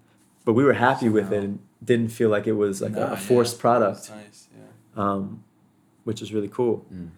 [0.46, 3.10] But we were happy with it and didn't feel like it was like Nah, a
[3.10, 4.48] yeah, forced it product, nice.
[4.56, 5.02] Yeah.
[5.02, 5.44] um,
[6.10, 6.84] which is really cool.
[6.92, 7.10] Mm.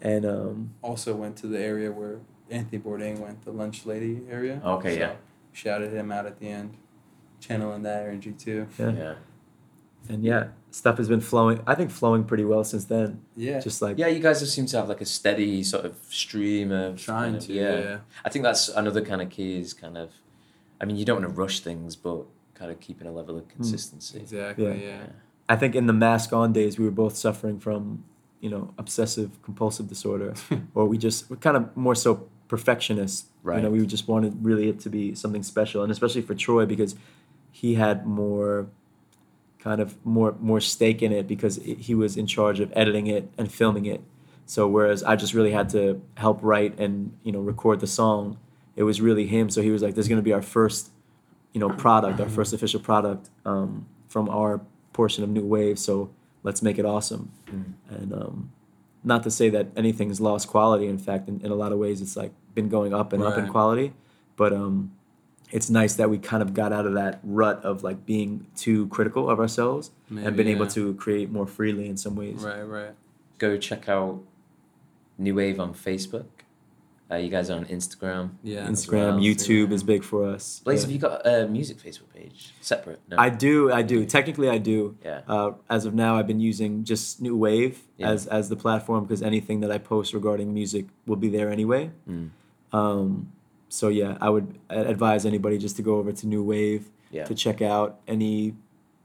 [0.00, 2.16] And um, Also went to the area where
[2.48, 4.62] Anthony Bourdain went, the lunch lady area.
[4.64, 5.16] Okay, yeah.
[5.52, 6.70] Shouted him out at the end,
[7.40, 8.66] channeling that energy too.
[8.78, 8.92] yeah.
[8.92, 9.14] Yeah.
[10.08, 11.60] and yeah, stuff has been flowing.
[11.66, 13.20] I think flowing pretty well since then.
[13.36, 13.60] Yeah.
[13.60, 16.72] Just like Yeah, you guys just seem to have like a steady sort of stream
[16.72, 17.52] of trying kind of- to.
[17.52, 17.98] Yeah.
[18.24, 20.08] I think that's another kind of key is kind of,
[20.80, 23.46] I mean, you don't want to rush things, but kind of keeping a level of
[23.48, 24.18] consistency.
[24.20, 24.64] Exactly.
[24.66, 24.72] Yeah.
[25.00, 25.06] Yeah.
[25.50, 28.04] I think in the mask on days we were both suffering from,
[28.40, 30.34] you know, obsessive compulsive disorder,
[30.74, 33.28] or we just we're kind of more so perfectionists.
[33.44, 36.66] You know, we just wanted really it to be something special, and especially for Troy
[36.66, 36.94] because
[37.50, 38.68] he had more
[39.58, 43.06] kind of more more stake in it because i he was in charge of editing
[43.06, 44.02] it and filming it.
[44.46, 48.38] So whereas I just really had to help write and you know record the song,
[48.76, 49.50] it was really him.
[49.50, 50.90] So he was like, "This is going to be our first,
[51.52, 54.60] you know, product, our first official product um, from our
[54.92, 55.78] portion of New Wave.
[55.78, 56.10] So
[56.42, 57.32] let's make it awesome."
[57.90, 58.52] And um,
[59.04, 60.86] not to say that anything's lost quality.
[60.86, 63.38] In fact, in, in a lot of ways, it's like been going up and up
[63.38, 63.92] in quality.
[64.36, 64.92] But um,
[65.50, 68.86] it's nice that we kind of got out of that rut of like being too
[68.88, 72.42] critical of ourselves and Maybe, been able to create more freely in some ways.
[72.42, 72.62] Right.
[72.62, 72.94] Right.
[73.38, 74.20] Go check out
[75.16, 76.26] New Wave on Facebook.
[77.10, 78.30] Uh, you guys are on Instagram.
[78.42, 78.66] Yeah.
[78.66, 79.18] Instagram, well.
[79.20, 80.60] YouTube is big for us.
[80.62, 80.86] Blaze, Yeah.
[80.86, 83.00] have you got a music Facebook page separate?
[83.08, 83.16] No.
[83.18, 84.04] I do, I do.
[84.04, 84.94] Technically, I do.
[85.02, 85.22] Yeah.
[85.26, 88.10] Uh, as of now, I've been using just New Wave Yeah.
[88.10, 91.92] as as the platform because anything that I post regarding music will be there anyway.
[92.08, 92.28] Mm.
[92.72, 93.32] Um,
[93.70, 97.24] so yeah, I would advise anybody just to go over to New Wave Yeah.
[97.24, 98.54] to check out any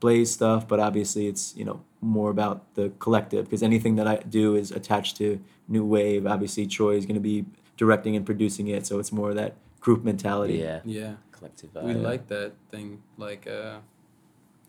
[0.01, 0.67] Blaze stuff.
[0.67, 4.71] But obviously, it's you know more about the collective because anything that I do is
[4.71, 5.39] attached to
[5.69, 6.27] New Wave.
[6.27, 7.45] Obviously, Troy is going to be
[7.77, 10.55] directing and producing it, so it's more of that group mentality.
[10.55, 10.81] Yeah.
[10.85, 11.13] Yeah.
[11.31, 12.01] Collective We vibe.
[12.01, 13.01] like that thing.
[13.17, 13.77] Like uh,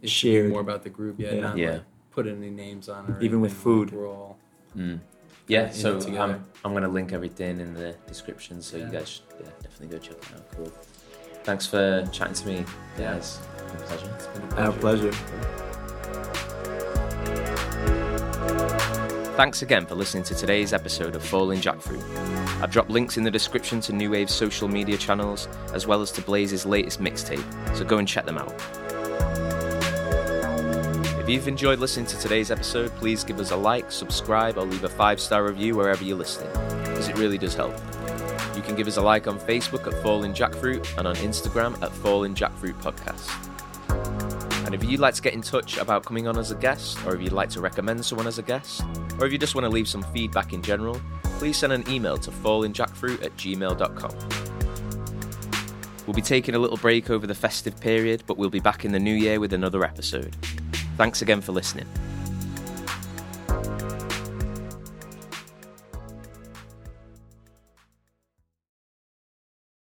[0.02, 0.50] it should Shared.
[0.50, 1.16] more about the group.
[1.18, 1.32] Yeah.
[1.34, 1.40] Yeah.
[1.40, 1.70] Not Yeah.
[1.72, 3.10] like put any names on it.
[3.10, 3.90] or Even with food.
[3.90, 4.38] Like we're all.
[4.76, 5.00] Mm.
[5.46, 5.98] Yeah, so.
[6.18, 9.88] I'm, I'm going to link everything in the description, so you guys should yeah, definitely
[9.88, 10.50] go check it out.
[10.56, 10.72] Cool.
[11.42, 12.64] Thanks for chatting to me,
[12.98, 13.12] Yeah.
[13.12, 13.38] guys.
[13.58, 14.12] It's been a pleasure.
[14.14, 15.73] It's been a Our pleasure.
[19.36, 22.00] Thanks again for listening to today's episode of Falling Jackfruit.
[22.62, 26.12] I've dropped links in the description to New Wave's social media channels, as well as
[26.12, 28.54] to Blaze's latest mixtape, so go and check them out.
[31.18, 34.84] If you've enjoyed listening to today's episode, please give us a like, subscribe, or leave
[34.84, 36.52] a five star review wherever you're listening,
[36.84, 37.74] because it really does help.
[38.54, 41.90] You can give us a like on Facebook at Falling Jackfruit and on Instagram at
[41.90, 43.53] Falling Jackfruit Podcast.
[44.74, 47.14] And if you'd like to get in touch about coming on as a guest, or
[47.14, 48.82] if you'd like to recommend someone as a guest,
[49.20, 51.00] or if you just want to leave some feedback in general,
[51.38, 54.10] please send an email to fallingjackfruit at gmail.com.
[56.08, 58.90] We'll be taking a little break over the festive period, but we'll be back in
[58.90, 60.34] the new year with another episode.
[60.96, 61.86] Thanks again for listening.